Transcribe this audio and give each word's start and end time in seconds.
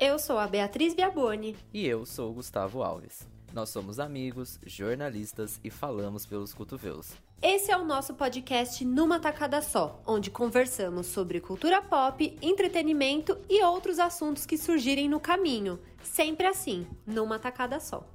Eu 0.00 0.16
sou 0.16 0.38
a 0.38 0.46
Beatriz 0.46 0.94
Biaboni. 0.94 1.56
E 1.74 1.84
eu 1.84 2.06
sou 2.06 2.30
o 2.30 2.34
Gustavo 2.34 2.84
Alves. 2.84 3.26
Nós 3.52 3.70
somos 3.70 3.98
amigos, 3.98 4.56
jornalistas 4.64 5.58
e 5.64 5.70
falamos 5.70 6.24
pelos 6.24 6.54
cotovelos. 6.54 7.14
Esse 7.42 7.72
é 7.72 7.76
o 7.76 7.84
nosso 7.84 8.14
podcast 8.14 8.84
Numa 8.84 9.18
Tacada 9.18 9.60
Só, 9.60 10.00
onde 10.06 10.30
conversamos 10.30 11.08
sobre 11.08 11.40
cultura 11.40 11.82
pop, 11.82 12.38
entretenimento 12.40 13.36
e 13.50 13.60
outros 13.64 13.98
assuntos 13.98 14.46
que 14.46 14.56
surgirem 14.56 15.08
no 15.08 15.18
caminho. 15.18 15.80
Sempre 16.00 16.46
assim, 16.46 16.86
numa 17.04 17.40
tacada 17.40 17.80
só. 17.80 18.06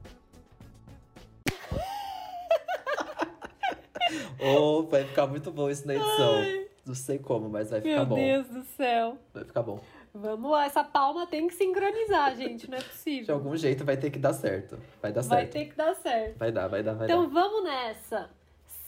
oh, 4.40 4.84
vai 4.84 5.04
ficar 5.04 5.28
muito 5.28 5.52
bom 5.52 5.70
isso 5.70 5.86
na 5.86 5.96
edição. 5.96 6.36
Ai. 6.36 6.68
Não 6.86 6.96
sei 6.96 7.20
como, 7.20 7.50
mas 7.50 7.72
vai 7.72 7.82
ficar 7.82 7.96
Meu 7.96 8.06
bom. 8.06 8.16
Meu 8.16 8.44
Deus 8.44 8.48
do 8.48 8.64
céu. 8.78 9.18
Vai 9.34 9.44
ficar 9.44 9.64
bom. 9.64 9.82
Vamos 10.16 10.52
lá, 10.52 10.66
essa 10.66 10.84
palma 10.84 11.26
tem 11.26 11.48
que 11.48 11.56
sincronizar, 11.56 12.36
gente, 12.36 12.70
não 12.70 12.78
é 12.78 12.82
possível. 12.82 13.26
De 13.26 13.32
algum 13.32 13.58
jeito 13.58 13.84
vai 13.84 13.98
ter 13.98 14.12
que 14.12 14.20
dar 14.20 14.34
certo. 14.34 14.78
Vai 15.02 15.12
dar 15.12 15.22
vai 15.22 15.40
certo. 15.40 15.54
Vai 15.54 15.64
ter 15.64 15.70
que 15.72 15.76
dar 15.76 15.96
certo. 15.96 16.38
Vai 16.38 16.52
dar, 16.52 16.68
vai 16.68 16.84
dar, 16.84 16.94
vai 16.94 17.08
então, 17.08 17.22
dar. 17.22 17.28
Então 17.28 17.34
vamos 17.34 17.64
nessa. 17.64 18.30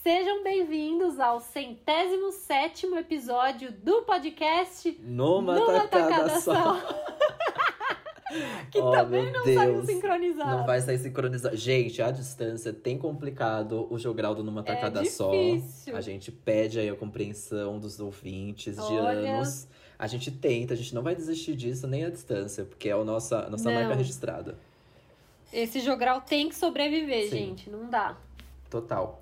Sejam 0.04 0.44
bem-vindos 0.44 1.20
ao 1.20 1.40
centésimo 1.40 2.32
sétimo 2.32 2.96
episódio 2.96 3.72
do 3.72 4.04
podcast 4.04 4.96
Numa, 5.02 5.56
Numa 5.56 5.88
Tacada, 5.88 6.10
tacada 6.10 6.40
Só. 6.40 6.80
que 8.70 8.78
oh, 8.78 8.92
também 8.92 9.32
não 9.32 9.44
Deus. 9.44 9.56
saiu 9.56 9.84
sincronizado. 9.84 10.58
Não 10.58 10.66
vai 10.68 10.80
sair 10.80 11.00
sincronizado. 11.00 11.58
Gente, 11.58 12.04
a 12.04 12.12
distância 12.12 12.72
tem 12.72 13.00
complicado 13.00 13.88
o 13.90 13.98
jograldo 13.98 14.44
numa 14.44 14.62
tacada 14.62 15.02
é 15.02 15.06
só. 15.06 15.32
A 15.92 16.02
gente 16.02 16.32
pede 16.32 16.80
aí 16.80 16.88
a 16.88 16.96
compreensão 16.96 17.80
dos 17.80 18.00
ouvintes 18.00 18.76
de 18.76 18.94
Olha... 18.94 19.38
anos. 19.38 19.68
A 19.98 20.08
gente 20.08 20.30
tenta, 20.32 20.74
a 20.74 20.78
gente 20.78 20.94
não 20.94 21.02
vai 21.02 21.16
desistir 21.16 21.56
disso 21.56 21.88
nem 21.88 22.06
à 22.06 22.10
distância, 22.10 22.66
porque 22.66 22.90
é 22.90 22.92
a 22.92 23.04
nossa, 23.04 23.46
a 23.46 23.50
nossa 23.50 23.72
marca 23.72 23.96
registrada. 23.96 24.58
Esse 25.54 25.80
jogral 25.80 26.22
tem 26.22 26.50
que 26.50 26.56
sobreviver, 26.56 27.30
Sim. 27.30 27.30
gente. 27.30 27.70
Não 27.70 27.90
dá. 27.90 28.18
Total. 28.70 29.22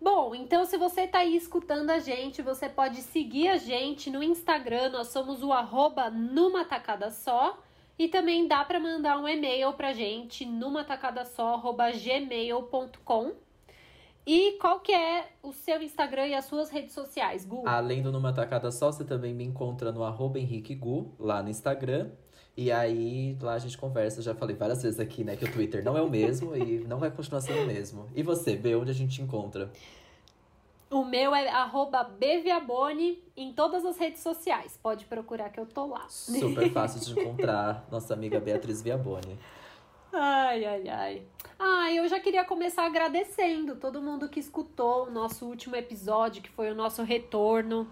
Bom, 0.00 0.34
então 0.34 0.66
se 0.66 0.76
você 0.76 1.06
tá 1.06 1.20
aí 1.20 1.34
escutando 1.34 1.88
a 1.88 1.98
gente, 1.98 2.42
você 2.42 2.68
pode 2.68 3.00
seguir 3.00 3.48
a 3.48 3.56
gente 3.56 4.10
no 4.10 4.22
Instagram, 4.22 4.90
nós 4.90 5.08
somos 5.08 5.42
o 5.42 5.50
arroba 5.50 6.10
numa 6.10 6.64
tacada 6.64 7.10
só. 7.10 7.58
E 7.98 8.08
também 8.08 8.46
dá 8.46 8.64
para 8.64 8.80
mandar 8.80 9.18
um 9.18 9.26
e-mail 9.26 9.72
pra 9.72 9.92
gente 9.92 10.44
numa 10.44 10.84
tacada 10.84 11.24
só, 11.24 11.54
arroba 11.54 11.90
gmail.com. 11.92 13.32
E 14.26 14.52
qual 14.52 14.80
que 14.80 14.92
é 14.92 15.28
o 15.42 15.52
seu 15.52 15.82
Instagram 15.82 16.26
e 16.28 16.34
as 16.34 16.46
suas 16.46 16.70
redes 16.70 16.94
sociais, 16.94 17.44
Gu? 17.44 17.62
Além 17.66 18.02
do 18.02 18.10
Numa 18.10 18.32
Tacada 18.32 18.70
Só, 18.70 18.90
você 18.90 19.04
também 19.04 19.34
me 19.34 19.44
encontra 19.44 19.92
no 19.92 20.02
arroba 20.02 20.38
Henrique 20.38 20.74
Gu, 20.74 21.12
lá 21.18 21.42
no 21.42 21.50
Instagram. 21.50 22.10
E 22.56 22.70
aí, 22.72 23.36
lá 23.40 23.54
a 23.54 23.58
gente 23.58 23.76
conversa. 23.76 24.22
Já 24.22 24.34
falei 24.34 24.56
várias 24.56 24.82
vezes 24.82 24.98
aqui, 24.98 25.24
né, 25.24 25.36
que 25.36 25.44
o 25.44 25.52
Twitter 25.52 25.84
não 25.84 25.96
é 25.96 26.02
o 26.02 26.08
mesmo 26.08 26.56
e 26.56 26.84
não 26.86 26.98
vai 26.98 27.10
continuar 27.10 27.40
sendo 27.40 27.64
o 27.64 27.66
mesmo. 27.66 28.08
E 28.14 28.22
você, 28.22 28.56
B, 28.56 28.74
onde 28.76 28.90
a 28.90 28.94
gente 28.94 29.20
encontra? 29.20 29.70
O 30.90 31.04
meu 31.04 31.34
é 31.34 31.48
arroba 31.48 32.04
Beviabone 32.04 33.20
em 33.36 33.52
todas 33.52 33.84
as 33.84 33.98
redes 33.98 34.22
sociais. 34.22 34.78
Pode 34.80 35.04
procurar 35.06 35.48
que 35.50 35.58
eu 35.58 35.66
tô 35.66 35.86
lá. 35.86 36.08
Super 36.08 36.70
fácil 36.72 37.00
de 37.00 37.20
encontrar 37.20 37.86
nossa 37.90 38.14
amiga 38.14 38.38
Beatriz 38.38 38.80
Viaboni. 38.80 39.36
Ai, 40.16 40.64
ai, 40.64 40.88
ai. 40.88 41.22
Ah, 41.58 41.92
eu 41.92 42.06
já 42.08 42.20
queria 42.20 42.44
começar 42.44 42.84
agradecendo 42.84 43.76
todo 43.76 44.00
mundo 44.00 44.28
que 44.28 44.38
escutou 44.38 45.06
o 45.06 45.10
nosso 45.10 45.44
último 45.46 45.74
episódio, 45.74 46.42
que 46.42 46.50
foi 46.50 46.70
o 46.70 46.74
nosso 46.74 47.02
retorno. 47.02 47.88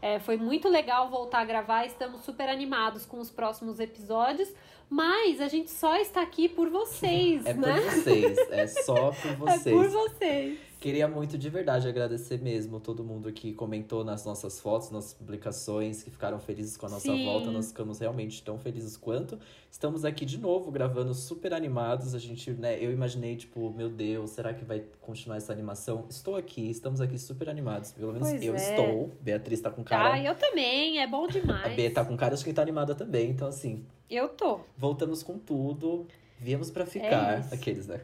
É, 0.00 0.20
foi 0.20 0.36
muito 0.36 0.68
legal 0.68 1.08
voltar 1.08 1.40
a 1.40 1.44
gravar, 1.44 1.84
estamos 1.86 2.20
super 2.20 2.48
animados 2.48 3.06
com 3.06 3.18
os 3.18 3.30
próximos 3.30 3.80
episódios, 3.80 4.52
mas 4.88 5.40
a 5.40 5.48
gente 5.48 5.70
só 5.70 5.96
está 5.96 6.22
aqui 6.22 6.48
por 6.48 6.68
vocês, 6.68 7.44
é 7.46 7.54
né? 7.54 7.78
É 7.78 7.80
por 7.80 7.90
vocês, 7.90 8.38
é 8.50 8.66
só 8.66 9.10
por 9.10 9.36
vocês. 9.36 9.66
É 9.66 9.70
por 9.72 9.88
vocês. 9.88 10.58
Queria 10.84 11.08
muito 11.08 11.38
de 11.38 11.48
verdade 11.48 11.88
agradecer 11.88 12.38
mesmo 12.42 12.78
todo 12.78 13.02
mundo 13.02 13.32
que 13.32 13.54
comentou 13.54 14.04
nas 14.04 14.22
nossas 14.26 14.60
fotos, 14.60 14.90
nas 14.90 15.14
publicações, 15.14 16.02
que 16.02 16.10
ficaram 16.10 16.38
felizes 16.38 16.76
com 16.76 16.84
a 16.84 16.90
nossa 16.90 17.10
Sim. 17.10 17.24
volta. 17.24 17.50
Nós 17.50 17.68
ficamos 17.68 18.00
realmente 18.00 18.42
tão 18.42 18.58
felizes 18.58 18.94
quanto. 18.94 19.38
Estamos 19.70 20.04
aqui 20.04 20.26
de 20.26 20.36
novo 20.36 20.70
gravando 20.70 21.14
super 21.14 21.54
animados. 21.54 22.14
A 22.14 22.18
gente, 22.18 22.50
né, 22.50 22.76
eu 22.78 22.92
imaginei, 22.92 23.34
tipo, 23.34 23.70
meu 23.70 23.88
Deus, 23.88 24.32
será 24.32 24.52
que 24.52 24.62
vai 24.62 24.84
continuar 25.00 25.38
essa 25.38 25.54
animação? 25.54 26.04
Estou 26.10 26.36
aqui, 26.36 26.68
estamos 26.68 27.00
aqui 27.00 27.18
super 27.18 27.48
animados. 27.48 27.90
Pelo 27.92 28.12
menos 28.12 28.28
pois 28.28 28.42
eu 28.42 28.54
é. 28.54 28.56
estou. 28.58 29.10
Beatriz 29.22 29.62
tá 29.62 29.70
com 29.70 29.82
cara. 29.82 30.12
Ah, 30.12 30.22
eu 30.22 30.34
também, 30.34 31.00
é 31.00 31.06
bom 31.06 31.26
demais. 31.26 31.64
A 31.64 31.74
Bê 31.74 31.88
tá 31.88 32.04
com 32.04 32.14
cara 32.14 32.36
de 32.36 32.44
quem 32.44 32.52
tá 32.52 32.60
animada 32.60 32.94
também, 32.94 33.30
então 33.30 33.48
assim. 33.48 33.86
Eu 34.10 34.28
tô. 34.28 34.60
Voltamos 34.76 35.22
com 35.22 35.38
tudo. 35.38 36.06
Viemos 36.38 36.70
para 36.70 36.84
ficar. 36.84 37.42
É 37.50 37.54
Aqueles, 37.54 37.86
né? 37.86 38.02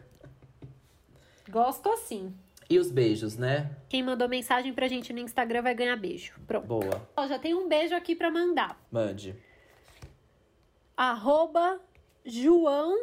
Gosto 1.50 1.90
assim. 1.90 2.32
E 2.70 2.78
os 2.78 2.90
beijos, 2.90 3.36
né? 3.36 3.68
Quem 3.88 4.00
mandou 4.00 4.28
mensagem 4.28 4.72
pra 4.72 4.86
gente 4.86 5.12
no 5.12 5.18
Instagram 5.18 5.60
vai 5.60 5.74
ganhar 5.74 5.96
beijo. 5.96 6.34
Pronto. 6.46 6.68
Boa. 6.68 7.10
Ó, 7.16 7.26
já 7.26 7.36
tem 7.36 7.52
um 7.52 7.68
beijo 7.68 7.96
aqui 7.96 8.14
pra 8.14 8.30
mandar. 8.30 8.80
Mande. 8.92 9.34
Arroba 10.96 11.80
João 12.24 12.96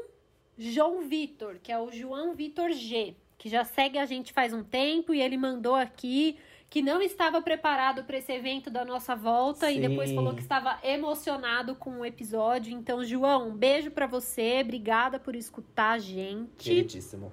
João 0.57 1.01
Vitor, 1.01 1.59
que 1.61 1.72
é 1.72 1.77
o 1.77 1.91
João 1.91 2.33
Vitor 2.33 2.72
G, 2.72 3.16
que 3.38 3.50
já 3.50 3.63
segue 3.63 3.97
a 3.97 4.06
gente 4.06 4.33
faz 4.33 4.53
um 4.53 4.63
tempo 4.63 5.13
e 5.13 5.22
ele 5.22 5.38
mandou 5.38 5.75
aqui 5.75 6.38
que 6.69 6.81
não 6.81 7.01
estava 7.01 7.41
preparado 7.41 8.03
para 8.03 8.17
esse 8.17 8.31
evento 8.31 8.69
da 8.69 8.83
nossa 8.83 9.16
volta 9.16 9.67
Sim. 9.67 9.77
e 9.77 9.88
depois 9.88 10.11
falou 10.11 10.33
que 10.33 10.41
estava 10.41 10.79
emocionado 10.83 11.75
com 11.75 12.00
o 12.00 12.06
episódio. 12.06 12.73
Então, 12.73 13.03
João, 13.03 13.50
um 13.50 13.56
beijo 13.56 13.91
para 13.91 14.07
você, 14.07 14.61
obrigada 14.63 15.19
por 15.19 15.35
escutar 15.35 15.91
a 15.91 16.00
gente. 16.00 16.50
Queridíssimo. 16.57 17.31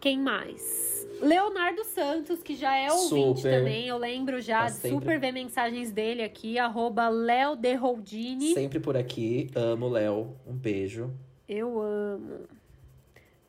Quem 0.00 0.18
mais? 0.18 1.06
Leonardo 1.20 1.84
Santos, 1.84 2.42
que 2.42 2.54
já 2.56 2.74
é 2.74 2.90
ouvinte 2.90 3.40
super. 3.40 3.58
também, 3.58 3.86
eu 3.86 3.98
lembro 3.98 4.40
já, 4.40 4.60
Tá 4.60 4.66
de 4.66 4.72
sempre. 4.72 4.90
super 4.98 5.20
ver 5.20 5.32
mensagens 5.32 5.92
dele 5.92 6.22
aqui, 6.22 6.58
arroba 6.58 7.08
Léo 7.10 7.54
de. 8.02 8.54
Sempre 8.54 8.80
por 8.80 8.96
aqui. 8.96 9.50
Amo, 9.54 9.88
Léo. 9.88 10.34
Um 10.46 10.54
beijo. 10.54 11.12
Eu 11.46 11.78
amo. 11.82 12.46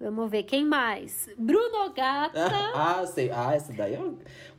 Vamos 0.02 0.32
ver, 0.32 0.44
quem 0.44 0.66
mais? 0.66 1.30
Bruno 1.38 1.94
Gata. 1.94 2.34
ah, 2.76 3.06
sei. 3.06 3.30
Ah, 3.32 3.54
essa 3.54 3.72
daí 3.72 3.94
é 3.94 4.02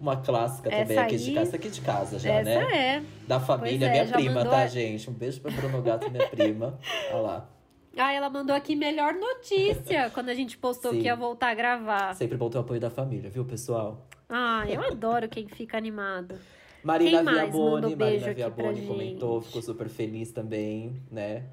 uma 0.01 0.17
clássica 0.17 0.71
também 0.71 0.97
Essa 0.97 1.01
aqui 1.03 1.17
de 1.17 1.29
aí- 1.31 1.35
casa. 1.35 1.49
Essa 1.49 1.57
aqui 1.57 1.69
de 1.69 1.81
casa 1.83 2.19
já, 2.19 2.31
Essa 2.31 2.45
né? 2.45 2.97
é. 2.97 3.03
Da 3.27 3.41
família, 3.41 3.87
é, 3.87 3.91
minha 3.91 4.07
prima, 4.07 4.35
mandou 4.37 4.53
tá, 4.53 4.67
gente? 4.69 5.11
Um 5.11 5.13
beijo 5.13 5.41
pra 5.41 5.51
Bruno 5.51 5.83
Gato, 5.83 6.09
minha 6.11 6.27
prima. 6.31 6.79
Olha 7.11 7.21
lá. 7.21 7.51
Ah, 7.97 8.13
ela 8.13 8.31
mandou 8.31 8.55
aqui 8.55 8.75
melhor 8.75 9.15
notícia 9.15 10.11
quando 10.15 10.31
a 10.31 10.35
gente 10.35 10.57
postou 10.57 10.93
Sim. 10.93 11.01
que 11.01 11.05
ia 11.05 11.17
voltar 11.17 11.51
a 11.51 11.55
gravar. 11.55 12.15
Sempre 12.15 12.37
bom 12.37 12.49
ter 12.49 12.59
o 12.59 12.63
apoio 12.63 12.81
da 12.81 12.91
família, 12.91 13.29
viu, 13.29 13.45
pessoal? 13.45 14.07
Ah, 14.29 14.65
eu 14.69 14.81
adoro 14.83 15.29
quem 15.29 15.47
fica 15.47 15.77
animado. 15.77 16.39
Marina 16.83 17.19
Quem 17.19 17.23
mais 17.23 17.39
Viaboni, 17.39 17.97
Marina 17.97 18.27
aqui 18.27 18.35
Viaboni 18.35 18.87
comentou, 18.87 19.37
gente? 19.41 19.47
ficou 19.47 19.63
super 19.63 19.89
feliz 19.89 20.33
também, 20.33 21.01
né? 21.11 21.45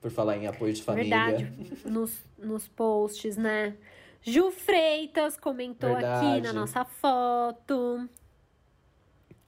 Por 0.00 0.10
falar 0.10 0.36
em 0.36 0.46
apoio 0.46 0.72
de 0.72 0.82
família. 0.82 1.26
Verdade, 1.26 1.52
nos, 1.84 2.16
nos 2.38 2.66
posts, 2.68 3.36
né? 3.36 3.74
Ju 4.22 4.50
Freitas 4.50 5.36
comentou 5.36 5.90
aqui 5.90 6.02
Verdade. 6.02 6.40
na 6.40 6.52
nossa 6.52 6.84
foto. 6.84 8.08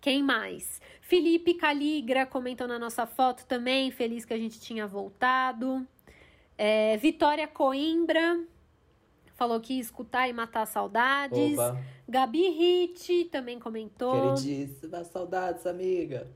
Quem 0.01 0.23
mais? 0.23 0.81
Felipe 1.01 1.55
Caligra 1.55 2.27
comentou 2.27 2.69
na 2.69 2.79
nossa 2.79 3.07
foto 3.07 3.47
também, 3.47 3.91
feliz 3.91 4.25
que 4.25 4.35
a 4.35 4.39
gente 4.39 4.61
tinha 4.61 4.87
voltado. 4.87 5.87
É, 6.59 6.97
Vitória 6.97 7.47
Coimbra 7.47 8.45
falou 9.37 9.61
que 9.61 9.75
ia 9.75 9.81
escutar 9.81 10.29
e 10.29 10.33
matar 10.33 10.67
saudades. 10.67 11.55
Opa, 11.55 11.81
Gabi 12.09 12.49
Hit 12.51 13.27
também 13.27 13.61
comentou. 13.61 14.35
queridíssima, 14.35 15.05
saudades, 15.05 15.65
amiga. 15.67 16.27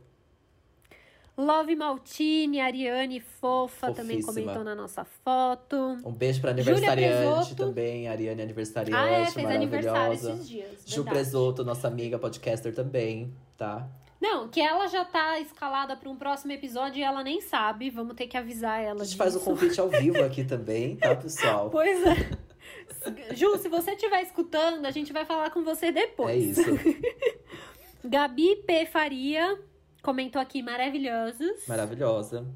Love 1.37 1.75
Maltini, 1.75 2.61
Ariane 2.61 3.19
Fofa 3.19 3.91
também 3.93 4.21
Fofíssima. 4.21 4.53
comentou 4.53 4.65
na 4.65 4.75
nossa 4.75 5.03
foto. 5.05 5.77
Um 6.05 6.13
beijo 6.13 6.39
Júlia 6.39 6.53
aniversariante 6.53 7.57
também, 7.57 8.07
Ariane 8.07 8.43
aniversariante, 8.43 8.95
Ah, 9.03 9.11
é, 9.11 9.27
fez 9.31 9.47
aniversário 9.47 10.13
esses 10.13 10.49
dias. 10.49 10.83
Ju. 10.87 11.05
Presoto, 11.05 11.65
nossa 11.65 11.89
amiga 11.89 12.19
podcaster 12.19 12.75
também, 12.75 13.35
tá? 13.57 13.89
Não, 14.23 14.47
que 14.47 14.61
ela 14.61 14.87
já 14.87 15.05
tá 15.05 15.41
escalada 15.41 15.97
para 15.97 16.09
um 16.09 16.15
próximo 16.15 16.53
episódio 16.53 17.01
e 17.01 17.03
ela 17.03 17.25
nem 17.25 17.41
sabe. 17.41 17.91
Vamos 17.91 18.15
ter 18.15 18.29
que 18.29 18.37
avisar 18.37 18.81
ela. 18.81 19.01
A 19.01 19.05
gente 19.05 19.07
disso. 19.07 19.17
faz 19.17 19.35
o 19.35 19.41
convite 19.41 19.81
ao 19.81 19.89
vivo 19.89 20.23
aqui 20.23 20.45
também, 20.45 20.95
tá, 20.95 21.17
pessoal? 21.17 21.69
Pois 21.71 22.01
é. 22.07 23.35
Ju, 23.35 23.59
se 23.59 23.69
você 23.69 23.91
estiver 23.91 24.23
escutando, 24.23 24.87
a 24.87 24.93
gente 24.93 25.13
vai 25.13 25.25
falar 25.25 25.51
com 25.51 25.65
você 25.65 25.91
depois. 25.91 26.57
É 26.57 26.63
isso. 26.63 26.71
Gabi 28.05 28.63
P. 28.65 28.87
Faria 28.87 29.59
comentou 30.03 30.41
aqui 30.41 30.63
maravilhosos. 30.63 31.67
Maravilhosa. 31.67 32.47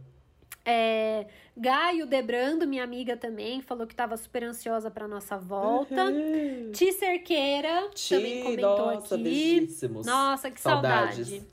É, 0.68 1.26
Gaio 1.56 2.06
Debrando, 2.06 2.66
minha 2.66 2.82
amiga 2.82 3.16
também, 3.16 3.62
falou 3.62 3.86
que 3.86 3.92
estava 3.92 4.16
super 4.16 4.42
ansiosa 4.42 4.90
para 4.90 5.06
nossa 5.06 5.38
volta. 5.38 6.12
Ti 6.72 6.92
Cerqueira 6.92 7.88
também 8.08 8.38
Ti, 8.38 8.42
comentou 8.42 8.94
nossa, 8.94 9.14
aqui. 9.14 9.24
beijíssimos. 9.24 10.04
Nossa, 10.06 10.50
que 10.50 10.60
Saudades. 10.60 11.28
saudade. 11.28 11.46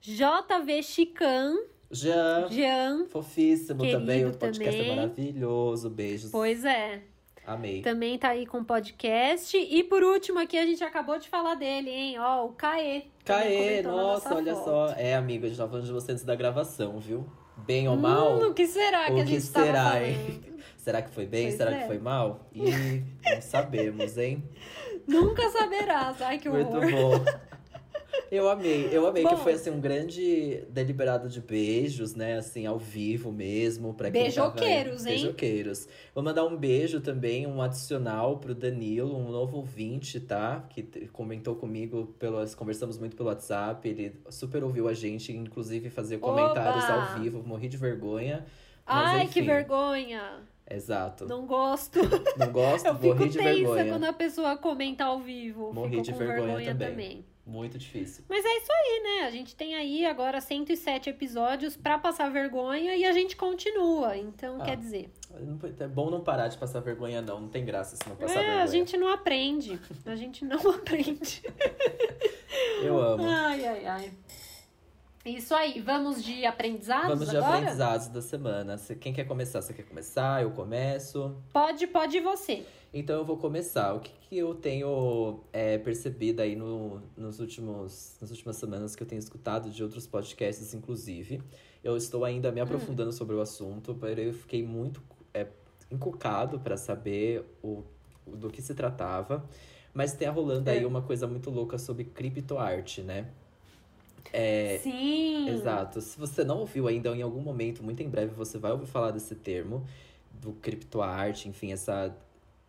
JV 0.00 0.82
Chican 0.82 1.56
Jean, 1.90 2.48
Jean, 2.50 3.06
fofíssimo 3.06 3.88
também. 3.90 4.26
O 4.26 4.32
podcast 4.36 4.76
também. 4.76 4.92
é 4.92 4.96
maravilhoso. 4.96 5.88
Beijos. 5.88 6.30
pois 6.30 6.64
é. 6.64 7.02
Amei. 7.46 7.82
Também 7.82 8.18
tá 8.18 8.28
aí 8.30 8.46
com 8.46 8.64
podcast. 8.64 9.56
E 9.56 9.84
por 9.84 10.02
último 10.02 10.38
aqui, 10.38 10.56
a 10.56 10.64
gente 10.64 10.82
acabou 10.82 11.18
de 11.18 11.28
falar 11.28 11.54
dele, 11.54 11.90
hein? 11.90 12.18
Ó, 12.18 12.46
o 12.46 12.52
Caê. 12.52 13.02
também 13.24 13.44
Caê, 13.44 13.82
na 13.82 13.90
nossa, 13.92 14.34
olha 14.34 14.54
foto. 14.54 14.64
só. 14.64 14.88
É, 14.96 15.14
amigo, 15.14 15.44
a 15.44 15.48
gente 15.48 15.58
tava 15.58 15.70
falando 15.70 15.86
de 15.86 15.92
você 15.92 16.12
antes 16.12 16.24
da 16.24 16.34
gravação, 16.34 16.98
viu? 16.98 17.26
Bem 17.56 17.88
ou 17.88 17.96
mal? 17.96 18.38
Hum, 18.38 18.48
o 18.48 18.54
que 18.54 18.66
será 18.66 19.06
que 19.06 19.12
o 19.12 19.20
a 19.20 19.24
que 19.24 19.30
gente 19.30 19.50
tava 19.50 19.66
será, 19.66 19.84
falando? 19.84 20.04
hein? 20.04 20.40
Será 20.84 21.00
que 21.00 21.10
foi 21.14 21.24
bem? 21.24 21.44
Pois 21.46 21.54
Será 21.56 21.74
é. 21.74 21.80
que 21.80 21.86
foi 21.86 21.98
mal? 21.98 22.50
Ih, 22.52 23.02
não 23.24 23.40
sabemos, 23.40 24.18
hein? 24.18 24.44
Nunca 25.08 25.48
saberás. 25.48 26.20
Ai, 26.20 26.38
que 26.38 26.46
Muito 26.50 26.76
horror. 26.76 27.20
bom. 27.20 27.24
Eu 28.30 28.48
amei, 28.48 28.88
eu 28.90 29.06
amei 29.06 29.22
que 29.24 29.30
Bom. 29.30 29.36
foi 29.36 29.52
assim 29.52 29.70
um 29.70 29.80
grande 29.80 30.64
deliberado 30.68 31.28
de 31.28 31.40
beijos, 31.40 32.14
né? 32.14 32.36
Assim, 32.36 32.66
ao 32.66 32.78
vivo 32.78 33.30
mesmo. 33.30 33.94
Pra 33.94 34.08
tava- 34.10 34.22
Beijoqueiros, 34.24 35.06
hein? 35.06 35.12
Beijoqueiros. 35.14 35.88
Vou 36.14 36.22
mandar 36.24 36.44
um 36.44 36.56
beijo 36.56 37.00
também, 37.00 37.46
um 37.46 37.60
adicional 37.62 38.38
pro 38.38 38.54
Danilo, 38.54 39.16
um 39.16 39.30
novo 39.30 39.58
ouvinte, 39.58 40.18
tá? 40.20 40.64
Que 40.70 40.82
comentou 41.12 41.54
comigo, 41.54 42.14
pelas, 42.18 42.54
conversamos 42.54 42.98
muito 42.98 43.16
pelo 43.16 43.28
WhatsApp. 43.28 43.88
Ele 43.88 44.14
super 44.30 44.64
ouviu 44.64 44.88
a 44.88 44.94
gente, 44.94 45.32
inclusive 45.32 45.90
fazia 45.90 46.18
comentários 46.18 46.84
Oba! 46.84 46.92
ao 47.12 47.20
vivo. 47.20 47.42
Morri 47.46 47.68
de 47.68 47.76
vergonha. 47.76 48.44
Mas, 48.86 49.08
Ai, 49.10 49.20
que 49.28 49.40
enfim. 49.40 49.42
vergonha. 49.46 50.40
Exato. 50.70 51.26
Não, 51.26 51.38
Não 51.40 51.46
gosto. 51.46 52.00
gosto, 52.52 52.86
Eu 52.88 52.94
fico 52.94 53.06
morri 53.08 53.28
de 53.28 53.38
tensa 53.38 53.50
vergonha. 53.54 53.84
quando 53.92 54.04
a 54.04 54.12
pessoa 54.12 54.56
comenta 54.56 55.04
ao 55.04 55.20
vivo. 55.20 55.72
Morri 55.72 55.90
Fico 55.90 56.02
de 56.02 56.12
com 56.12 56.18
vergonha 56.18 56.70
também. 56.72 56.88
também. 56.90 57.26
Muito 57.46 57.76
difícil. 57.76 58.24
Mas 58.26 58.42
é 58.42 58.48
isso 58.56 58.72
aí, 58.72 59.00
né? 59.02 59.26
A 59.26 59.30
gente 59.30 59.54
tem 59.54 59.74
aí 59.74 60.06
agora 60.06 60.40
107 60.40 61.10
episódios 61.10 61.76
pra 61.76 61.98
passar 61.98 62.30
vergonha 62.30 62.96
e 62.96 63.04
a 63.04 63.12
gente 63.12 63.36
continua. 63.36 64.16
Então, 64.16 64.56
Ah. 64.58 64.64
quer 64.64 64.78
dizer, 64.78 65.10
É 65.78 65.86
bom 65.86 66.08
não 66.10 66.22
parar 66.22 66.48
de 66.48 66.56
passar 66.56 66.80
vergonha, 66.80 67.20
não. 67.20 67.40
Não 67.40 67.48
tem 67.50 67.62
graça 67.66 67.96
se 67.96 68.08
não 68.08 68.16
passar 68.16 68.40
é, 68.40 68.42
vergonha. 68.44 68.62
a 68.62 68.66
gente 68.66 68.96
não 68.96 69.08
aprende. 69.08 69.78
A 70.06 70.16
gente 70.16 70.42
não 70.42 70.56
aprende. 70.72 71.42
Eu 72.82 72.98
amo. 72.98 73.24
Ai, 73.26 73.66
ai, 73.66 73.86
ai. 73.86 74.12
Isso 75.24 75.54
aí, 75.54 75.80
vamos 75.80 76.22
de 76.22 76.44
aprendizados 76.44 77.08
Vamos 77.08 77.30
de 77.30 77.36
agora? 77.36 77.56
aprendizados 77.56 78.08
da 78.08 78.20
semana. 78.20 78.76
Quem 79.00 79.10
quer 79.12 79.24
começar? 79.24 79.62
Você 79.62 79.72
quer 79.72 79.84
começar? 79.84 80.42
Eu 80.42 80.50
começo. 80.50 81.34
Pode, 81.50 81.86
pode 81.86 82.20
você. 82.20 82.64
Então 82.92 83.16
eu 83.16 83.24
vou 83.24 83.38
começar. 83.38 83.94
O 83.94 84.00
que, 84.00 84.12
que 84.28 84.36
eu 84.36 84.54
tenho 84.54 85.40
é, 85.50 85.78
percebido 85.78 86.42
aí 86.42 86.54
no, 86.54 87.00
nos 87.16 87.40
últimos, 87.40 88.16
nas 88.20 88.30
últimas 88.30 88.56
semanas 88.56 88.94
que 88.94 89.02
eu 89.02 89.06
tenho 89.06 89.18
escutado 89.18 89.70
de 89.70 89.82
outros 89.82 90.06
podcasts, 90.06 90.74
inclusive. 90.74 91.40
Eu 91.82 91.96
estou 91.96 92.22
ainda 92.24 92.52
me 92.52 92.60
aprofundando 92.60 93.10
sobre 93.12 93.34
o 93.34 93.40
assunto, 93.40 93.94
porém 93.94 94.26
eu 94.26 94.34
fiquei 94.34 94.62
muito 94.62 95.02
é, 95.32 95.46
encucado 95.90 96.60
para 96.60 96.76
saber 96.76 97.44
o, 97.62 97.82
do 98.26 98.50
que 98.50 98.60
se 98.60 98.74
tratava. 98.74 99.42
Mas 99.94 100.12
tem 100.12 100.28
rolando 100.28 100.68
aí 100.68 100.82
É. 100.82 100.86
uma 100.86 101.00
coisa 101.00 101.26
muito 101.26 101.48
louca 101.50 101.78
sobre 101.78 102.04
criptoarte, 102.04 103.00
né? 103.00 103.28
É, 104.32 104.78
Sim. 104.82 105.48
Exato. 105.48 106.00
Se 106.00 106.18
você 106.18 106.44
não 106.44 106.58
ouviu 106.60 106.88
ainda, 106.88 107.10
em 107.10 107.22
algum 107.22 107.40
momento, 107.40 107.82
muito 107.82 108.02
em 108.02 108.08
breve, 108.08 108.34
você 108.34 108.58
vai 108.58 108.72
ouvir 108.72 108.86
falar 108.86 109.10
desse 109.10 109.34
termo, 109.34 109.86
do 110.32 110.52
criptoarte, 110.52 111.48
enfim, 111.48 111.72
essa, 111.72 112.16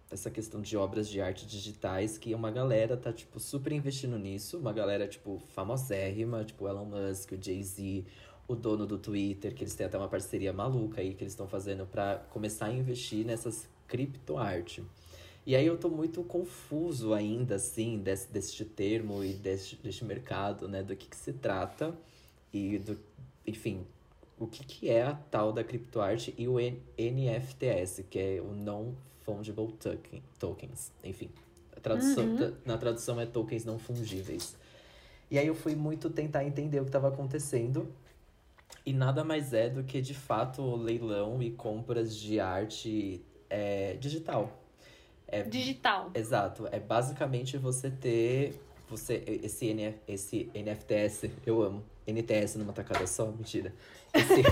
essa 0.09 0.29
questão 0.29 0.61
de 0.61 0.77
obras 0.77 1.07
de 1.09 1.19
arte 1.21 1.45
digitais, 1.45 2.17
que 2.17 2.33
uma 2.33 2.51
galera 2.51 2.95
tá, 2.95 3.11
tipo, 3.11 3.39
super 3.39 3.71
investindo 3.71 4.17
nisso. 4.17 4.57
Uma 4.57 4.73
galera, 4.73 5.07
tipo, 5.07 5.41
famosérrima, 5.49 6.43
tipo 6.43 6.67
Elon 6.67 6.85
Musk, 6.85 7.31
o 7.31 7.37
Jay-Z, 7.41 8.05
o 8.47 8.55
dono 8.55 8.85
do 8.85 8.97
Twitter, 8.97 9.53
que 9.53 9.63
eles 9.63 9.73
têm 9.73 9.85
até 9.85 9.97
uma 9.97 10.07
parceria 10.07 10.53
maluca 10.53 11.01
aí 11.01 11.13
que 11.13 11.23
eles 11.23 11.33
estão 11.33 11.47
fazendo 11.47 11.85
para 11.85 12.17
começar 12.29 12.67
a 12.67 12.71
investir 12.73 13.25
nessas 13.25 13.67
criptoarte. 13.87 14.83
E 15.45 15.55
aí 15.55 15.65
eu 15.67 15.77
tô 15.77 15.89
muito 15.89 16.23
confuso 16.23 17.13
ainda, 17.13 17.55
assim, 17.55 17.99
desse, 17.99 18.31
deste 18.31 18.65
termo 18.65 19.23
e 19.23 19.33
deste, 19.33 19.75
deste 19.75 20.03
mercado, 20.03 20.67
né? 20.67 20.81
Do 20.83 20.95
que, 20.95 21.07
que 21.07 21.15
se 21.15 21.33
trata 21.33 21.95
e 22.53 22.79
do, 22.79 22.97
enfim, 23.45 23.85
o 24.39 24.47
que, 24.47 24.63
que 24.65 24.89
é 24.89 25.03
a 25.03 25.13
tal 25.13 25.53
da 25.53 25.63
criptoarte 25.63 26.33
e 26.37 26.47
o 26.47 26.57
NFTS, 26.97 28.03
que 28.09 28.17
é 28.19 28.41
o 28.41 28.53
Non-Fungible 28.53 29.71
token, 29.73 30.23
Tokens. 30.39 30.91
Enfim, 31.03 31.29
tradução, 31.81 32.25
Uhum. 32.25 32.53
na 32.65 32.77
tradução 32.77 33.19
é 33.21 33.25
tokens 33.27 33.63
não 33.65 33.77
fungíveis. 33.77 34.55
E 35.29 35.37
aí 35.39 35.47
eu 35.47 35.55
fui 35.55 35.75
muito 35.75 36.09
tentar 36.09 36.43
entender 36.45 36.79
o 36.79 36.83
que 36.83 36.89
estava 36.89 37.09
acontecendo. 37.09 37.87
E 38.85 38.93
nada 38.93 39.23
mais 39.23 39.53
é 39.53 39.69
do 39.69 39.83
que, 39.83 40.01
de 40.01 40.13
fato, 40.13 40.75
leilão 40.75 41.41
e 41.41 41.51
compras 41.51 42.15
de 42.15 42.39
arte 42.39 43.23
é, 43.49 43.95
digital. 43.95 44.64
Digital. 45.43 46.11
Exato. 46.13 46.67
É 46.71 46.79
basicamente 46.79 47.57
você 47.57 47.89
ter. 47.89 48.53
Você, 48.89 49.23
esse, 49.43 49.67
NF, 49.67 49.97
esse 50.07 50.49
NFTS, 50.53 51.31
eu 51.45 51.61
amo. 51.61 51.83
NTS 52.07 52.57
numa 52.59 52.71
tacada 52.71 53.07
só, 53.07 53.25
mentira. 53.25 53.73
Esse, 54.13 54.43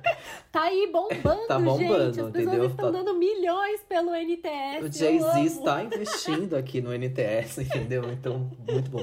Tá 0.50 0.62
aí 0.62 0.88
bombando, 0.90 1.46
Tá 1.46 1.58
bombando, 1.58 2.06
gente. 2.14 2.20
As 2.20 2.28
entendeu? 2.30 2.66
estão 2.66 2.90
Tá- 2.90 2.98
dando 2.98 3.14
milhões 3.18 3.82
pelo 3.86 4.14
NTS. 4.14 4.82
o 4.82 4.90
Jay-Z 4.90 5.40
está 5.42 5.84
investindo 5.84 6.56
aqui 6.56 6.80
no 6.80 6.90
NTS, 6.92 7.58
entendeu? 7.60 8.10
Então, 8.10 8.50
muito 8.66 8.90
bom. 8.90 9.02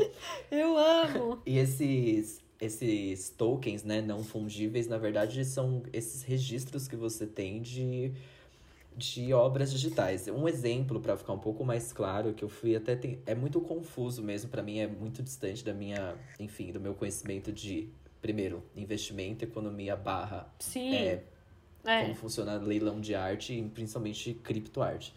Eu 0.49 0.75
amo. 0.75 1.39
E 1.45 1.59
esses, 1.59 2.41
esses 2.59 3.29
tokens, 3.29 3.83
né, 3.83 4.01
não 4.01 4.23
fungíveis, 4.23 4.87
na 4.87 4.97
verdade, 4.97 5.45
são 5.45 5.83
esses 5.93 6.23
registros 6.23 6.87
que 6.87 6.95
você 6.95 7.27
tem 7.27 7.61
de, 7.61 8.11
de 8.99 9.33
obras 9.33 9.71
digitais. 9.71 10.27
Um 10.27 10.47
exemplo, 10.47 10.99
para 10.99 11.15
ficar 11.17 11.33
um 11.33 11.39
pouco 11.39 11.63
mais 11.65 11.91
claro, 11.93 12.33
que 12.33 12.43
eu 12.43 12.49
fui 12.49 12.75
até. 12.75 12.95
ten- 12.95 13.19
É 13.25 13.33
muito 13.33 13.59
confuso 13.61 14.21
mesmo, 14.21 14.49
para 14.49 14.61
mim 14.61 14.77
é 14.79 14.87
muito 14.87 15.23
distante 15.23 15.63
da 15.63 15.73
minha, 15.73 16.15
enfim, 16.39 16.71
do 16.71 16.79
meu 16.79 16.93
conhecimento 16.93 17.51
de, 17.51 17.89
primeiro, 18.21 18.61
investimento, 18.75 19.43
economia 19.45 19.95
barra 19.95 20.47
Sim. 20.59 20.93
é, 20.93 21.23
É. 21.85 22.01
como 22.03 22.13
funciona 22.15 22.57
leilão 22.57 22.99
de 22.99 23.15
arte 23.15 23.53
e 23.53 23.63
principalmente 23.69 24.33
criptoarte. 24.33 25.13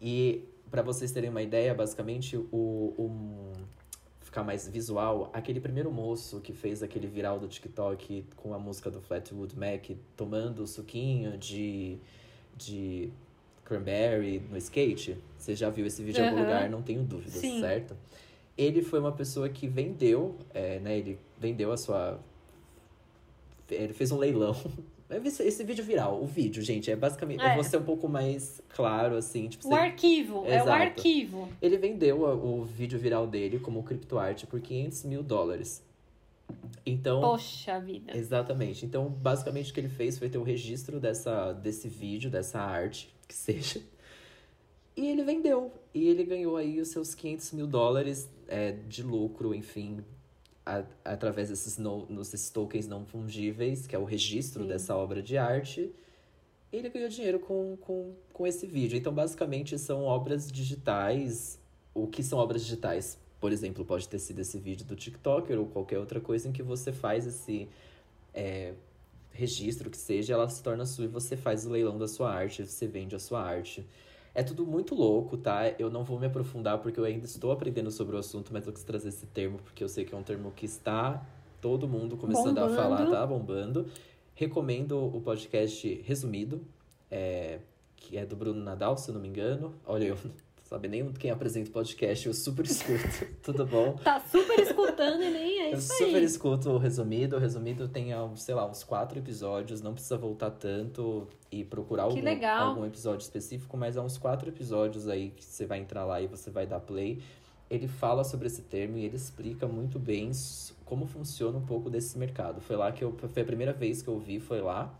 E 0.00 0.44
para 0.70 0.82
vocês 0.82 1.10
terem 1.10 1.30
uma 1.30 1.42
ideia, 1.42 1.74
basicamente, 1.74 2.36
o, 2.36 2.94
um, 2.98 3.52
ficar 4.20 4.44
mais 4.44 4.68
visual, 4.68 5.28
aquele 5.32 5.60
primeiro 5.60 5.90
moço 5.90 6.40
que 6.40 6.52
fez 6.52 6.82
aquele 6.82 7.06
viral 7.08 7.40
do 7.40 7.48
TikTok 7.48 8.24
com 8.36 8.54
a 8.54 8.58
música 8.58 8.88
do 8.90 9.00
Flatwood 9.00 9.58
Mac 9.58 9.90
tomando 10.16 10.64
suquinho 10.68 11.36
de, 11.36 11.98
de 12.60 13.10
cranberry 13.64 14.40
no 14.50 14.56
skate, 14.58 15.16
você 15.38 15.54
já 15.54 15.70
viu 15.70 15.86
esse 15.86 16.02
vídeo 16.02 16.22
em 16.22 16.28
algum 16.28 16.40
lugar, 16.40 16.68
não 16.68 16.82
tenho 16.82 17.02
dúvidas, 17.02 17.34
Sim. 17.34 17.60
certo? 17.60 17.96
Ele 18.58 18.82
foi 18.82 18.98
uma 19.00 19.12
pessoa 19.12 19.48
que 19.48 19.66
vendeu, 19.66 20.36
é, 20.52 20.78
né, 20.80 20.98
ele 20.98 21.18
vendeu 21.38 21.72
a 21.72 21.76
sua 21.76 22.20
ele 23.70 23.92
fez 23.92 24.10
um 24.10 24.18
leilão. 24.18 24.54
Esse, 25.24 25.42
esse 25.42 25.64
vídeo 25.64 25.82
viral, 25.84 26.22
o 26.22 26.24
vídeo, 26.24 26.62
gente, 26.62 26.88
é 26.88 26.94
basicamente. 26.94 27.42
É. 27.42 27.50
Eu 27.50 27.54
vou 27.56 27.64
ser 27.64 27.78
um 27.78 27.82
pouco 27.82 28.08
mais 28.08 28.62
claro, 28.68 29.16
assim. 29.16 29.48
Tipo, 29.48 29.66
O 29.66 29.70
você- 29.70 29.74
arquivo. 29.74 30.44
É 30.46 30.50
o 30.50 30.62
Exato. 30.62 30.70
arquivo. 30.70 31.48
Ele 31.60 31.76
vendeu 31.78 32.22
o 32.22 32.64
vídeo 32.64 32.96
viral 32.96 33.26
dele 33.26 33.58
como 33.58 33.82
criptoarte 33.82 34.46
por 34.46 34.60
500 34.60 35.02
mil 35.06 35.20
dólares. 35.24 35.82
Então. 36.84 37.20
Poxa 37.20 37.78
vida. 37.80 38.16
Exatamente. 38.16 38.84
Então, 38.86 39.08
basicamente, 39.08 39.70
o 39.70 39.74
que 39.74 39.80
ele 39.80 39.88
fez 39.88 40.18
foi 40.18 40.28
ter 40.28 40.38
o 40.38 40.42
registro 40.42 40.98
dessa, 41.00 41.52
desse 41.52 41.88
vídeo, 41.88 42.30
dessa 42.30 42.58
arte, 42.60 43.14
que 43.28 43.34
seja. 43.34 43.82
E 44.96 45.06
ele 45.06 45.22
vendeu. 45.22 45.72
E 45.94 46.08
ele 46.08 46.24
ganhou 46.24 46.56
aí 46.56 46.80
os 46.80 46.88
seus 46.88 47.14
500 47.14 47.52
mil 47.52 47.66
dólares 47.66 48.28
é, 48.48 48.72
de 48.72 49.02
lucro, 49.02 49.54
enfim, 49.54 50.04
a- 50.66 50.84
através 51.04 51.48
desses, 51.48 51.78
no, 51.78 52.06
nos- 52.06 52.30
desses 52.30 52.50
tokens 52.50 52.86
não 52.86 53.04
fungíveis, 53.04 53.86
que 53.86 53.94
é 53.94 53.98
o 53.98 54.04
registro 54.04 54.62
Sim. 54.62 54.68
dessa 54.68 54.96
obra 54.96 55.22
de 55.22 55.36
arte. 55.38 55.92
E 56.72 56.76
ele 56.76 56.88
ganhou 56.88 57.08
dinheiro 57.08 57.40
com, 57.40 57.76
com, 57.80 58.14
com 58.32 58.46
esse 58.46 58.66
vídeo. 58.66 58.96
Então, 58.96 59.12
basicamente, 59.12 59.78
são 59.78 60.04
obras 60.04 60.50
digitais. 60.50 61.58
O 61.94 62.06
que 62.06 62.22
são 62.22 62.38
obras 62.38 62.62
digitais? 62.62 63.18
Por 63.40 63.52
exemplo, 63.52 63.84
pode 63.84 64.06
ter 64.06 64.18
sido 64.18 64.40
esse 64.40 64.58
vídeo 64.58 64.84
do 64.84 64.94
TikToker 64.94 65.58
ou 65.58 65.66
qualquer 65.66 65.98
outra 65.98 66.20
coisa 66.20 66.48
em 66.48 66.52
que 66.52 66.62
você 66.62 66.92
faz 66.92 67.26
esse 67.26 67.68
é, 68.34 68.74
registro 69.32 69.88
que 69.88 69.96
seja, 69.96 70.34
ela 70.34 70.48
se 70.48 70.62
torna 70.62 70.84
sua 70.84 71.06
e 71.06 71.08
você 71.08 71.36
faz 71.36 71.66
o 71.66 71.70
leilão 71.70 71.96
da 71.96 72.06
sua 72.06 72.30
arte, 72.30 72.66
você 72.66 72.86
vende 72.86 73.16
a 73.16 73.18
sua 73.18 73.42
arte. 73.42 73.86
É 74.34 74.42
tudo 74.42 74.64
muito 74.64 74.94
louco, 74.94 75.36
tá? 75.36 75.74
Eu 75.78 75.90
não 75.90 76.04
vou 76.04 76.18
me 76.18 76.26
aprofundar 76.26 76.78
porque 76.78 77.00
eu 77.00 77.04
ainda 77.04 77.24
estou 77.24 77.50
aprendendo 77.50 77.90
sobre 77.90 78.14
o 78.14 78.18
assunto, 78.18 78.52
mas 78.52 78.66
eu 78.66 78.72
quis 78.72 78.84
trazer 78.84 79.08
esse 79.08 79.26
termo 79.26 79.58
porque 79.58 79.82
eu 79.82 79.88
sei 79.88 80.04
que 80.04 80.14
é 80.14 80.18
um 80.18 80.22
termo 80.22 80.52
que 80.52 80.66
está 80.66 81.26
todo 81.60 81.88
mundo 81.88 82.16
começando 82.16 82.58
a 82.58 82.62
Bombando. 82.62 82.76
falar, 82.76 83.10
tá 83.10 83.26
bombando. 83.26 83.86
Recomendo 84.34 84.98
o 84.98 85.20
podcast 85.20 86.02
Resumido, 86.04 86.62
é, 87.10 87.58
que 87.96 88.16
é 88.16 88.24
do 88.24 88.36
Bruno 88.36 88.62
Nadal, 88.62 88.96
se 88.96 89.10
eu 89.10 89.14
não 89.14 89.20
me 89.20 89.28
engano. 89.28 89.74
Olha, 89.84 90.04
eu 90.04 90.18
sabe 90.70 90.86
nem 90.86 91.12
quem 91.12 91.32
apresenta 91.32 91.68
o 91.68 91.72
podcast, 91.72 92.28
eu 92.28 92.32
super 92.32 92.64
escuto. 92.64 93.26
Tudo 93.42 93.66
bom? 93.66 93.94
Tá 94.04 94.20
super 94.20 94.60
escutando 94.60 95.20
e 95.20 95.30
nem 95.30 95.60
é 95.62 95.74
Eu 95.74 95.78
isso 95.78 95.92
super 95.94 96.16
aí. 96.18 96.24
escuto 96.24 96.70
o 96.70 96.78
resumido. 96.78 97.34
O 97.34 97.38
resumido 97.40 97.88
tem, 97.88 98.12
ah, 98.12 98.30
sei 98.36 98.54
lá, 98.54 98.64
uns 98.64 98.84
quatro 98.84 99.18
episódios. 99.18 99.82
Não 99.82 99.92
precisa 99.92 100.16
voltar 100.16 100.52
tanto 100.52 101.26
e 101.50 101.64
procurar 101.64 102.04
algum, 102.04 102.20
algum 102.46 102.86
episódio 102.86 103.24
específico, 103.24 103.76
mas 103.76 103.96
há 103.96 104.02
uns 104.02 104.16
quatro 104.16 104.48
episódios 104.48 105.08
aí 105.08 105.30
que 105.30 105.44
você 105.44 105.66
vai 105.66 105.80
entrar 105.80 106.04
lá 106.04 106.20
e 106.20 106.28
você 106.28 106.50
vai 106.50 106.68
dar 106.68 106.78
play. 106.78 107.20
Ele 107.68 107.88
fala 107.88 108.22
sobre 108.22 108.46
esse 108.46 108.62
termo 108.62 108.96
e 108.96 109.04
ele 109.04 109.16
explica 109.16 109.66
muito 109.66 109.98
bem 109.98 110.30
como 110.84 111.04
funciona 111.04 111.58
um 111.58 111.66
pouco 111.66 111.90
desse 111.90 112.16
mercado. 112.16 112.60
Foi 112.60 112.76
lá 112.76 112.92
que 112.92 113.02
eu. 113.02 113.12
Foi 113.32 113.42
a 113.42 113.46
primeira 113.46 113.72
vez 113.72 114.02
que 114.02 114.08
eu 114.08 114.18
vi, 114.20 114.38
foi 114.38 114.60
lá. 114.60 114.94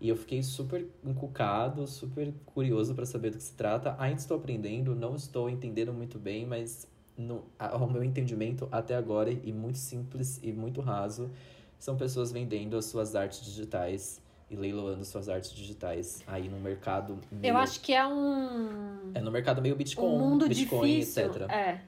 E 0.00 0.08
eu 0.08 0.16
fiquei 0.16 0.42
super 0.42 0.86
encucado, 1.04 1.86
super 1.86 2.32
curioso 2.46 2.94
para 2.94 3.04
saber 3.04 3.30
do 3.30 3.36
que 3.36 3.42
se 3.44 3.52
trata. 3.52 3.94
Ainda 3.98 4.18
estou 4.18 4.36
aprendendo, 4.36 4.94
não 4.94 5.14
estou 5.14 5.50
entendendo 5.50 5.92
muito 5.92 6.18
bem, 6.18 6.46
mas 6.46 6.88
no, 7.16 7.44
ao 7.58 7.88
meu 7.88 8.02
entendimento 8.02 8.66
até 8.72 8.96
agora, 8.96 9.30
e 9.30 9.52
muito 9.52 9.76
simples 9.76 10.40
e 10.42 10.52
muito 10.52 10.80
raso, 10.80 11.30
são 11.78 11.96
pessoas 11.96 12.32
vendendo 12.32 12.76
as 12.76 12.86
suas 12.86 13.14
artes 13.14 13.42
digitais 13.42 14.22
e 14.50 14.56
leiloando 14.56 15.04
suas 15.04 15.28
artes 15.28 15.52
digitais 15.52 16.22
aí 16.26 16.48
no 16.48 16.58
mercado 16.58 17.18
meio, 17.30 17.52
Eu 17.52 17.56
acho 17.56 17.80
que 17.80 17.92
é 17.92 18.04
um, 18.04 19.12
é 19.14 19.20
no 19.20 19.30
mercado 19.30 19.62
meio 19.62 19.76
Bitcoin, 19.76 20.06
um 20.06 20.18
mundo 20.18 20.48
Bitcoin, 20.48 20.98
difícil. 20.98 21.26
etc. 21.26 21.42
É. 21.50 21.80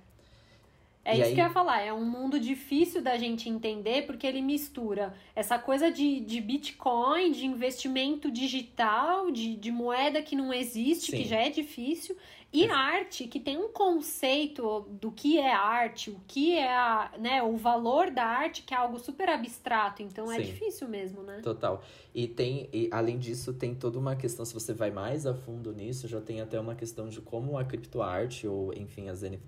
É 1.05 1.17
E 1.17 1.21
isso 1.21 1.29
aí- 1.31 1.35
que 1.35 1.41
eu 1.41 1.45
ia 1.47 1.51
falar, 1.51 1.81
é 1.81 1.93
um 1.93 2.05
mundo 2.05 2.39
difícil 2.39 3.03
da 3.03 3.17
gente 3.19 3.49
entender, 3.49 4.07
porque 4.07 4.27
ele 4.27 4.41
mistura 4.41 5.13
essa 5.35 5.59
coisa 5.59 5.91
de, 5.91 6.21
de 6.21 6.41
Bitcoin, 6.41 7.33
de 7.33 7.45
investimento 7.45 8.31
digital, 8.31 9.31
de, 9.31 9.57
de 9.57 9.73
moeda 9.73 10.23
que 10.23 10.37
não 10.37 10.53
existe, 10.55 11.11
Sim. 11.11 11.17
que 11.19 11.25
já 11.29 11.39
é 11.39 11.51
difícil, 11.51 12.17
e 12.53 12.67
arte, 12.71 13.27
que 13.27 13.41
tem 13.41 13.57
um 13.57 13.69
conceito 13.69 14.87
do 15.01 15.11
que 15.11 15.39
é 15.39 15.53
arte, 15.53 16.11
o 16.11 16.21
que 16.29 16.55
é 16.55 16.71
a, 16.73 17.11
né, 17.19 17.43
o 17.43 17.57
valor 17.57 18.11
da 18.11 18.25
arte, 18.25 18.63
que 18.63 18.75
é 18.75 18.77
algo 18.77 18.99
super 18.99 19.29
abstrato, 19.31 20.03
então 20.03 20.31
é 20.31 20.37
Sim. 20.37 20.43
difícil 20.45 20.87
mesmo, 20.87 21.23
né? 21.23 21.41
Total. 21.43 21.83
E 22.15 22.29
tem, 22.29 22.69
e 22.73 22.89
além 22.93 23.19
disso, 23.19 23.55
tem 23.55 23.75
toda 23.75 23.99
uma 23.99 24.15
questão, 24.15 24.45
se 24.45 24.53
você 24.53 24.75
vai 24.75 24.91
mais 24.91 25.25
a 25.27 25.35
fundo 25.35 25.73
nisso, 25.73 26.07
já 26.07 26.21
tem 26.21 26.43
até 26.43 26.61
uma 26.61 26.75
questão 26.75 27.09
de 27.09 27.21
como 27.23 27.57
a 27.57 27.65
criptoarte, 27.65 28.47
ou 28.47 28.73
enfim, 28.75 29.09
as 29.09 29.23
N... 29.23 29.41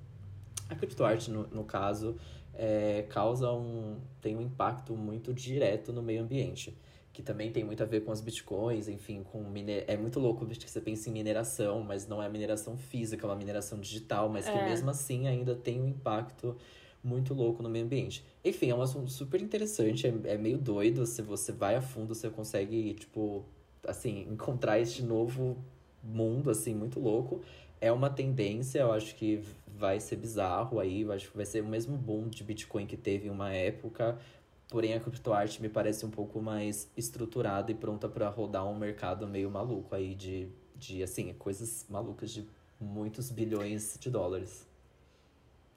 a 0.69 0.75
criptoarte, 0.75 1.31
no, 1.31 1.47
no 1.49 1.65
caso, 1.65 2.17
é, 2.55 3.05
causa 3.09 3.53
um. 3.53 3.99
tem 4.21 4.37
um 4.37 4.41
impacto 4.41 4.97
muito 4.97 5.33
direto 5.33 5.93
no 5.93 6.03
meio 6.03 6.23
ambiente. 6.23 6.77
Que 7.13 7.23
também 7.23 7.53
tem 7.53 7.63
muito 7.63 7.81
a 7.81 7.87
ver 7.87 8.01
com 8.01 8.11
os 8.11 8.21
bitcoins, 8.21 8.89
enfim, 8.89 9.23
com 9.23 9.41
mine... 9.45 9.85
É 9.87 9.97
muito 9.97 10.19
louco 10.19 10.45
que 10.45 10.69
você 10.69 10.81
pensa 10.81 11.09
em 11.09 11.13
mineração, 11.13 11.81
mas 11.81 12.09
não 12.09 12.21
é 12.21 12.29
mineração 12.29 12.77
física, 12.77 13.25
é 13.25 13.29
uma 13.31 13.37
mineração 13.37 13.79
digital, 13.79 14.29
mas 14.29 14.47
que 14.47 14.59
É. 14.59 14.65
mesmo 14.65 14.91
assim 14.91 15.29
ainda 15.29 15.55
tem 15.55 15.81
um 15.81 15.87
impacto 15.87 16.57
muito 17.05 17.33
louco 17.33 17.63
no 17.63 17.69
meio 17.69 17.85
ambiente. 17.85 18.25
Enfim, 18.45 18.71
é 18.71 18.75
um 18.75 18.83
assunto 18.83 19.13
super 19.13 19.41
interessante, 19.41 20.09
é, 20.09 20.13
é 20.25 20.37
meio 20.37 20.59
doido. 20.59 21.07
Se 21.07 21.23
você 21.23 21.53
vai 21.53 21.77
a 21.77 21.81
fundo, 21.81 22.17
você 22.17 22.29
consegue, 22.29 22.95
tipo, 22.95 23.45
assim, 23.87 24.27
encontrar 24.29 24.81
este 24.81 25.03
novo 25.03 25.57
mundo, 26.03 26.51
assim, 26.51 26.75
muito 26.75 26.99
louco. 26.99 27.43
É 27.81 27.93
uma 27.93 28.11
tendência, 28.11 28.81
eu 28.81 28.93
acho 28.93 29.15
que 29.15 29.41
vai 29.77 30.01
ser 30.01 30.17
bizarro 30.17 30.79
aí, 30.79 31.05
acho 31.11 31.31
que 31.31 31.37
vai 31.37 31.47
ser 31.47 31.63
o 31.63 31.67
mesmo 31.67 31.97
boom 31.97 32.29
de 32.29 32.45
Bitcoin 32.45 32.87
que 32.87 32.97
teve 32.97 33.27
em 33.27 33.31
uma 33.31 33.53
época. 33.53 34.19
Porém, 34.69 34.95
a 34.95 35.01
criptoarte 35.01 35.61
me 35.61 35.69
parece 35.69 36.07
um 36.07 36.11
pouco 36.11 36.41
mais 36.41 36.91
estruturada 36.97 37.71
e 37.71 37.75
pronta 37.75 38.09
para 38.09 38.29
rodar 38.29 38.67
um 38.67 38.77
mercado 38.77 39.27
meio 39.27 39.51
maluco 39.51 39.95
aí 39.95 40.15
de, 40.15 40.49
de, 40.77 41.03
assim, 41.03 41.33
coisas 41.35 41.87
malucas 41.89 42.31
de 42.31 42.49
muitos 42.81 43.31
bilhões 43.31 43.97
de 44.01 44.11
dólares. 44.11 44.67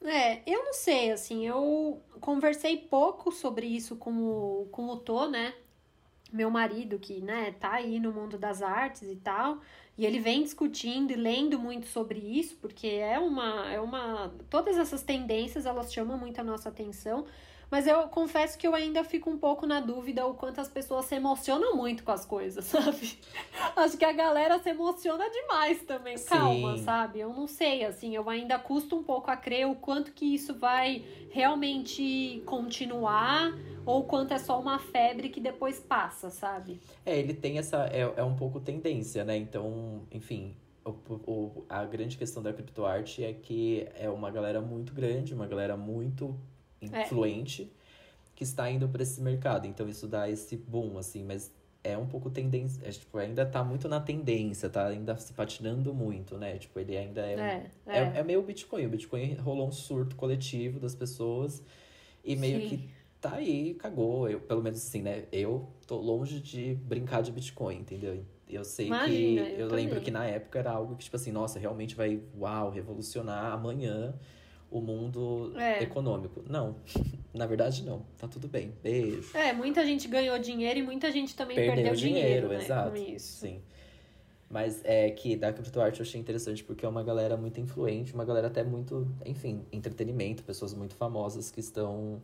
É, 0.01 0.41
eu 0.49 0.63
não 0.63 0.73
sei, 0.73 1.11
assim, 1.11 1.45
eu 1.45 2.01
conversei 2.21 2.77
pouco 2.77 3.31
sobre 3.31 3.65
isso 3.65 3.95
com 3.95 4.11
o, 4.11 4.67
com 4.71 4.87
o 4.87 4.97
Tô, 4.97 5.27
né? 5.27 5.53
Meu 6.31 6.49
marido, 6.49 6.99
que, 6.99 7.21
né, 7.21 7.55
tá 7.59 7.73
aí 7.73 7.99
no 7.99 8.11
mundo 8.11 8.37
das 8.37 8.61
artes 8.61 9.03
e 9.03 9.15
tal, 9.15 9.59
e 9.97 10.05
ele 10.05 10.19
vem 10.19 10.43
discutindo 10.43 11.11
e 11.11 11.15
lendo 11.15 11.57
muito 11.57 11.87
sobre 11.87 12.19
isso, 12.19 12.57
porque 12.57 12.87
é 12.87 13.17
uma, 13.17 13.71
é 13.71 13.79
uma, 13.79 14.31
todas 14.49 14.77
essas 14.77 15.01
tendências, 15.01 15.65
elas 15.65 15.91
chamam 15.91 16.17
muito 16.17 16.39
a 16.39 16.43
nossa 16.43 16.69
atenção, 16.69 17.25
mas 17.69 17.85
eu 17.85 18.03
confesso 18.07 18.57
que 18.57 18.65
eu 18.65 18.73
ainda 18.73 19.03
fico 19.03 19.29
um 19.29 19.37
pouco 19.37 19.65
na 19.65 19.81
dúvida 19.81 20.25
o 20.25 20.33
quanto 20.33 20.61
as 20.61 20.69
pessoas 20.69 21.05
se 21.05 21.15
emocionam 21.15 21.75
muito 21.75 22.03
com 22.03 22.11
as 22.11 22.25
coisas, 22.25 22.63
sabe? 22.65 23.19
Acho 23.75 23.97
que 23.97 24.05
a 24.05 24.13
galera 24.13 24.57
se 24.59 24.69
emociona 24.69 25.29
demais 25.29 25.81
também. 25.83 26.17
Sim. 26.17 26.29
Calma, 26.29 26.77
sabe? 26.77 27.19
Eu 27.19 27.33
não 27.33 27.47
sei, 27.47 27.83
assim, 27.83 28.15
eu 28.15 28.29
ainda 28.29 28.57
custo 28.57 28.95
um 28.95 29.03
pouco 29.03 29.29
a 29.29 29.35
crer 29.35 29.67
o 29.67 29.75
quanto 29.75 30.13
que 30.13 30.33
isso 30.33 30.53
vai 30.53 31.03
realmente 31.29 32.41
continuar 32.45 33.53
ou 33.87 34.03
quanto 34.03 34.33
é 34.33 34.37
só 34.37 34.59
uma 34.59 34.77
febre 34.79 35.29
que 35.29 35.39
depois 35.39 35.79
passa, 35.79 36.29
sabe? 36.29 36.79
É, 37.05 37.17
ele 37.17 37.33
tem 37.33 37.57
essa. 37.57 37.85
É, 37.87 38.01
é 38.17 38.23
um 38.23 38.35
pouco 38.35 38.59
tendência, 38.59 39.23
né? 39.23 39.35
Então, 39.37 40.03
enfim. 40.11 40.55
O, 40.85 40.91
o, 41.29 41.65
a 41.67 41.83
grande 41.83 42.15
questão 42.17 42.41
da 42.41 42.53
criptoarte 42.53 43.21
é 43.23 43.33
que 43.33 43.85
é 43.95 44.09
uma 44.09 44.31
galera 44.31 44.61
muito 44.61 44.93
grande, 44.93 45.33
uma 45.33 45.45
galera 45.45 45.75
muito 45.75 46.33
É. 46.81 47.01
influente 47.01 47.69
que 48.33 48.43
está 48.43 48.69
indo 48.71 48.87
para 48.87 49.03
esse 49.03 49.19
mercado. 49.19 49.67
Então 49.67 49.89
isso 49.89 50.07
dá 50.07 50.29
esse 50.29 50.55
boom, 50.55 50.97
assim, 50.97 51.25
mas 51.25 51.51
é 51.83 51.97
um 51.97 52.05
pouco 52.05 52.29
tendência. 52.29 52.81
É, 52.87 52.91
tipo, 52.91 53.17
ainda 53.17 53.45
tá 53.45 53.65
muito 53.65 53.89
na 53.89 53.99
tendência, 53.99 54.69
tá 54.69 54.87
ainda 54.87 55.17
se 55.17 55.33
patinando 55.33 55.93
muito, 55.93 56.37
né? 56.37 56.57
Tipo, 56.57 56.79
ele 56.79 56.95
ainda 56.95 57.19
é. 57.21 57.35
um- 57.35 57.39
É, 57.39 57.71
é, 57.87 57.97
é. 57.99 58.13
é 58.19 58.23
meio 58.23 58.41
Bitcoin. 58.41 58.85
O 58.85 58.89
Bitcoin 58.89 59.33
rolou 59.35 59.67
um 59.67 59.71
surto 59.73 60.15
coletivo 60.15 60.79
das 60.79 60.95
pessoas 60.95 61.61
e 62.23 62.35
meio 62.37 62.61
Sim. 62.61 62.67
que 62.77 62.89
tá 63.21 63.35
aí, 63.35 63.73
cagou. 63.75 64.29
Eu, 64.29 64.39
pelo 64.39 64.61
menos 64.61 64.79
assim, 64.85 65.01
né? 65.01 65.25
Eu 65.31 65.67
tô 65.85 65.97
longe 65.97 66.39
de 66.39 66.75
brincar 66.75 67.21
de 67.21 67.31
Bitcoin, 67.31 67.77
entendeu? 67.79 68.23
Eu 68.49 68.63
sei 68.63 68.87
Imagina, 68.87 69.45
que. 69.45 69.51
eu 69.53 69.67
Eu, 69.67 69.75
lembro 69.75 69.99
que 70.01 70.09
na 70.11 70.25
época 70.25 70.59
era 70.59 70.71
algo 70.71 70.95
que, 70.95 71.03
tipo 71.03 71.15
assim, 71.15 71.31
nossa, 71.31 71.59
realmente 71.59 71.95
vai, 71.95 72.21
uau, 72.37 72.69
revolucionar 72.69 73.51
amanhã 73.53 74.13
o 74.71 74.79
mundo 74.81 75.53
É. 75.57 75.83
econômico. 75.83 76.43
Não. 76.47 76.75
Na 77.33 77.45
verdade, 77.45 77.83
não. 77.85 78.05
Tá 78.17 78.27
tudo 78.27 78.47
bem. 78.47 78.73
Beijo. 78.81 79.35
É, 79.37 79.53
muita 79.53 79.85
gente 79.85 80.07
ganhou 80.07 80.37
dinheiro 80.39 80.79
e 80.79 80.83
muita 80.83 81.11
gente 81.11 81.35
também 81.35 81.55
Perdeu 81.55 81.75
perdeu, 81.75 81.95
dinheiro, 81.95 82.27
dinheiro, 82.27 82.47
né, 82.49 82.63
exato. 82.63 82.89
com 82.91 82.97
isso. 82.97 83.39
Sim. 83.41 83.61
Mas 84.49 84.81
é 84.85 85.11
que 85.11 85.35
da 85.35 85.51
criptoarte 85.51 85.99
eu 85.99 86.05
achei 86.05 86.19
interessante 86.19 86.63
porque 86.63 86.85
é 86.85 86.89
uma 86.89 87.03
galera 87.03 87.35
muito 87.35 87.59
influente, 87.59 88.13
uma 88.13 88.23
galera 88.25 88.47
até 88.47 88.63
muito, 88.63 89.05
enfim, 89.25 89.65
entretenimento, 89.73 90.41
pessoas 90.43 90.73
muito 90.73 90.95
famosas 90.95 91.51
que 91.51 91.59
estão 91.59 92.21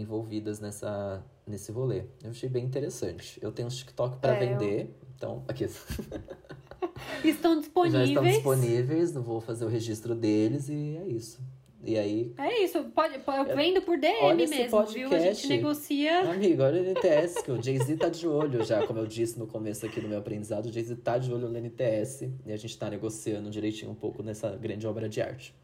envolvidas 0.00 0.60
nessa, 0.60 1.24
nesse 1.46 1.70
rolê. 1.72 2.04
Eu 2.22 2.30
achei 2.30 2.48
bem 2.48 2.64
interessante. 2.64 3.38
Eu 3.42 3.52
tenho 3.52 3.68
uns 3.68 3.76
TikTok 3.76 4.18
pra 4.18 4.36
É, 4.36 4.44
eu- 4.44 4.58
vender, 4.58 4.90
então 5.16 5.42
aqui 5.48 5.64
Estão 7.24 7.54
já 7.90 8.04
disponíveis. 8.04 8.08
estão 8.08 8.24
disponíveis, 8.24 9.12
não 9.14 9.22
vou 9.22 9.40
fazer 9.40 9.64
o 9.64 9.68
registro 9.68 10.14
deles 10.14 10.68
e 10.68 10.96
é 11.02 11.06
isso. 11.08 11.40
E 11.86 11.98
aí, 11.98 12.32
É 12.38 12.64
isso, 12.64 12.82
pode, 12.94 13.14
eu 13.16 13.54
vendo 13.54 13.82
por 13.82 13.98
DM 13.98 14.34
mesmo, 14.36 14.56
viu? 14.86 15.08
A 15.08 15.18
gente 15.18 15.42
podcast. 15.42 15.46
negocia. 15.48 16.20
amigo, 16.30 16.62
olha 16.62 16.80
o 16.80 16.84
NTS, 16.86 17.42
que 17.42 17.52
o 17.52 17.62
Jay-Z 17.62 17.96
tá 17.98 18.08
de 18.08 18.26
olho 18.26 18.64
já, 18.64 18.86
como 18.86 18.98
eu 19.00 19.06
disse 19.06 19.38
no 19.38 19.46
começo 19.46 19.84
aqui 19.84 20.00
do 20.00 20.08
meu 20.08 20.16
aprendizado, 20.18 20.64
o 20.64 20.72
Jay-Z 20.72 20.96
tá 20.96 21.18
de 21.18 21.30
olho 21.30 21.46
no 21.46 21.58
NTS 21.58 22.30
e 22.46 22.52
a 22.52 22.56
gente 22.56 22.78
tá 22.78 22.88
negociando 22.88 23.50
direitinho 23.50 23.90
um 23.90 23.94
pouco 23.94 24.22
nessa 24.22 24.48
grande 24.56 24.86
obra 24.86 25.10
de 25.10 25.20
arte. 25.20 25.54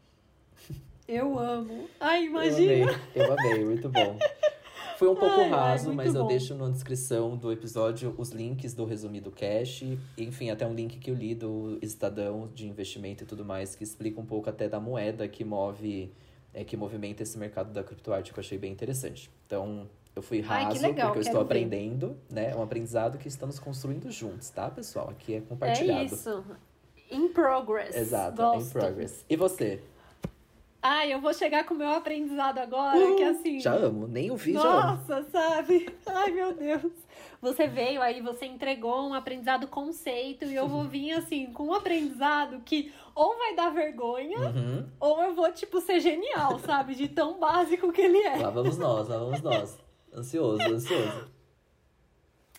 Eu 1.11 1.37
amo. 1.37 1.89
Ai, 1.99 2.21
Eu 2.21 2.29
imagina. 2.29 2.71
amei, 2.83 2.95
eu 3.15 3.33
amei, 3.33 3.65
muito 3.65 3.89
bom. 3.89 4.17
Foi 4.97 5.09
um 5.09 5.15
pouco 5.15 5.35
Ai, 5.41 5.43
ai, 5.45 5.49
raso, 5.49 5.85
muito 5.87 5.97
mas 5.97 6.13
eu 6.15 6.21
bom. 6.21 6.27
deixo 6.27 6.55
na 6.55 6.69
descrição 6.69 7.35
do 7.35 7.51
episódio 7.51 8.13
os 8.17 8.29
links 8.29 8.73
do 8.73 8.85
resumido 8.85 9.29
cash, 9.31 9.83
enfim, 10.17 10.51
até 10.51 10.65
um 10.65 10.73
link 10.73 10.99
que 10.99 11.09
eu 11.11 11.15
li 11.15 11.33
do 11.35 11.77
Estadão 11.81 12.47
de 12.53 12.67
investimento 12.67 13.23
e 13.23 13.25
tudo 13.27 13.43
mais, 13.43 13.75
que 13.75 13.83
explica 13.83 14.21
um 14.21 14.25
pouco 14.25 14.49
até 14.49 14.69
da 14.69 14.79
moeda 14.79 15.27
que 15.27 15.43
move, 15.43 16.13
é, 16.53 16.63
que 16.63 16.77
movimenta 16.77 17.23
esse 17.23 17.37
mercado 17.37 17.73
da 17.73 17.83
criptoarte, 17.83 18.31
que 18.31 18.39
eu 18.39 18.41
achei 18.41 18.57
bem 18.59 18.71
interessante. 18.71 19.29
Então, 19.47 19.89
eu 20.15 20.21
fui 20.21 20.45
Ai, 20.47 20.65
raso, 20.65 20.81
legal, 20.81 21.07
porque 21.07 21.19
eu 21.19 21.23
estou 21.23 21.39
ver. 21.39 21.45
aprendendo, 21.45 22.15
né? 22.31 22.51
É 22.51 22.55
um 22.55 22.61
aprendizado 22.61 23.17
que 23.17 23.27
estamos 23.27 23.57
construindo 23.59 24.09
juntos, 24.11 24.49
tá, 24.51 24.69
pessoal? 24.69 25.09
Aqui 25.09 25.33
é 25.33 25.41
compartilhado. 25.41 25.99
É 26.01 26.05
isso. 26.05 26.45
In 27.09 27.27
progress. 27.29 27.97
Exato, 27.97 28.37
Gosto. 28.37 28.67
in 28.67 28.69
progress. 28.71 29.25
E 29.29 29.35
você? 29.35 29.81
Ai, 30.81 31.13
eu 31.13 31.21
vou 31.21 31.33
chegar 31.33 31.63
com 31.63 31.73
o 31.75 31.77
meu 31.77 31.89
aprendizado 31.93 32.57
agora, 32.57 33.15
que 33.15 33.23
assim. 33.23 33.59
Já 33.59 33.73
amo, 33.75 34.07
nem 34.07 34.31
ouvi, 34.31 34.53
já 34.53 34.61
amo. 34.61 34.97
Nossa, 34.97 35.23
sabe? 35.31 35.87
Ai, 36.07 36.31
meu 36.31 36.53
Deus. 36.53 36.91
Você 37.39 37.67
veio 37.67 38.01
aí, 38.01 38.21
você 38.21 38.45
entregou 38.45 39.07
um 39.07 39.13
aprendizado 39.13 39.67
conceito 39.67 40.45
e 40.45 40.55
eu 40.55 40.67
vou 40.67 40.83
vir 40.83 41.11
assim, 41.13 41.47
com 41.53 41.65
um 41.67 41.73
aprendizado 41.73 42.61
que 42.65 42.91
ou 43.15 43.37
vai 43.37 43.55
dar 43.55 43.69
vergonha 43.69 44.39
Uhum. 44.39 44.85
ou 44.99 45.21
eu 45.23 45.33
vou, 45.35 45.51
tipo, 45.51 45.79
ser 45.81 45.99
genial, 45.99 46.57
sabe? 46.59 46.95
De 46.95 47.07
tão 47.07 47.39
básico 47.39 47.91
que 47.91 48.01
ele 48.01 48.19
é. 48.19 48.37
Lá 48.37 48.49
vamos 48.49 48.77
nós, 48.77 49.07
lá 49.07 49.17
vamos 49.17 49.41
nós. 49.41 49.77
Ansioso, 50.13 50.61
ansioso. 50.63 51.31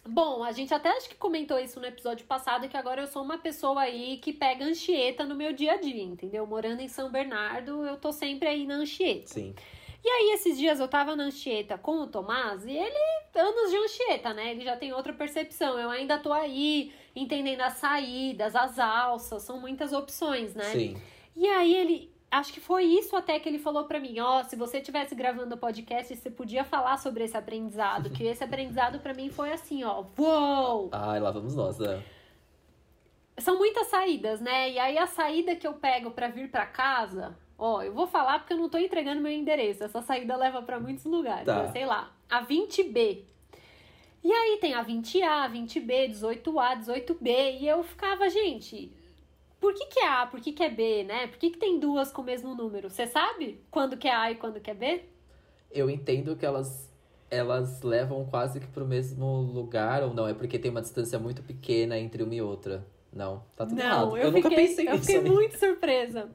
Bom, 0.04 0.42
a 0.42 0.50
gente 0.50 0.74
até 0.74 0.88
acho 0.90 1.08
que 1.08 1.14
comentou 1.14 1.58
isso 1.58 1.78
no 1.78 1.86
episódio 1.86 2.26
passado, 2.26 2.68
que 2.68 2.76
agora 2.76 3.02
eu 3.02 3.06
sou 3.06 3.22
uma 3.22 3.38
pessoa 3.38 3.82
aí 3.82 4.16
que 4.16 4.32
pega 4.32 4.64
Anchieta 4.64 5.24
no 5.24 5.36
meu 5.36 5.52
dia 5.52 5.74
a 5.74 5.76
dia, 5.76 6.02
entendeu? 6.02 6.44
Morando 6.44 6.80
em 6.80 6.88
São 6.88 7.10
Bernardo, 7.10 7.86
eu 7.86 7.96
tô 7.96 8.10
sempre 8.10 8.48
aí 8.48 8.66
na 8.66 8.74
Anchieta. 8.74 9.28
Sim. 9.28 9.54
E 10.04 10.08
aí, 10.08 10.32
esses 10.34 10.58
dias 10.58 10.80
eu 10.80 10.88
tava 10.88 11.14
na 11.14 11.24
Anchieta 11.24 11.78
com 11.78 12.00
o 12.00 12.06
Tomás 12.08 12.66
e 12.66 12.72
ele, 12.72 12.98
anos 13.36 13.70
de 13.70 13.76
Anchieta, 13.76 14.34
né? 14.34 14.50
Ele 14.50 14.64
já 14.64 14.76
tem 14.76 14.92
outra 14.92 15.12
percepção. 15.12 15.78
Eu 15.78 15.90
ainda 15.90 16.18
tô 16.18 16.32
aí 16.32 16.92
entendendo 17.14 17.60
as 17.60 17.74
saídas, 17.74 18.56
as 18.56 18.80
alças, 18.80 19.44
são 19.44 19.60
muitas 19.60 19.92
opções, 19.92 20.54
né? 20.54 20.64
Sim. 20.64 21.00
E 21.36 21.46
aí 21.46 21.76
ele. 21.76 22.11
Acho 22.32 22.50
que 22.50 22.60
foi 22.60 22.84
isso 22.84 23.14
até 23.14 23.38
que 23.38 23.46
ele 23.46 23.58
falou 23.58 23.84
pra 23.84 24.00
mim, 24.00 24.18
ó, 24.18 24.42
se 24.42 24.56
você 24.56 24.80
tivesse 24.80 25.14
gravando 25.14 25.54
o 25.54 25.58
podcast, 25.58 26.16
você 26.16 26.30
podia 26.30 26.64
falar 26.64 26.96
sobre 26.96 27.24
esse 27.24 27.36
aprendizado, 27.36 28.08
que 28.08 28.24
esse 28.24 28.42
aprendizado 28.42 28.98
pra 29.00 29.12
mim 29.12 29.28
foi 29.28 29.52
assim, 29.52 29.84
ó, 29.84 30.02
uou! 30.18 30.88
Ai, 30.92 31.20
lá 31.20 31.30
vamos 31.30 31.54
nós. 31.54 31.78
né? 31.78 32.02
São 33.38 33.58
muitas 33.58 33.86
saídas, 33.88 34.40
né? 34.40 34.70
E 34.70 34.78
aí 34.78 34.96
a 34.96 35.06
saída 35.06 35.54
que 35.56 35.66
eu 35.66 35.74
pego 35.74 36.10
pra 36.10 36.28
vir 36.28 36.50
pra 36.50 36.64
casa, 36.64 37.36
ó, 37.58 37.82
eu 37.82 37.92
vou 37.92 38.06
falar 38.06 38.38
porque 38.38 38.54
eu 38.54 38.58
não 38.58 38.68
tô 38.70 38.78
entregando 38.78 39.20
meu 39.20 39.32
endereço. 39.32 39.84
Essa 39.84 40.00
saída 40.00 40.34
leva 40.36 40.62
pra 40.62 40.80
muitos 40.80 41.04
lugares, 41.04 41.44
Tá. 41.44 41.64
né? 41.64 41.72
sei 41.72 41.84
lá, 41.84 42.12
a 42.30 42.42
20B. 42.42 43.24
E 44.24 44.32
aí 44.32 44.58
tem 44.60 44.72
a 44.74 44.82
20A, 44.84 45.50
20B, 45.50 46.08
18A, 46.08 46.78
18B, 46.78 47.58
e 47.60 47.66
eu 47.68 47.82
ficava, 47.82 48.30
gente, 48.30 48.90
por 49.62 49.74
que 49.74 49.86
que 49.86 50.00
é 50.00 50.08
A, 50.08 50.26
por 50.26 50.40
que 50.42 50.52
que 50.52 50.62
é 50.64 50.70
B, 50.70 51.04
né? 51.04 51.28
Por 51.28 51.38
que 51.38 51.50
que 51.50 51.58
tem 51.58 51.80
duas 51.80 52.12
com 52.12 52.22
o 52.22 52.24
mesmo 52.24 52.54
número? 52.54 52.90
Você 52.90 53.06
sabe 53.06 53.64
quando 53.70 53.96
que 53.96 54.08
é 54.08 54.14
A 54.14 54.30
e 54.32 54.36
quando 54.36 54.60
que 54.60 54.70
é 54.70 54.74
B? 54.74 55.04
Eu 55.70 55.88
entendo 55.90 56.36
que 56.36 56.44
elas 56.46 56.90
elas 57.30 57.80
levam 57.82 58.26
quase 58.26 58.60
que 58.60 58.66
pro 58.66 58.86
mesmo 58.86 59.40
lugar, 59.40 60.02
ou 60.02 60.12
não? 60.12 60.28
É 60.28 60.34
porque 60.34 60.58
tem 60.58 60.70
uma 60.70 60.82
distância 60.82 61.18
muito 61.18 61.42
pequena 61.42 61.98
entre 61.98 62.22
uma 62.22 62.34
e 62.34 62.42
outra. 62.42 62.86
Não, 63.10 63.42
tá 63.56 63.64
tudo 63.64 63.80
errado. 63.80 64.12
Não, 64.12 64.16
Eu, 64.20 64.28
eu, 64.28 64.32
nunca 64.32 64.50
fiquei, 64.50 64.54
pensei 64.54 64.86
eu 64.86 64.98
nisso. 64.98 65.00
fiquei 65.00 65.18
amiga. 65.18 65.34
muito 65.34 65.58
surpresa. 65.58 66.30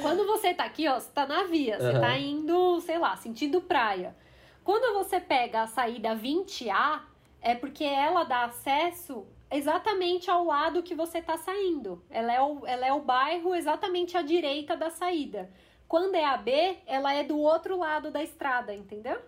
Quando 0.00 0.26
você 0.26 0.54
tá 0.54 0.64
aqui, 0.64 0.88
ó, 0.88 0.98
você 1.00 1.10
tá 1.12 1.26
na 1.26 1.44
via, 1.44 1.80
você 1.80 1.86
Aham. 1.86 2.00
tá 2.00 2.18
indo, 2.18 2.80
sei 2.80 2.98
lá, 2.98 3.16
sentido 3.16 3.62
praia. 3.62 4.16
Quando 4.64 4.94
você 4.94 5.20
pega 5.20 5.62
a 5.62 5.66
saída 5.66 6.14
20A, 6.16 7.02
é 7.42 7.54
porque 7.54 7.84
ela 7.84 8.24
dá 8.24 8.44
acesso 8.44 9.26
exatamente 9.56 10.30
ao 10.30 10.44
lado 10.44 10.82
que 10.82 10.94
você 10.94 11.22
tá 11.22 11.36
saindo. 11.36 12.02
Ela 12.10 12.32
é 12.32 12.40
o, 12.42 12.66
ela 12.66 12.86
é 12.86 12.92
o 12.92 13.00
bairro 13.00 13.54
exatamente 13.54 14.16
à 14.16 14.22
direita 14.22 14.76
da 14.76 14.90
saída. 14.90 15.50
Quando 15.86 16.14
é 16.14 16.24
a 16.24 16.36
B, 16.36 16.78
ela 16.86 17.14
é 17.14 17.22
do 17.22 17.38
outro 17.38 17.78
lado 17.78 18.10
da 18.10 18.22
estrada, 18.22 18.74
entendeu? 18.74 19.18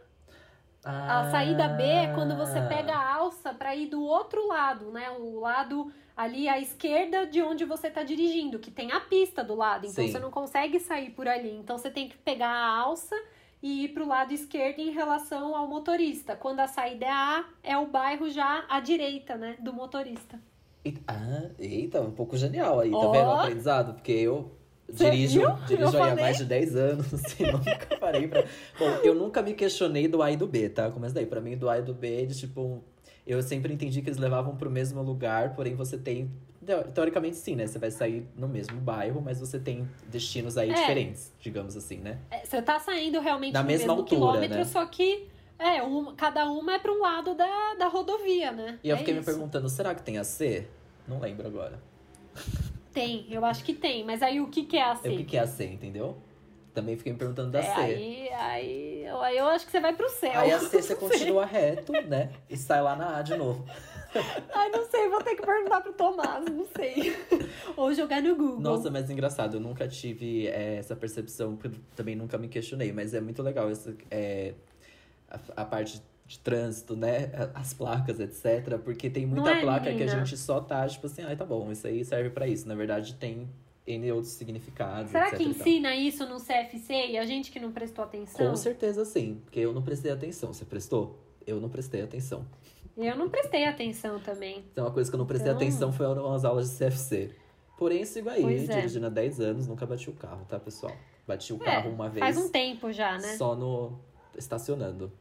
A 0.84 1.20
Ah. 1.20 1.30
saída 1.30 1.68
B 1.68 1.82
é 1.82 2.12
quando 2.14 2.36
você 2.36 2.60
pega 2.62 2.94
a 2.94 3.14
alça 3.16 3.52
para 3.52 3.74
ir 3.74 3.86
do 3.86 4.02
outro 4.04 4.46
lado, 4.46 4.90
né? 4.92 5.10
O 5.10 5.40
lado 5.40 5.92
ali 6.16 6.48
à 6.48 6.58
esquerda 6.58 7.26
de 7.26 7.42
onde 7.42 7.64
você 7.64 7.90
tá 7.90 8.02
dirigindo, 8.02 8.58
que 8.58 8.70
tem 8.70 8.92
a 8.92 9.00
pista 9.00 9.42
do 9.44 9.54
lado. 9.54 9.86
Então 9.86 10.04
Sim. 10.04 10.12
você 10.12 10.18
não 10.18 10.30
consegue 10.30 10.78
sair 10.80 11.10
por 11.10 11.26
ali. 11.28 11.50
Então 11.56 11.76
você 11.76 11.90
tem 11.90 12.08
que 12.08 12.16
pegar 12.18 12.48
a 12.50 12.78
alça 12.78 13.14
e 13.62 13.84
ir 13.84 13.88
pro 13.88 14.06
lado 14.06 14.32
esquerdo 14.32 14.78
em 14.80 14.90
relação 14.90 15.56
ao 15.56 15.66
motorista. 15.66 16.36
Quando 16.36 16.60
a 16.60 16.66
saída 16.68 17.06
é 17.06 17.10
A, 17.10 17.44
é 17.62 17.76
o 17.78 17.86
bairro 17.86 18.28
já 18.30 18.64
à 18.68 18.80
direita, 18.80 19.36
né? 19.36 19.56
Do 19.60 19.72
motorista. 19.72 20.38
E- 20.84 20.94
Ah, 21.08 21.50
eita, 21.58 22.00
um 22.00 22.10
pouco 22.12 22.36
genial 22.36 22.80
aí, 22.80 22.90
tá 22.90 22.96
Ó. 22.98 23.10
vendo 23.12 23.26
o 23.28 23.32
aprendizado? 23.32 23.94
Porque 23.94 24.12
eu 24.12 24.52
dirijo, 24.92 25.40
viu? 25.40 25.50
dirijo 25.66 25.98
há 26.00 26.14
mais 26.14 26.36
de 26.36 26.44
10 26.44 26.76
anos 26.76 27.12
e 27.40 27.42
nunca 27.50 27.96
parei 27.98 28.28
pra. 28.28 28.44
Bom, 28.78 28.88
eu 29.02 29.14
nunca 29.14 29.42
me 29.42 29.52
questionei 29.54 30.06
do 30.06 30.22
A 30.22 30.30
e 30.30 30.36
do 30.36 30.46
B, 30.46 30.68
tá? 30.68 30.90
Começa 30.90 31.14
daí. 31.14 31.26
Pra 31.26 31.40
mim, 31.40 31.56
do 31.56 31.68
A 31.68 31.78
e 31.78 31.82
do 31.82 31.92
B, 31.94 32.26
de 32.26 32.38
tipo. 32.38 32.84
Eu 33.26 33.42
sempre 33.42 33.72
entendi 33.74 34.00
que 34.02 34.08
eles 34.08 34.18
levavam 34.20 34.54
pro 34.54 34.70
mesmo 34.70 35.02
lugar, 35.02 35.56
porém 35.56 35.74
você 35.74 35.98
tem. 35.98 36.30
Teo- 36.66 36.84
Teoricamente, 36.92 37.36
sim, 37.36 37.56
né? 37.56 37.66
Você 37.66 37.78
vai 37.78 37.90
sair 37.90 38.26
no 38.36 38.48
mesmo 38.48 38.78
bairro, 38.80 39.20
mas 39.22 39.40
você 39.40 39.58
tem 39.58 39.88
destinos 40.08 40.58
aí 40.58 40.70
É. 40.70 40.74
diferentes, 40.74 41.32
digamos 41.40 41.76
assim, 41.76 41.98
né? 41.98 42.18
É, 42.30 42.44
Você 42.44 42.60
tá 42.60 42.78
saindo 42.78 43.20
realmente 43.20 43.54
Na 43.54 43.62
no 43.62 43.66
mesma 43.68 43.86
mesmo 43.94 44.00
altura, 44.02 44.08
quilômetro, 44.32 44.58
né? 44.58 44.64
só 44.64 44.84
que 44.86 45.28
é, 45.58 45.82
um, 45.82 46.14
cada 46.14 46.44
uma 46.50 46.74
é 46.74 46.78
para 46.78 46.92
um 46.92 47.00
lado 47.00 47.34
da, 47.34 47.74
da 47.78 47.86
rodovia, 47.88 48.52
né? 48.52 48.78
E 48.84 48.90
eu 48.90 48.96
É 48.96 48.98
fiquei 48.98 49.14
me 49.14 49.20
isso. 49.20 49.30
perguntando, 49.30 49.68
será 49.68 49.94
que 49.94 50.02
tem 50.02 50.18
AC? 50.18 50.66
Não 51.08 51.18
lembro 51.20 51.46
agora. 51.46 51.78
Tem, 52.92 53.26
eu 53.30 53.44
acho 53.44 53.62
que 53.64 53.74
tem. 53.74 54.04
Mas 54.04 54.22
aí 54.22 54.40
o 54.40 54.48
que, 54.48 54.64
que 54.64 54.76
é 54.76 54.82
a 54.82 54.98
É 55.02 55.10
o 55.10 55.16
que, 55.16 55.24
que 55.24 55.36
é 55.36 55.40
AC, 55.40 55.64
entendeu? 55.64 56.16
Também 56.74 56.96
fiquei 56.96 57.12
me 57.12 57.18
perguntando 57.18 57.50
da 57.50 57.60
É, 57.60 57.62
C. 57.62 57.80
aí, 57.80 58.28
aí, 58.34 59.04
eu- 59.06 59.22
aí 59.22 59.36
eu 59.38 59.46
acho 59.46 59.64
que 59.64 59.70
você 59.72 59.80
vai 59.80 59.94
pro 59.94 60.08
céu. 60.10 60.32
Aí 60.38 60.50
a 60.52 60.58
C 60.58 60.82
você 60.82 60.94
continua 60.94 61.46
reto, 61.46 61.92
né? 62.06 62.30
E 62.50 62.56
sai 62.56 62.82
lá 62.82 62.94
na 62.96 63.16
A 63.18 63.22
de 63.22 63.34
novo. 63.36 63.64
Ai, 64.54 64.68
não 64.70 64.88
sei, 64.88 65.08
vou 65.08 65.22
ter 65.22 65.34
que 65.36 65.42
perguntar 65.42 65.80
pro 65.80 65.92
Tomás, 65.92 66.44
não 66.44 66.66
sei. 66.76 67.16
Ou 67.76 67.92
jogar 67.94 68.22
no 68.22 68.36
Google. 68.36 68.60
Nossa, 68.60 68.90
mas 68.90 69.10
engraçado, 69.10 69.56
eu 69.56 69.60
nunca 69.60 69.86
tive 69.88 70.46
é, 70.46 70.76
essa 70.76 70.96
percepção, 70.96 71.58
também 71.94 72.16
nunca 72.16 72.38
me 72.38 72.48
questionei, 72.48 72.92
mas 72.92 73.14
é 73.14 73.20
muito 73.20 73.42
legal 73.42 73.68
essa, 73.70 73.94
é, 74.10 74.54
a, 75.28 75.62
a 75.62 75.64
parte 75.64 76.02
de 76.26 76.38
trânsito, 76.40 76.96
né? 76.96 77.30
As 77.54 77.72
placas, 77.72 78.18
etc. 78.18 78.78
Porque 78.82 79.08
tem 79.08 79.24
muita 79.26 79.50
é, 79.50 79.60
placa 79.60 79.84
que 79.84 79.90
a 79.90 79.92
menina? 79.92 80.24
gente 80.24 80.36
só 80.36 80.60
tá, 80.60 80.86
tipo 80.88 81.06
assim, 81.06 81.22
ai, 81.22 81.36
tá 81.36 81.44
bom, 81.44 81.70
isso 81.70 81.86
aí 81.86 82.04
serve 82.04 82.30
pra 82.30 82.48
isso. 82.48 82.66
Na 82.66 82.74
verdade, 82.74 83.14
tem 83.14 83.48
N 83.86 84.12
outros 84.12 84.32
significados, 84.32 85.12
Será 85.12 85.28
etc. 85.28 85.38
que 85.38 85.44
ensina 85.44 85.94
isso 85.94 86.26
no 86.26 86.40
CFC 86.40 87.10
e 87.10 87.18
a 87.18 87.24
gente 87.24 87.52
que 87.52 87.60
não 87.60 87.70
prestou 87.70 88.04
atenção? 88.04 88.50
Com 88.50 88.56
certeza 88.56 89.04
sim, 89.04 89.40
porque 89.44 89.60
eu 89.60 89.72
não 89.72 89.82
prestei 89.82 90.10
atenção. 90.10 90.52
Você 90.52 90.64
prestou? 90.64 91.18
Eu 91.46 91.60
não 91.60 91.68
prestei 91.68 92.02
atenção. 92.02 92.44
Eu 92.96 93.16
não 93.16 93.28
prestei 93.28 93.64
atenção 93.66 94.18
também. 94.20 94.64
Então, 94.72 94.84
uma 94.86 94.90
coisa 94.92 95.10
que 95.10 95.14
eu 95.14 95.18
não 95.18 95.26
prestei 95.26 95.50
Então- 95.52 95.60
atenção 95.62 95.92
foi 95.92 96.06
as 96.34 96.44
aulas 96.44 96.70
de 96.70 96.76
CFC. 96.78 97.34
Porém, 97.78 98.04
sigo 98.06 98.30
aí, 98.30 98.40
Pois 98.40 98.68
é. 98.70 98.76
dirigindo 98.76 99.06
há 99.06 99.10
10 99.10 99.38
anos, 99.40 99.66
nunca 99.66 99.84
bati 99.84 100.08
o 100.08 100.14
carro, 100.14 100.46
tá, 100.48 100.58
pessoal? 100.58 100.92
Bati 101.28 101.52
o 101.52 101.56
É, 101.62 101.64
carro 101.64 101.90
uma 101.90 102.08
vez. 102.08 102.20
Faz 102.20 102.38
um 102.38 102.48
tempo 102.48 102.90
já, 102.92 103.12
né? 103.18 103.36
Só 103.36 103.54
no. 103.54 103.98
estacionando. 104.36 105.12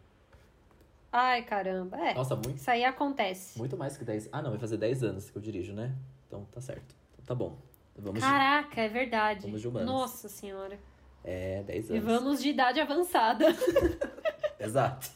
Ai, 1.12 1.44
caramba. 1.44 1.98
É, 1.98 2.14
Nossa, 2.14 2.36
muito, 2.36 2.56
isso 2.58 2.70
aí 2.70 2.84
acontece. 2.84 3.58
muito 3.58 3.78
mais 3.78 3.96
que 3.98 4.04
10. 4.06 4.28
Ah, 4.32 4.42
não, 4.42 4.52
vai 4.52 4.60
fazer 4.60 4.78
10 4.78 5.04
anos 5.04 5.30
que 5.30 5.38
eu 5.38 5.42
dirijo, 5.42 5.74
né? 5.74 5.94
Então 6.28 6.46
tá 6.52 6.60
certo. 6.62 6.94
Então, 7.14 7.26
tá 7.26 7.36
bom. 7.36 7.58
Vamos 7.98 8.22
de... 8.22 8.28
Caraca, 8.28 8.82
é 8.82 8.90
verdade. 8.90 9.44
Vamos 9.44 9.62
de 9.62 9.68
humanos. 9.68 9.88
Nossa 9.90 10.28
senhora. 10.30 10.78
É, 11.24 11.64
10 11.64 11.90
E 11.90 11.94
anos. 11.94 12.04
vamos 12.06 12.42
de 12.42 12.50
idade 12.50 12.80
avançada. 12.82 13.46
Exato. 14.60 15.10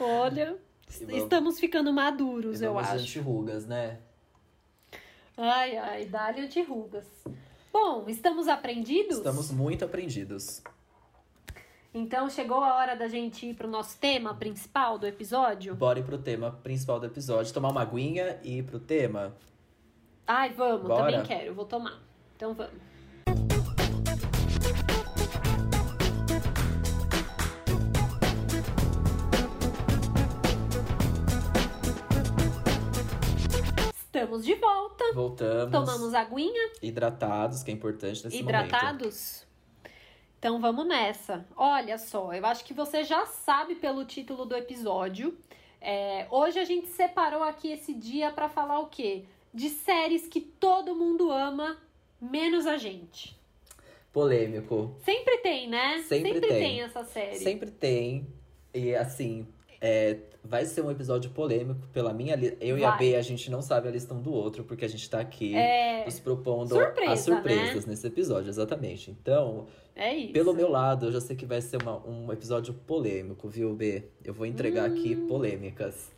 Olha, 0.00 0.56
E 0.56 0.67
estamos 1.08 1.58
ficando 1.60 1.92
maduros, 1.92 2.60
eu 2.60 2.78
acho. 2.78 2.92
anti-rugas, 2.92 3.66
né? 3.66 3.98
Ai, 5.36 5.76
ai, 5.76 6.04
dá-lhe 6.06 6.40
anti-rugas. 6.40 7.06
Bom, 7.72 8.04
estamos 8.08 8.48
aprendidos? 8.48 9.18
Estamos 9.18 9.50
muito 9.50 9.84
aprendidos. 9.84 10.62
Então 11.94 12.28
chegou 12.28 12.62
a 12.62 12.76
hora 12.76 12.94
da 12.94 13.08
gente 13.08 13.46
ir 13.46 13.54
pro 13.54 13.68
nosso 13.68 13.98
tema 13.98 14.34
principal 14.34 14.98
do 14.98 15.06
episódio? 15.06 15.74
Bora 15.74 15.98
ir 15.98 16.04
pro 16.04 16.18
tema 16.18 16.50
principal 16.62 17.00
do 17.00 17.06
episódio. 17.06 17.52
Tomar 17.52 17.70
uma 17.70 17.82
aguinha 17.82 18.38
e 18.42 18.58
ir 18.58 18.64
pro 18.64 18.78
tema. 18.78 19.34
Ai, 20.26 20.52
vamos, 20.52 20.86
Bora. 20.86 21.10
também 21.10 21.26
quero, 21.26 21.54
vou 21.54 21.64
tomar. 21.64 21.98
Então 22.36 22.52
vamos. 22.52 22.87
Estamos 34.18 34.44
de 34.44 34.54
volta. 34.56 35.04
Voltamos. 35.14 35.70
Tomamos 35.70 36.14
aguinha, 36.14 36.72
Hidratados, 36.82 37.62
que 37.62 37.70
é 37.70 37.74
importante 37.74 38.24
nesse 38.24 38.42
momento. 38.42 38.66
hidratados. 38.66 39.46
Então 40.38 40.60
vamos 40.60 40.86
nessa. 40.86 41.46
Olha 41.56 41.96
só, 41.98 42.32
eu 42.32 42.44
acho 42.46 42.64
que 42.64 42.74
você 42.74 43.04
já 43.04 43.26
sabe 43.26 43.76
pelo 43.76 44.04
título 44.04 44.44
do 44.44 44.56
episódio. 44.56 45.36
É, 45.80 46.26
hoje 46.30 46.58
a 46.58 46.64
gente 46.64 46.88
separou 46.88 47.42
aqui 47.42 47.70
esse 47.70 47.94
dia 47.94 48.30
pra 48.32 48.48
falar 48.48 48.80
o 48.80 48.86
quê? 48.86 49.24
De 49.54 49.68
séries 49.68 50.26
que 50.26 50.40
todo 50.40 50.96
mundo 50.96 51.30
ama, 51.30 51.78
menos 52.20 52.66
a 52.66 52.76
gente. 52.76 53.38
Polêmico. 54.12 54.96
Sempre 55.04 55.38
tem, 55.38 55.68
né? 55.68 56.02
Sempre 56.02 56.40
tem. 56.40 56.48
tem 56.48 56.80
essa 56.82 57.04
série. 57.04 57.38
Sempre 57.38 57.70
tem. 57.70 58.26
E 58.74 58.94
assim, 58.94 59.46
é, 59.80 60.18
vai 60.42 60.64
ser 60.64 60.82
um 60.82 60.90
episódio 60.90 61.30
polêmico 61.30 61.86
pela 61.92 62.12
minha 62.12 62.34
lista. 62.36 62.56
Eu 62.64 62.78
e 62.78 62.84
a 62.84 62.90
Vai. 62.90 62.98
B, 62.98 63.16
a 63.16 63.22
gente 63.22 63.50
não 63.50 63.60
sabe 63.60 63.88
a 63.88 63.90
lista 63.90 64.14
um 64.14 64.22
do 64.22 64.32
outro, 64.32 64.64
porque 64.64 64.84
a 64.84 64.88
gente 64.88 65.08
tá 65.08 65.20
aqui 65.20 65.54
É, 65.54 66.04
nos 66.04 66.18
propondo 66.20 66.68
surpresa, 66.74 67.12
as 67.12 67.20
surpresas 67.20 67.86
nesse 67.86 68.06
episódio, 68.06 68.48
exatamente. 68.48 69.10
Então, 69.10 69.66
é 69.94 70.26
pelo 70.28 70.54
meu 70.54 70.70
lado, 70.70 71.06
eu 71.06 71.12
já 71.12 71.20
sei 71.20 71.36
que 71.36 71.44
vai 71.46 71.60
ser 71.60 71.82
uma- 71.82 71.98
um 72.06 72.32
episódio 72.32 72.72
polêmico, 72.72 73.48
viu, 73.48 73.74
B? 73.74 74.04
Eu 74.24 74.32
vou 74.32 74.46
entregar 74.46 74.86
aqui 74.86 75.14
Hum. 75.14 75.26
polêmicas. 75.26 76.10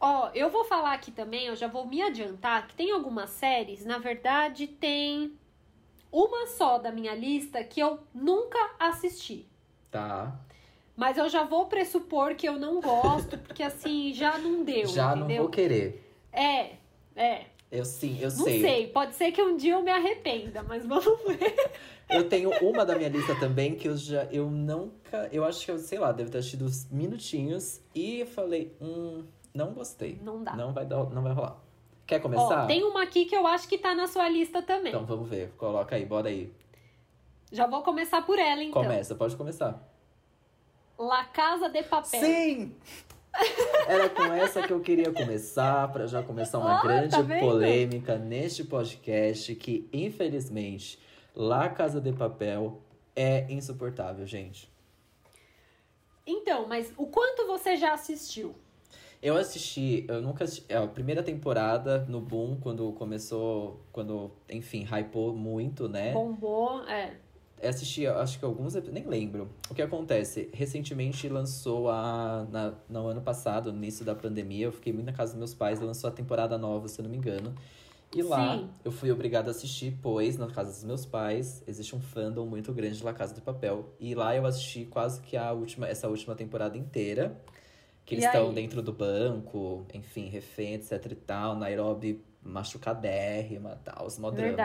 Ó, 0.00 0.30
eu 0.34 0.48
vou 0.48 0.64
falar 0.64 0.92
aqui 0.94 1.10
também, 1.10 1.46
eu 1.46 1.56
já 1.56 1.66
vou 1.66 1.86
me 1.86 2.00
adiantar, 2.02 2.68
que 2.68 2.74
tem 2.74 2.92
algumas 2.92 3.30
séries, 3.30 3.84
na 3.84 3.98
verdade, 3.98 4.66
tem 4.68 5.32
uma 6.10 6.46
só 6.46 6.78
da 6.78 6.92
minha 6.92 7.14
lista 7.14 7.62
que 7.64 7.80
eu 7.80 7.98
nunca 8.14 8.58
assisti. 8.78 9.46
Tá? 9.90 10.38
Mas 10.98 11.16
eu 11.16 11.28
já 11.28 11.44
vou 11.44 11.66
pressupor 11.66 12.34
que 12.34 12.48
eu 12.48 12.58
não 12.58 12.80
gosto, 12.80 13.38
porque 13.38 13.62
assim, 13.62 14.12
já 14.12 14.36
não 14.36 14.64
deu. 14.64 14.88
Já 14.88 15.14
entendeu? 15.14 15.28
não 15.28 15.36
vou 15.36 15.48
querer. 15.48 16.12
É, 16.32 16.72
é. 17.14 17.44
Eu 17.70 17.84
sim, 17.84 18.18
eu 18.20 18.30
Não 18.30 18.44
sei. 18.44 18.60
sei. 18.60 18.86
pode 18.88 19.14
ser 19.14 19.30
que 19.30 19.40
um 19.40 19.56
dia 19.56 19.74
eu 19.74 19.82
me 19.82 19.92
arrependa, 19.92 20.60
mas 20.64 20.84
vamos 20.84 21.22
ver. 21.22 21.54
Eu 22.10 22.28
tenho 22.28 22.50
uma 22.60 22.84
da 22.84 22.96
minha 22.96 23.08
lista 23.08 23.38
também 23.38 23.76
que 23.76 23.86
eu 23.86 23.96
já. 23.96 24.24
Eu 24.24 24.50
nunca. 24.50 25.28
Eu 25.30 25.44
acho 25.44 25.64
que 25.64 25.70
eu, 25.70 25.78
sei 25.78 26.00
lá, 26.00 26.10
devo 26.10 26.32
ter 26.32 26.38
assistido 26.38 26.64
uns 26.64 26.90
minutinhos 26.90 27.80
e 27.94 28.24
falei, 28.24 28.74
hum, 28.80 29.22
não 29.54 29.72
gostei. 29.74 30.18
Não 30.20 30.42
dá. 30.42 30.56
Não 30.56 30.72
vai, 30.72 30.84
dar, 30.84 31.04
não 31.10 31.22
vai 31.22 31.32
rolar. 31.32 31.58
Quer 32.08 32.20
começar? 32.20 32.64
Ó, 32.64 32.66
tem 32.66 32.82
uma 32.82 33.04
aqui 33.04 33.24
que 33.24 33.36
eu 33.36 33.46
acho 33.46 33.68
que 33.68 33.78
tá 33.78 33.94
na 33.94 34.08
sua 34.08 34.28
lista 34.28 34.62
também. 34.62 34.88
Então 34.88 35.06
vamos 35.06 35.28
ver. 35.28 35.52
Coloca 35.56 35.94
aí, 35.94 36.04
bora 36.04 36.28
aí. 36.28 36.52
Já 37.52 37.68
vou 37.68 37.82
começar 37.82 38.20
por 38.22 38.36
ela, 38.36 38.64
então. 38.64 38.82
Começa, 38.82 39.14
pode 39.14 39.36
começar. 39.36 39.87
La 40.98 41.24
Casa 41.26 41.68
de 41.68 41.82
Papel. 41.84 42.20
Sim! 42.20 42.74
Era 43.86 44.10
com 44.10 44.24
essa 44.24 44.66
que 44.66 44.72
eu 44.72 44.80
queria 44.80 45.12
começar, 45.12 45.92
para 45.92 46.08
já 46.08 46.24
começar 46.24 46.58
uma 46.58 46.80
Ó, 46.80 46.82
grande 46.82 47.10
tá 47.10 47.22
polêmica 47.22 48.18
neste 48.18 48.64
podcast 48.64 49.54
que, 49.54 49.88
infelizmente, 49.92 50.98
La 51.36 51.68
Casa 51.68 52.00
de 52.00 52.12
Papel 52.12 52.82
é 53.14 53.46
insuportável, 53.48 54.26
gente. 54.26 54.68
Então, 56.26 56.66
mas 56.66 56.92
o 56.96 57.06
quanto 57.06 57.46
você 57.46 57.76
já 57.76 57.92
assistiu? 57.92 58.56
Eu 59.22 59.36
assisti, 59.36 60.04
eu 60.08 60.20
nunca 60.20 60.44
assisti, 60.44 60.72
a 60.72 60.86
primeira 60.86 61.22
temporada 61.22 62.04
no 62.08 62.20
Boom, 62.20 62.58
quando 62.60 62.92
começou, 62.92 63.84
quando, 63.92 64.32
enfim, 64.48 64.84
hypou 64.84 65.32
muito, 65.32 65.88
né? 65.88 66.12
Bombou, 66.12 66.82
é. 66.88 67.16
Assisti, 67.62 68.06
acho 68.06 68.38
que 68.38 68.44
alguns, 68.44 68.74
nem 68.74 69.06
lembro. 69.06 69.48
O 69.70 69.74
que 69.74 69.82
acontece? 69.82 70.48
Recentemente 70.52 71.28
lançou 71.28 71.90
a. 71.90 72.46
Na, 72.50 72.74
no 72.88 73.06
ano 73.06 73.20
passado, 73.20 73.72
no 73.72 73.78
início 73.78 74.04
da 74.04 74.14
pandemia, 74.14 74.66
eu 74.66 74.72
fiquei 74.72 74.92
muito 74.92 75.06
na 75.06 75.12
casa 75.12 75.32
dos 75.32 75.38
meus 75.38 75.54
pais, 75.54 75.80
lançou 75.80 76.08
a 76.08 76.12
temporada 76.12 76.56
nova, 76.56 76.88
se 76.88 77.00
eu 77.00 77.02
não 77.02 77.10
me 77.10 77.16
engano. 77.16 77.54
E 78.14 78.22
lá 78.22 78.56
Sim. 78.56 78.70
eu 78.84 78.90
fui 78.90 79.10
obrigado 79.10 79.48
a 79.48 79.50
assistir, 79.50 79.98
pois 80.00 80.38
na 80.38 80.46
casa 80.46 80.70
dos 80.70 80.84
meus 80.84 81.04
pais 81.04 81.62
existe 81.66 81.94
um 81.94 82.00
fandom 82.00 82.46
muito 82.46 82.72
grande 82.72 82.96
de 82.96 83.04
La 83.04 83.12
Casa 83.12 83.34
de 83.34 83.40
Papel. 83.40 83.94
E 84.00 84.14
lá 84.14 84.34
eu 84.34 84.46
assisti 84.46 84.86
quase 84.86 85.20
que 85.20 85.36
a 85.36 85.52
última, 85.52 85.86
essa 85.86 86.08
última 86.08 86.34
temporada 86.34 86.78
inteira. 86.78 87.38
Que 88.06 88.14
eles 88.14 88.24
estão 88.24 88.54
dentro 88.54 88.80
do 88.80 88.90
banco, 88.90 89.84
enfim, 89.92 90.30
refém, 90.30 90.72
etc 90.72 91.12
e 91.12 91.14
tal. 91.14 91.54
Nairobi 91.54 92.24
machucadérrima, 92.42 93.78
tal, 93.84 94.06
os 94.06 94.18
mó 94.18 94.30
drama. 94.30 94.56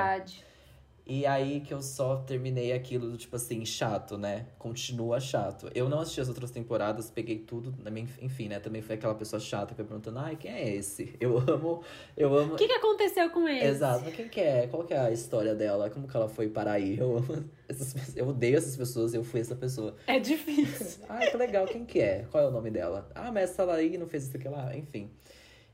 E 1.05 1.25
aí 1.25 1.59
que 1.59 1.73
eu 1.73 1.81
só 1.81 2.15
terminei 2.15 2.71
aquilo 2.71 3.11
do 3.11 3.17
tipo 3.17 3.35
assim, 3.35 3.65
chato, 3.65 4.17
né? 4.17 4.45
Continua 4.57 5.19
chato. 5.19 5.69
Eu 5.75 5.89
não 5.89 5.99
assisti 5.99 6.21
as 6.21 6.29
outras 6.29 6.49
temporadas, 6.49 7.11
peguei 7.11 7.39
tudo, 7.39 7.75
na 7.83 7.91
minha- 7.91 8.07
enfim, 8.21 8.47
né? 8.47 8.57
Também 8.57 8.81
foi 8.81 8.95
aquela 8.95 9.13
pessoa 9.13 9.37
chata 9.37 9.75
perguntando, 9.75 10.19
ai, 10.19 10.37
quem 10.37 10.49
é 10.49 10.73
esse? 10.75 11.13
Eu 11.19 11.37
amo, 11.39 11.83
eu 12.15 12.33
amo. 12.37 12.53
O 12.53 12.55
que, 12.55 12.67
que 12.67 12.73
aconteceu 12.73 13.29
com 13.31 13.45
ele? 13.49 13.65
Exato, 13.65 14.09
quem 14.11 14.29
que 14.29 14.39
é? 14.39 14.67
Qual 14.67 14.85
que 14.85 14.93
é 14.93 14.99
a 14.99 15.11
história 15.11 15.53
dela? 15.53 15.89
Como 15.89 16.07
que 16.07 16.15
ela 16.15 16.29
foi 16.29 16.47
parar 16.47 16.73
aí? 16.73 16.97
Eu 16.97 17.17
amo 17.17 17.49
essas 17.67 18.15
eu 18.15 18.29
odeio 18.29 18.57
essas 18.57 18.77
pessoas, 18.77 19.13
eu 19.13 19.25
fui 19.25 19.41
essa 19.41 19.55
pessoa. 19.57 19.95
É 20.07 20.19
difícil. 20.19 21.03
Ai, 21.09 21.27
que 21.31 21.35
legal, 21.35 21.65
quem 21.65 21.83
que 21.85 21.99
é? 21.99 22.25
Qual 22.31 22.41
é 22.41 22.47
o 22.47 22.51
nome 22.51 22.71
dela? 22.71 23.09
Ah, 23.13 23.29
mas 23.29 23.49
essa 23.51 23.65
lá 23.65 23.75
aí 23.75 23.97
não 23.97 24.07
fez 24.07 24.23
isso 24.27 24.37
aqui 24.37 24.47
lá, 24.47 24.73
enfim. 24.75 25.09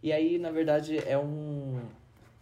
E 0.01 0.11
aí, 0.11 0.39
na 0.39 0.49
verdade, 0.49 0.97
é 1.05 1.17
um. 1.17 1.79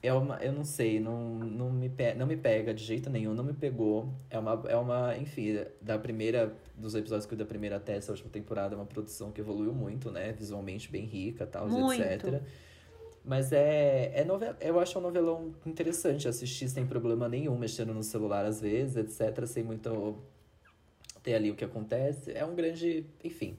É 0.08 0.14
uma. 0.14 0.38
Eu 0.38 0.54
não 0.54 0.64
sei, 0.64 1.00
não, 1.02 1.36
não, 1.40 1.70
me, 1.70 1.90
pe- 1.90 2.14
não 2.14 2.26
me 2.26 2.38
pega 2.38 2.74
de 2.74 2.82
jeito 2.82 3.10
nenhum, 3.10 3.34
não 3.34 3.44
me 3.44 3.52
pegou. 3.54 4.08
É 4.30 4.40
uma, 4.40 4.64
é 4.70 4.76
uma. 4.78 5.18
Enfim, 5.18 5.66
da 5.82 6.00
primeira. 6.00 6.56
Dos 6.76 6.96
episódios 6.96 7.26
que 7.26 7.34
eu 7.34 7.38
da 7.38 7.46
primeira 7.46 7.76
até 7.76 7.96
essa 7.98 8.12
última 8.12 8.30
temporada, 8.30 8.74
é 8.74 8.78
uma 8.78 8.86
produção 8.86 9.32
que 9.32 9.42
evoluiu 9.42 9.74
muito, 9.74 10.10
né? 10.10 10.32
Visualmente 10.32 10.90
bem 10.90 11.04
rica, 11.06 11.46
tal, 11.46 11.68
Muito. 11.68 12.02
etc. 12.02 12.42
Mas 13.26 13.52
é, 13.52 14.12
é 14.16 14.24
novela, 14.24 14.56
eu 14.62 14.80
acho 14.80 14.98
um 14.98 15.02
novelão 15.02 15.54
interessante 15.66 16.28
assistir 16.30 16.70
sem 16.70 16.86
problema 16.86 17.28
nenhum, 17.28 17.58
mexendo 17.58 17.94
no 17.94 18.02
celular 18.04 18.46
às 18.46 18.62
vezes, 18.62 18.96
etc. 18.96 19.46
Sem 19.46 19.64
muito 19.64 20.16
ter 21.22 21.34
ali 21.34 21.52
o 21.52 21.56
que 21.56 21.66
acontece. 21.66 22.32
É 22.32 22.46
um 22.46 22.56
grande. 22.56 23.06
Enfim. 23.22 23.58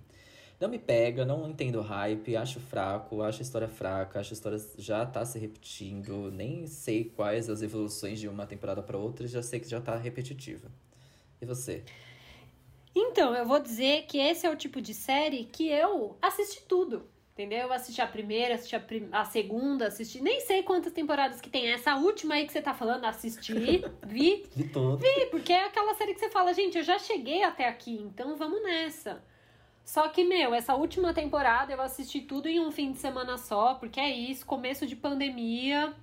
Não 0.61 0.69
me 0.69 0.79
pega, 0.79 1.25
não 1.25 1.49
entendo 1.49 1.81
hype, 1.81 2.37
acho 2.37 2.59
fraco, 2.59 3.23
acho 3.23 3.39
a 3.41 3.43
história 3.43 3.69
fraca, 3.69 4.19
acho 4.19 4.33
a 4.33 4.35
história 4.35 4.59
já 4.77 5.07
tá 5.07 5.25
se 5.25 5.39
repetindo, 5.39 6.33
nem 6.33 6.67
sei 6.67 7.05
quais 7.05 7.49
as 7.49 7.63
evoluções 7.63 8.19
de 8.19 8.27
uma 8.29 8.45
temporada 8.47 8.83
pra 8.83 8.99
outra, 8.99 9.27
já 9.29 9.41
sei 9.43 9.61
que 9.61 9.69
já 9.69 9.81
tá 9.81 9.97
repetitiva. 9.97 10.69
E 11.41 11.47
você? 11.47 11.85
Então, 12.95 13.35
eu 13.35 13.47
vou 13.47 13.61
dizer 13.61 14.07
que 14.07 14.19
esse 14.19 14.47
é 14.47 14.51
o 14.51 14.57
tipo 14.57 14.81
de 14.81 14.93
série 14.93 15.45
que 15.45 15.69
eu 15.69 16.17
assisti 16.21 16.63
tudo. 16.67 17.09
Entendeu? 17.33 17.69
Eu 17.69 17.73
assisti 17.73 18.01
a 18.01 18.07
primeira, 18.07 18.57
assisti 18.57 18.75
a, 18.75 18.81
prim- 18.81 19.09
a 19.13 19.25
segunda, 19.25 19.87
assisti. 19.87 20.21
Nem 20.21 20.41
sei 20.41 20.65
quantas 20.65 20.93
temporadas 20.93 21.41
que 21.41 21.49
tem. 21.49 21.69
Essa 21.71 21.95
última 21.95 22.35
aí 22.35 22.45
que 22.45 22.53
você 22.53 22.61
tá 22.61 22.75
falando, 22.75 23.05
assisti, 23.05 23.85
vi. 24.05 24.45
Vi 24.57 24.65
tudo. 24.65 24.97
Vi, 24.99 25.27
porque 25.31 25.53
é 25.53 25.67
aquela 25.67 25.95
série 25.95 26.15
que 26.15 26.19
você 26.21 26.31
fala, 26.31 26.53
gente, 26.53 26.77
eu 26.77 26.83
já 26.83 26.99
cheguei 26.99 27.45
até 27.45 27.69
aqui, 27.69 27.93
então 27.93 28.37
vamos 28.37 28.61
nessa. 28.61 29.23
Só 29.89 30.07
que, 30.11 30.23
meu, 30.23 30.53
essa 30.53 30.75
última 30.75 31.15
temporada 31.15 31.73
eu 31.73 31.81
assisti 31.81 32.21
tudo 32.21 32.47
em 32.47 32.61
um 32.61 32.71
fim 32.71 32.93
de 32.93 32.99
semana 32.99 33.39
só, 33.39 33.73
porque 33.73 33.99
é 33.99 34.11
isso, 34.11 34.45
começo 34.45 34.87
de 34.87 34.95
pandemia, 34.95 35.95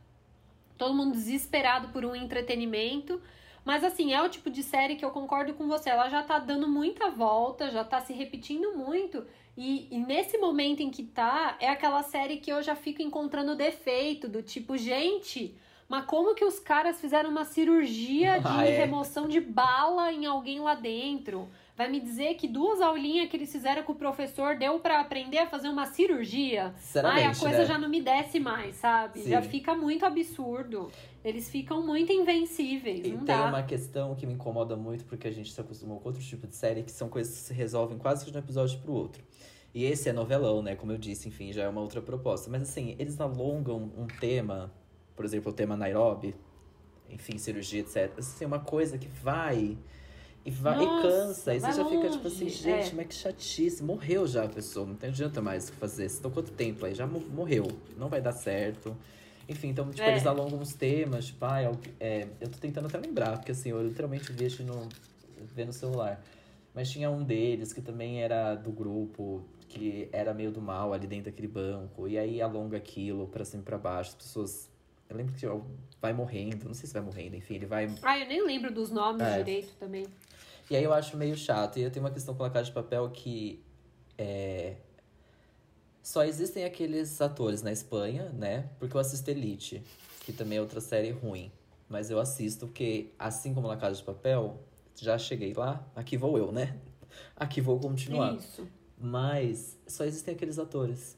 todo 0.76 0.95
mundo 0.95 1.12
desesperado 1.12 1.89
por 1.89 2.04
um 2.04 2.15
entretenimento. 2.15 3.21
Mas 3.63 3.84
assim, 3.84 4.12
é 4.12 4.19
o 4.24 4.28
tipo 4.28 4.50
de 4.50 4.63
série 4.63 4.95
que 4.95 5.06
eu 5.06 5.12
concordo 5.12 5.54
com 5.54 5.67
você, 5.67 5.91
ela 5.91 6.10
já 6.10 6.24
tá 6.24 6.39
dando 6.39 6.67
muita 6.67 7.12
volta, 7.12 7.69
já 7.69 7.84
tá 7.84 8.02
se 8.02 8.12
repetindo 8.12 8.76
muito. 8.76 9.24
E, 9.56 9.88
e 9.91 10.00
nesse 10.00 10.39
momento 10.39 10.80
em 10.82 10.89
que 10.89 11.04
tá, 11.04 11.56
é 11.60 11.69
aquela 11.69 12.02
série 12.02 12.38
que 12.38 12.52
eu 12.52 12.63
já 12.63 12.76
fico 12.76 13.04
encontrando 13.04 13.56
defeito, 13.56 14.28
do 14.28 14.41
tipo, 14.41 14.76
gente, 14.76 15.56
mas 15.88 16.06
como 16.06 16.34
que 16.34 16.43
os 16.43 16.60
caras 16.60 17.00
fizeram 17.00 17.30
uma 17.30 17.45
cirurgia 17.45 18.39
de 18.41 18.48
Ah, 18.48 18.65
é. 18.65 18.78
remoção 18.78 19.28
de 19.28 19.39
bala 19.39 20.12
em 20.12 20.26
alguém 20.26 20.60
lá 20.60 20.74
dentro? 20.74 21.48
Vai 21.78 21.90
me 21.92 22.00
dizer 22.00 22.36
que 22.36 22.48
duas 22.48 22.80
aulinhas 22.80 23.30
que 23.30 23.36
eles 23.36 23.52
fizeram 23.52 23.84
com 23.84 23.92
o 23.92 23.96
professor 23.96 24.56
deu 24.58 24.80
pra 24.80 25.02
aprender 25.02 25.40
a 25.40 25.48
fazer 25.48 25.68
uma 25.68 25.86
cirurgia? 25.86 26.74
Ai, 27.04 27.26
a 27.26 27.36
coisa 27.36 27.60
né? 27.60 27.66
já 27.66 27.78
não 27.78 27.90
me 27.90 28.02
desce 28.02 28.40
mais, 28.40 28.78
sabe? 28.78 29.20
Sim. 29.20 29.30
Já 29.30 29.42
fica 29.42 29.76
muito 29.76 30.06
absurdo. 30.06 30.90
Eles 31.24 31.50
ficam 31.50 31.86
muito 31.86 32.14
invencíveis, 32.14 33.00
E 33.00 33.12
tem 33.12 33.26
dá. 33.26 33.48
uma 33.48 33.62
questão 33.64 34.16
que 34.16 34.26
me 34.26 34.34
incomoda 34.34 34.78
muito, 34.78 35.04
porque 35.04 35.28
a 35.28 35.32
gente 35.32 35.52
se 35.52 35.60
acostumou 35.60 36.00
com 36.00 36.08
outro 36.08 36.24
tipo 36.24 36.48
de 36.48 36.56
série, 36.56 36.82
que 36.82 36.92
são 36.92 37.10
coisas 37.10 37.34
que 37.36 37.42
se 37.42 37.54
resolvem 37.54 37.98
quase 37.98 38.24
que 38.24 38.32
de 38.32 38.38
um 38.38 38.40
episódio 38.40 38.80
pro 38.80 38.94
outro. 38.94 39.22
E 39.74 39.84
esse 39.84 40.08
é 40.08 40.14
novelão, 40.14 40.62
né? 40.62 40.78
Como 40.78 40.94
eu 40.94 40.98
disse, 40.98 41.28
enfim, 41.28 41.52
já 41.52 41.64
é 41.64 41.68
uma 41.68 41.82
outra 41.82 42.02
proposta. 42.02 42.50
Mas 42.50 42.62
assim, 42.62 42.96
eles 42.98 43.20
alongam 43.20 43.92
um 43.98 44.08
tema, 44.08 44.72
por 45.14 45.26
exemplo, 45.26 45.52
o 45.52 45.54
tema 45.54 45.76
Nairobi, 45.76 46.34
enfim, 47.10 47.38
cirurgia, 47.38 47.82
etc. 47.82 48.14
Assim, 48.18 48.46
uma 48.46 48.60
coisa 48.60 48.98
que 48.98 49.10
vai 49.10 49.78
e 50.45 50.51
vai 50.51 50.81
e 50.81 50.86
Nossa, 50.86 51.01
cansa. 51.08 51.55
E 51.55 51.60
você 51.60 51.73
já 51.73 51.86
fica 51.86 52.10
tipo 52.10 52.27
assim, 52.27 52.43
longe, 52.43 52.55
gente, 52.55 52.91
é. 52.91 52.93
mas 52.95 53.08
que 53.08 53.15
chatice. 53.15 53.84
Morreu 53.84 54.27
já 54.27 54.43
a 54.45 54.47
pessoa, 54.49 54.86
não 54.86 54.95
tem 54.95 55.10
adianta 55.10 55.41
mais 55.41 55.67
o 55.67 55.71
que 55.71 55.77
fazer. 55.79 56.05
Estão 56.05 56.29
quanto 56.29 56.51
tempo 56.51 56.86
aí? 56.86 56.93
Já 56.93 57.08
mo- 57.08 57.19
morreu. 57.19 57.67
Não 57.97 58.08
vai 58.10 58.21
dar 58.21 58.31
certo. 58.31 58.95
Enfim, 59.49 59.69
então, 59.69 59.89
tipo, 59.89 60.01
É. 60.03 60.12
eles 60.12 60.25
alongam 60.25 60.60
uns 60.60 60.73
temas, 60.73 61.25
tipo, 61.25 61.43
ah, 61.45 61.62
é 61.62 61.71
é, 61.99 62.27
eu 62.39 62.47
tô 62.49 62.58
tentando 62.60 62.88
até 62.88 62.97
lembrar, 62.97 63.38
porque 63.38 63.51
assim, 63.51 63.69
eu 63.69 63.81
literalmente 63.81 64.31
vi 64.31 64.45
isso 64.45 64.63
no, 64.63 64.88
ver 65.55 65.65
no 65.65 65.73
celular. 65.73 66.23
Mas 66.73 66.89
tinha 66.91 67.10
um 67.10 67.23
deles 67.23 67.71
que 67.73 67.81
também 67.81 68.21
era 68.21 68.53
do 68.55 68.71
grupo, 68.71 69.43
que 69.69 70.10
era 70.12 70.34
meio 70.34 70.51
do 70.51 70.62
mal 70.62 70.93
ali 70.93 71.08
dentro 71.08 71.25
daquele 71.31 71.47
banco. 71.47 72.08
E 72.08 72.17
aí 72.19 72.41
alonga 72.41 72.77
aquilo 72.77 73.27
pra 73.27 73.43
cima 73.45 73.62
e 73.62 73.65
pra 73.65 73.77
baixo. 73.77 74.12
As 74.12 74.15
pessoas. 74.15 74.69
Eu 75.10 75.15
lembro 75.17 75.34
que 75.36 75.45
ó, 75.45 75.60
vai 76.01 76.12
morrendo, 76.13 76.65
não 76.65 76.73
sei 76.73 76.88
se 76.88 76.93
vai 76.93 77.01
morrendo, 77.03 77.36
enfim, 77.36 77.55
ele 77.55 77.65
vai. 77.67 77.88
Ai, 78.01 78.23
eu 78.23 78.27
nem 78.27 78.43
lembro 78.45 78.73
dos 78.73 78.89
nomes 78.91 79.21
É. 79.21 79.38
direito 79.38 79.73
também. 79.79 80.05
E 80.69 80.75
aí 80.75 80.84
eu 80.84 80.93
acho 80.93 81.15
meio 81.17 81.36
chato. 81.36 81.78
E 81.78 81.84
eu 81.84 81.91
tenho 81.91 82.06
uma 82.06 82.12
questão 82.12 82.34
com 82.36 82.43
a 82.43 82.49
Casa 82.49 82.65
de 82.65 82.71
Papel 82.71 83.10
que. 83.10 83.63
É... 84.17 84.75
Só 86.01 86.23
existem 86.23 86.65
aqueles 86.65 87.19
atores 87.19 87.63
na 87.63 87.71
Espanha, 87.71 88.30
né? 88.30 88.69
Porque 88.78 88.95
eu 88.95 89.01
assisto 89.01 89.30
Elite, 89.30 89.84
que 90.21 90.32
também 90.32 90.60
é 90.60 90.62
outra 90.62 90.80
série 90.80 91.10
ruim. 91.10 91.51
Mas 91.89 92.12
eu 92.12 92.19
assisto 92.19 92.67
porque, 92.67 93.12
assim 93.17 93.54
como 93.54 93.67
na 93.67 93.75
Casa 93.75 93.95
de 93.95 94.04
Papel, 94.04 94.60
já 94.95 95.17
cheguei 95.17 95.54
lá, 95.54 95.84
aqui 95.95 96.15
vou 96.15 96.38
eu, 96.38 96.51
né? 96.51 96.78
Aqui 97.36 97.60
vou 97.60 97.80
continuar. 97.80 98.36
Isso. 98.36 98.67
Mas 98.97 99.80
só 99.88 100.04
existem 100.04 100.36
aqueles 100.36 100.60
atores. 100.60 101.17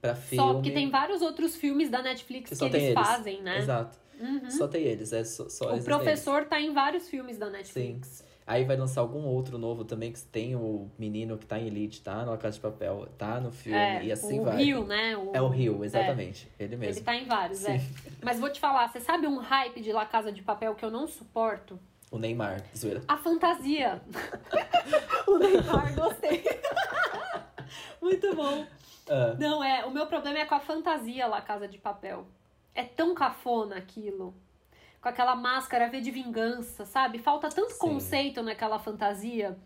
Pra 0.00 0.14
filme. 0.14 0.44
Só 0.44 0.54
porque 0.54 0.70
tem 0.70 0.90
vários 0.90 1.22
outros 1.22 1.56
filmes 1.56 1.90
da 1.90 2.00
Netflix 2.00 2.50
que 2.50 2.56
que, 2.56 2.64
eles 2.64 2.82
eles. 2.82 2.94
fazem, 2.94 3.42
né? 3.42 3.58
Exato. 3.58 3.98
Uhum. 4.20 4.50
Só 4.50 4.68
tem 4.68 4.82
eles, 4.82 5.12
é 5.12 5.24
só, 5.24 5.48
só 5.48 5.66
O 5.66 5.68
existem 5.74 5.74
eles. 5.74 5.84
professor 5.84 6.44
tá 6.44 6.60
em 6.60 6.72
vários 6.72 7.08
filmes 7.08 7.38
da 7.38 7.50
Netflix. 7.50 8.24
Aí 8.48 8.64
vai 8.64 8.78
lançar 8.78 9.02
algum 9.02 9.26
outro 9.26 9.58
novo 9.58 9.84
também, 9.84 10.10
que 10.10 10.20
tem 10.22 10.56
o 10.56 10.90
menino 10.98 11.36
que 11.36 11.44
tá 11.44 11.58
em 11.58 11.66
Elite, 11.66 12.00
tá 12.00 12.24
na 12.24 12.34
Casa 12.38 12.54
de 12.56 12.60
Papel, 12.62 13.06
tá 13.18 13.38
no 13.38 13.52
filme, 13.52 13.78
É, 13.78 14.02
e 14.04 14.10
assim 14.10 14.40
o 14.40 14.44
vai. 14.44 14.56
Rio, 14.56 14.84
né? 14.86 15.14
O- 15.18 15.32
É 15.34 15.42
o 15.42 15.48
Rio, 15.48 15.84
exatamente. 15.84 16.48
Ele 16.58 16.72
Ele 16.74 16.76
mesmo. 16.78 17.04
tá 17.04 17.14
em 17.14 17.26
vários, 17.26 17.58
Sim. 17.58 17.72
é. 17.72 17.80
Mas 18.24 18.40
vou 18.40 18.48
te 18.50 18.58
falar, 18.58 18.88
você 18.88 19.00
sabe 19.00 19.26
um 19.26 19.36
hype 19.36 19.82
de 19.82 19.92
La 19.92 20.06
Casa 20.06 20.32
de 20.32 20.40
Papel 20.40 20.74
que 20.74 20.82
eu 20.82 20.90
não 20.90 21.06
suporto? 21.06 21.78
O 22.10 22.18
Neymar, 22.18 22.64
zoeira. 22.74 23.02
A 23.06 23.18
fantasia. 23.18 24.00
o 25.28 25.36
Neymar, 25.38 25.94
gostei. 25.94 26.42
Muito 28.00 28.34
bom. 28.34 28.66
Ah, 29.10 29.36
Não, 29.38 29.62
é, 29.62 29.84
o 29.84 29.90
meu 29.90 30.06
problema 30.06 30.38
é 30.38 30.46
com 30.46 30.54
a 30.54 30.60
fantasia 30.60 31.26
lá, 31.26 31.40
Casa 31.42 31.68
de 31.68 31.76
Papel. 31.76 32.26
É 32.74 32.82
tão 32.82 33.14
cafona 33.14 33.76
aquilo. 33.76 34.34
Com 35.00 35.08
aquela 35.08 35.36
máscara 35.36 35.88
V 35.88 36.00
de 36.00 36.10
vingança, 36.10 36.84
sabe? 36.84 37.18
Falta 37.18 37.48
tanto 37.48 37.72
Sim. 37.72 37.78
conceito 37.78 38.42
naquela 38.42 38.78
fantasia. 38.78 39.56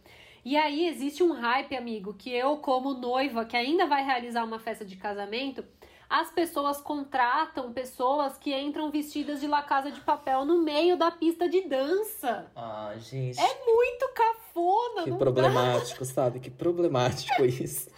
E 0.44 0.56
aí 0.56 0.88
existe 0.88 1.22
um 1.22 1.32
hype, 1.32 1.76
amigo, 1.76 2.14
que 2.14 2.30
eu, 2.30 2.56
como 2.56 2.94
noiva, 2.94 3.44
que 3.44 3.56
ainda 3.56 3.86
vai 3.86 4.04
realizar 4.04 4.44
uma 4.44 4.58
festa 4.58 4.84
de 4.84 4.96
casamento, 4.96 5.64
as 6.10 6.30
pessoas 6.30 6.78
contratam 6.78 7.72
pessoas 7.72 8.36
que 8.36 8.54
entram 8.54 8.90
vestidas 8.90 9.40
de 9.40 9.46
La 9.46 9.62
Casa 9.62 9.90
de 9.90 10.00
Papel 10.00 10.44
no 10.44 10.60
meio 10.60 10.94
da 10.94 11.10
pista 11.10 11.48
de 11.48 11.62
dança. 11.62 12.50
Ah, 12.54 12.92
gente. 12.98 13.40
É 13.40 13.64
muito 13.64 14.10
cafona, 14.12 15.04
que 15.04 15.12
problemático, 15.12 16.04
sabe? 16.04 16.40
Que 16.40 16.50
problemático 16.50 17.42
isso. 17.46 17.88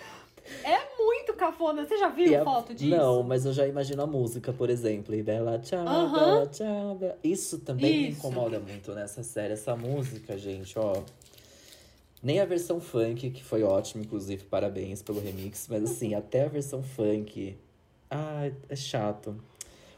É 0.62 0.96
muito 0.98 1.34
cafona. 1.34 1.84
Você 1.86 1.96
já 1.98 2.08
viu 2.08 2.40
a- 2.40 2.44
foto 2.44 2.74
disso? 2.74 2.90
Não, 2.94 3.22
mas 3.22 3.44
eu 3.44 3.52
já 3.52 3.66
imagino 3.66 4.02
a 4.02 4.06
música, 4.06 4.52
por 4.52 4.70
exemplo. 4.70 5.14
E 5.14 5.22
Bela 5.22 5.58
tchau, 5.58 5.78
Aham. 5.86 6.12
Bela 6.12 6.46
tchau. 6.46 6.94
Bela... 6.96 7.18
Isso 7.22 7.58
também 7.60 7.92
me 8.02 8.08
Isso. 8.10 8.18
incomoda 8.18 8.58
muito 8.60 8.92
nessa 8.94 9.22
série. 9.22 9.52
Essa 9.54 9.76
música, 9.76 10.36
gente, 10.38 10.78
ó. 10.78 11.02
Nem 12.22 12.40
a 12.40 12.46
versão 12.46 12.80
funk, 12.80 13.30
que 13.30 13.44
foi 13.44 13.62
ótima, 13.62 14.02
inclusive, 14.02 14.44
parabéns 14.44 15.02
pelo 15.02 15.20
remix. 15.20 15.66
Mas 15.68 15.84
assim, 15.84 16.14
até 16.16 16.44
a 16.44 16.48
versão 16.48 16.82
funk. 16.82 17.56
Ah, 18.10 18.50
é 18.68 18.76
chato. 18.76 19.36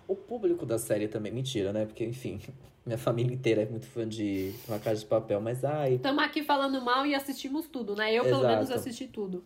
O 0.09 0.15
público 0.17 0.65
da 0.67 0.79
série 0.79 1.09
também, 1.09 1.33
mentira, 1.33 1.73
né? 1.73 1.85
Porque, 1.87 2.05
enfim, 2.05 2.41
minha 2.85 2.99
família 2.99 3.33
inteira 3.33 3.63
é 3.63 3.67
muito 3.67 3.87
fã 3.87 4.09
de 4.09 4.53
Uma 4.67 4.79
Casa 4.81 5.01
de 5.01 5.07
Papel. 5.07 5.41
Mas, 5.41 5.65
ai, 5.65 5.95
Estamos 5.95 6.23
aqui 6.25 6.43
falando 6.43 6.81
mal 6.81 7.07
e 7.07 7.15
assistimos 7.15 7.67
tudo, 7.69 7.95
né? 7.95 8.13
Eu, 8.13 8.25
pelo 8.25 8.39
Exato. 8.39 8.55
menos, 8.55 8.71
assisti 8.71 9.07
tudo. 9.07 9.45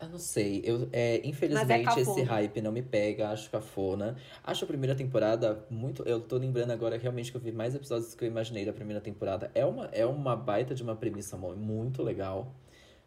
Eu 0.00 0.08
não 0.08 0.18
sei. 0.18 0.60
Eu, 0.64 0.88
é, 0.92 1.20
infelizmente, 1.24 1.84
cafona. 1.84 2.00
esse 2.02 2.22
hype 2.22 2.60
não 2.60 2.72
me 2.72 2.82
pega. 2.82 3.30
Acho 3.30 3.50
cafona. 3.50 4.16
Acho 4.42 4.64
a 4.64 4.68
primeira 4.68 4.94
temporada 4.94 5.64
muito. 5.70 6.02
Eu 6.02 6.20
tô 6.20 6.36
lembrando 6.36 6.72
agora 6.72 6.98
realmente 6.98 7.30
que 7.30 7.36
eu 7.36 7.40
vi 7.40 7.52
mais 7.52 7.74
episódios 7.74 8.10
do 8.12 8.16
que 8.18 8.24
eu 8.24 8.28
imaginei 8.28 8.64
da 8.66 8.72
primeira 8.72 9.00
temporada. 9.00 9.50
É 9.54 9.64
uma, 9.64 9.86
é 9.92 10.04
uma 10.04 10.36
baita 10.36 10.74
de 10.74 10.82
uma 10.82 10.94
premissa 10.96 11.36
muito 11.36 12.02
legal. 12.02 12.52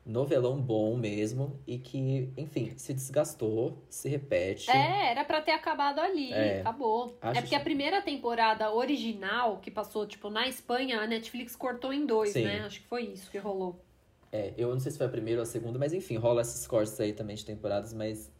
Novelão 0.06 0.60
bom 0.60 0.96
mesmo. 0.96 1.60
E 1.68 1.78
que, 1.78 2.32
enfim, 2.38 2.72
se 2.78 2.94
desgastou, 2.94 3.78
se 3.90 4.08
repete. 4.08 4.72
É, 4.72 5.12
era 5.12 5.26
pra 5.26 5.42
ter 5.42 5.52
acabado 5.52 6.00
ali. 6.00 6.32
É. 6.32 6.62
Acabou. 6.62 7.18
É 7.22 7.42
porque 7.42 7.54
a 7.54 7.60
que- 7.60 7.64
primeira 7.66 8.02
temporada 8.02 8.72
original, 8.74 9.58
que 9.58 9.70
passou, 9.70 10.08
tipo, 10.08 10.30
na 10.30 10.48
Espanha, 10.48 11.02
a 11.02 11.06
Netflix 11.06 11.56
cortou 11.56 11.92
em 11.94 12.06
dois, 12.06 12.32
Sim. 12.32 12.46
né? 12.46 12.62
Acho 12.62 12.80
que 12.80 12.88
foi 12.88 13.04
isso 13.04 13.30
que 13.30 13.38
rolou. 13.38 13.84
É, 14.32 14.54
eu 14.58 14.70
não 14.72 14.80
sei 14.80 14.92
se 14.92 14.98
foi 14.98 15.08
a 15.08 15.10
primeira 15.10 15.40
ou 15.40 15.44
a 15.44 15.46
segunda, 15.46 15.80
mas 15.80 15.94
enfim, 15.94 16.18
rola 16.18 16.42
esses 16.42 16.68
cortes 16.68 17.00
aí 17.00 17.14
também 17.14 17.36
de 17.36 17.46
temporadas, 17.46 17.94
mas 17.94 18.32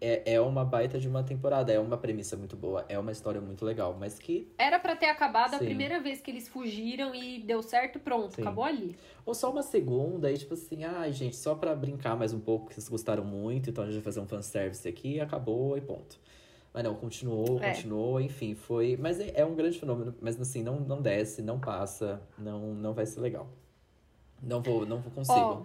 é, 0.00 0.34
é 0.34 0.40
uma 0.40 0.64
baita 0.64 0.98
de 0.98 1.08
uma 1.08 1.22
temporada, 1.22 1.72
é 1.72 1.78
uma 1.78 1.96
premissa 1.96 2.36
muito 2.36 2.56
boa, 2.56 2.84
é 2.88 2.98
uma 2.98 3.12
história 3.12 3.40
muito 3.40 3.64
legal, 3.64 3.96
mas 3.98 4.18
que. 4.18 4.52
Era 4.58 4.78
pra 4.78 4.94
ter 4.96 5.06
acabado 5.06 5.54
a 5.54 5.58
Sim. 5.58 5.64
primeira 5.64 6.00
vez 6.00 6.20
que 6.20 6.30
eles 6.30 6.48
fugiram 6.48 7.14
e 7.14 7.40
deu 7.40 7.62
certo, 7.62 7.98
pronto, 7.98 8.34
Sim. 8.34 8.42
acabou 8.42 8.64
ali. 8.64 8.96
Ou 9.24 9.34
só 9.34 9.50
uma 9.50 9.62
segunda, 9.62 10.28
aí 10.28 10.36
tipo 10.36 10.54
assim, 10.54 10.84
ai 10.84 11.12
gente, 11.12 11.36
só 11.36 11.54
pra 11.54 11.74
brincar 11.74 12.16
mais 12.16 12.32
um 12.32 12.40
pouco, 12.40 12.66
que 12.66 12.74
vocês 12.74 12.88
gostaram 12.88 13.24
muito, 13.24 13.70
então 13.70 13.84
a 13.84 13.86
gente 13.86 13.96
vai 13.96 14.02
fazer 14.04 14.20
um 14.20 14.26
fanservice 14.26 14.86
aqui, 14.86 15.20
acabou 15.20 15.76
e 15.78 15.80
ponto. 15.80 16.18
Mas 16.74 16.84
não, 16.84 16.94
continuou, 16.94 17.58
É. 17.62 17.72
continuou, 17.72 18.20
enfim, 18.20 18.54
foi. 18.54 18.98
Mas 19.00 19.18
é, 19.18 19.32
é 19.36 19.44
um 19.46 19.54
grande 19.54 19.78
fenômeno, 19.78 20.14
mas 20.20 20.38
assim, 20.38 20.62
não, 20.62 20.78
não 20.78 21.00
desce, 21.00 21.40
não 21.40 21.58
passa, 21.58 22.20
não, 22.36 22.74
não 22.74 22.92
vai 22.92 23.06
ser 23.06 23.20
legal. 23.20 23.48
Não 24.42 24.60
vou, 24.62 24.86
não 24.86 24.98
vou 25.00 25.10
consigo. 25.12 25.38
Ó, 25.38 25.62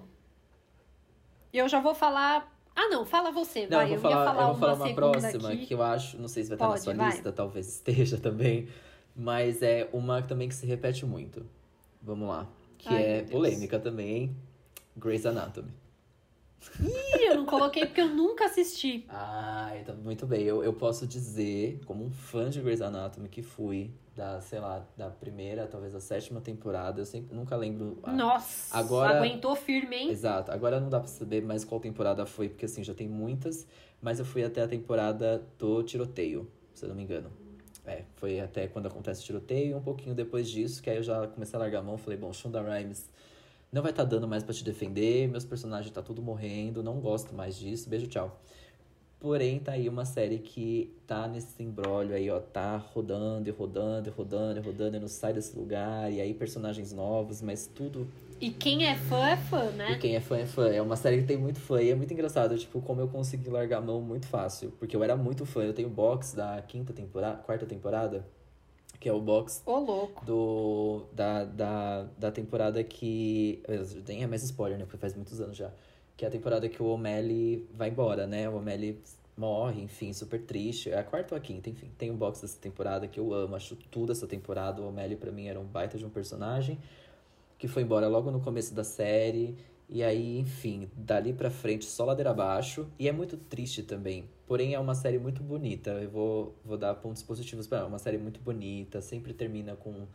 eu 1.53 1.67
já 1.67 1.79
vou 1.79 1.93
falar. 1.93 2.49
Ah, 2.75 2.87
não, 2.87 3.05
fala 3.05 3.31
você, 3.31 3.67
Não, 3.67 3.77
vai. 3.79 3.93
eu 3.93 3.99
vou 3.99 4.09
falar, 4.11 4.15
ia 4.15 4.25
falar 4.31 4.41
eu 4.41 4.47
vou 4.47 4.55
falar 4.55 4.73
uma, 4.73 4.85
uma 4.85 4.95
próxima 4.95 5.49
aqui. 5.49 5.65
que 5.65 5.73
eu 5.73 5.83
acho, 5.83 6.17
não 6.17 6.27
sei 6.27 6.43
se 6.43 6.49
vai 6.49 6.55
estar 6.55 6.65
na 6.67 6.71
Pode, 6.71 6.83
sua 6.83 6.93
vai. 6.93 7.07
lista, 7.09 7.31
talvez 7.31 7.67
esteja 7.67 8.17
também, 8.21 8.69
mas 9.15 9.61
é 9.61 9.89
uma 9.91 10.21
também 10.21 10.47
que 10.47 10.55
se 10.55 10.65
repete 10.65 11.05
muito. 11.05 11.45
Vamos 12.01 12.29
lá, 12.29 12.47
que 12.77 12.87
Ai, 12.89 13.03
é 13.03 13.21
polêmica 13.23 13.77
também, 13.77 14.35
Grey's 14.95 15.25
Anatomy. 15.25 15.71
Ih, 16.81 17.25
eu 17.27 17.35
não 17.35 17.45
coloquei 17.45 17.85
porque 17.85 18.01
eu 18.01 18.09
nunca 18.09 18.45
assisti. 18.45 19.05
Ah, 19.09 19.71
então, 19.79 19.95
muito 19.95 20.25
bem. 20.25 20.43
Eu, 20.43 20.63
eu 20.63 20.73
posso 20.73 21.07
dizer, 21.07 21.79
como 21.85 22.03
um 22.05 22.11
fã 22.11 22.49
de 22.49 22.61
Grey's 22.61 22.81
Anatomy 22.81 23.27
que 23.29 23.41
fui, 23.41 23.91
da, 24.15 24.39
sei 24.41 24.59
lá, 24.59 24.85
da 24.97 25.09
primeira, 25.09 25.67
talvez 25.67 25.93
da 25.93 25.99
sétima 25.99 26.39
temporada, 26.41 27.01
eu 27.01 27.05
sempre, 27.05 27.35
nunca 27.35 27.55
lembro. 27.55 27.99
a- 28.03 28.11
Nossa, 28.11 28.77
agora- 28.77 29.17
aguentou 29.17 29.55
firme, 29.55 29.95
hein? 29.95 30.09
Exato. 30.11 30.51
Agora 30.51 30.79
não 30.79 30.89
dá 30.89 30.99
pra 30.99 31.07
saber 31.07 31.41
mais 31.41 31.63
qual 31.65 31.79
temporada 31.81 32.25
foi, 32.25 32.49
porque 32.49 32.65
assim, 32.65 32.83
já 32.83 32.93
tem 32.93 33.07
muitas, 33.07 33.65
mas 34.01 34.19
eu 34.19 34.25
fui 34.25 34.43
até 34.43 34.61
a 34.61 34.67
temporada 34.67 35.43
do 35.57 35.81
tiroteio, 35.83 36.49
se 36.73 36.85
eu 36.85 36.89
não 36.89 36.95
me 36.95 37.03
engano. 37.03 37.31
É, 37.85 38.03
foi 38.17 38.39
até 38.39 38.67
quando 38.67 38.85
acontece 38.85 39.21
o 39.23 39.25
tiroteio, 39.25 39.71
e 39.71 39.73
um 39.73 39.81
pouquinho 39.81 40.13
depois 40.13 40.47
disso, 40.49 40.83
que 40.83 40.89
aí 40.89 40.97
eu 40.97 41.03
já 41.03 41.25
comecei 41.27 41.57
a 41.57 41.59
largar 41.59 41.79
a 41.79 41.83
mão, 41.83 41.97
falei, 41.97 42.17
bom, 42.19 42.31
Shonda 42.31 42.61
Rhimes 42.61 43.09
não 43.71 43.81
vai 43.81 43.91
estar 43.91 44.03
dando 44.03 44.27
mais 44.27 44.43
pra 44.43 44.53
te 44.53 44.63
defender, 44.63 45.27
meus 45.27 45.45
personagens 45.45 45.93
tá 45.93 46.01
tudo 46.01 46.21
morrendo, 46.21 46.83
não 46.83 46.99
gosto 46.99 47.33
mais 47.33 47.57
disso, 47.57 47.89
beijo, 47.89 48.07
tchau. 48.07 48.41
Porém, 49.19 49.59
tá 49.59 49.73
aí 49.73 49.87
uma 49.87 50.03
série 50.03 50.39
que 50.39 50.91
tá 51.05 51.27
nesse 51.27 51.61
embrólio 51.61 52.15
aí, 52.15 52.27
ó, 52.31 52.39
tá 52.39 52.75
rodando 52.75 53.47
e 53.47 53.51
rodando 53.51 54.09
e 54.09 54.11
rodando 54.11 54.59
e 54.59 54.63
rodando 54.63 54.97
e 54.97 54.99
não 54.99 55.07
sai 55.07 55.31
desse 55.31 55.55
lugar, 55.55 56.11
e 56.11 56.19
aí 56.19 56.33
personagens 56.33 56.91
novos, 56.91 57.39
mas 57.39 57.67
tudo 57.67 58.07
E 58.41 58.49
quem 58.49 58.87
é 58.87 58.95
fã 58.95 59.23
é 59.27 59.37
fã, 59.37 59.69
né? 59.69 59.91
e 59.91 59.99
quem 59.99 60.15
é 60.15 60.19
fã 60.19 60.37
é 60.37 60.47
fã. 60.47 60.67
É 60.69 60.81
uma 60.81 60.95
série 60.95 61.21
que 61.21 61.27
tem 61.27 61.37
muito 61.37 61.59
fã 61.59 61.79
e 61.79 61.91
é 61.91 61.95
muito 61.95 62.11
engraçado, 62.11 62.57
tipo, 62.57 62.81
como 62.81 62.99
eu 62.99 63.07
consegui 63.07 63.47
largar 63.47 63.77
a 63.77 63.81
mão 63.81 64.01
muito 64.01 64.25
fácil. 64.25 64.73
Porque 64.79 64.95
eu 64.95 65.03
era 65.03 65.15
muito 65.15 65.45
fã. 65.45 65.61
Eu 65.61 65.73
tenho 65.73 65.87
box 65.87 66.35
da 66.35 66.59
quinta 66.63 66.91
temporada, 66.91 67.37
quarta 67.43 67.67
temporada, 67.67 68.25
que 69.01 69.09
é 69.09 69.13
o 69.13 69.19
box 69.19 69.63
do 70.23 71.05
da, 71.11 71.43
da, 71.43 72.03
da 72.17 72.31
temporada 72.31 72.83
que. 72.83 73.61
Nem 74.07 74.21
é 74.21 74.27
mais 74.27 74.43
spoiler, 74.43 74.77
né? 74.77 74.85
Porque 74.85 74.97
faz 74.97 75.15
muitos 75.15 75.41
anos 75.41 75.57
já. 75.57 75.71
Que 76.15 76.23
é 76.23 76.27
a 76.27 76.31
temporada 76.31 76.69
que 76.69 76.81
o 76.81 76.85
O'Malley 76.85 77.67
vai 77.73 77.89
embora, 77.89 78.27
né? 78.27 78.47
O 78.47 78.57
O'Malley 78.57 79.01
morre, 79.35 79.81
enfim, 79.81 80.13
super 80.13 80.39
triste. 80.43 80.91
É 80.91 80.99
a 80.99 81.03
quarta 81.03 81.33
ou 81.33 81.37
a 81.39 81.41
quinta, 81.41 81.67
enfim. 81.67 81.89
Tem 81.97 82.11
um 82.11 82.15
box 82.15 82.41
dessa 82.41 82.59
temporada 82.59 83.07
que 83.07 83.19
eu 83.19 83.33
amo, 83.33 83.55
acho 83.55 83.75
tudo 83.89 84.11
essa 84.11 84.27
temporada. 84.27 84.83
O 84.83 84.87
O'Malley 84.87 85.15
pra 85.15 85.31
mim 85.31 85.47
era 85.47 85.59
um 85.59 85.65
baita 85.65 85.97
de 85.97 86.05
um 86.05 86.09
personagem 86.09 86.77
que 87.57 87.67
foi 87.67 87.81
embora 87.81 88.07
logo 88.07 88.29
no 88.29 88.39
começo 88.39 88.71
da 88.73 88.83
série. 88.83 89.57
E 89.89 90.03
aí, 90.03 90.37
enfim, 90.37 90.89
dali 90.95 91.33
pra 91.33 91.49
frente, 91.49 91.85
só 91.85 92.05
ladeira 92.05 92.29
abaixo. 92.29 92.87
E 92.99 93.09
é 93.09 93.11
muito 93.11 93.35
triste 93.35 93.81
também. 93.81 94.29
Porém, 94.51 94.73
é 94.73 94.79
uma 94.81 94.93
série 94.93 95.17
muito 95.17 95.41
bonita. 95.41 95.91
Eu 95.91 96.09
vou, 96.09 96.53
vou 96.65 96.77
dar 96.77 96.93
pontos 96.95 97.23
positivos 97.23 97.67
pra 97.67 97.77
ela. 97.77 97.87
É 97.87 97.89
uma 97.89 97.97
série 97.97 98.17
muito 98.17 98.41
bonita, 98.41 98.99
sempre 98.99 99.33
termina 99.33 99.77
com 99.77 100.05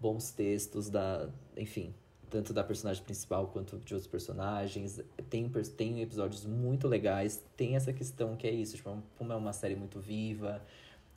bons 0.00 0.30
textos 0.30 0.88
da. 0.88 1.28
Enfim, 1.54 1.92
tanto 2.30 2.54
da 2.54 2.64
personagem 2.64 3.04
principal 3.04 3.48
quanto 3.48 3.78
de 3.78 3.92
outros 3.92 4.10
personagens. 4.10 4.98
Tem, 5.28 5.46
tem 5.76 6.00
episódios 6.00 6.46
muito 6.46 6.88
legais. 6.88 7.44
Tem 7.54 7.76
essa 7.76 7.92
questão 7.92 8.34
que 8.34 8.46
é 8.46 8.50
isso, 8.50 8.76
tipo, 8.76 8.96
como 9.18 9.30
é 9.30 9.36
uma 9.36 9.52
série 9.52 9.76
muito 9.76 10.00
viva, 10.00 10.62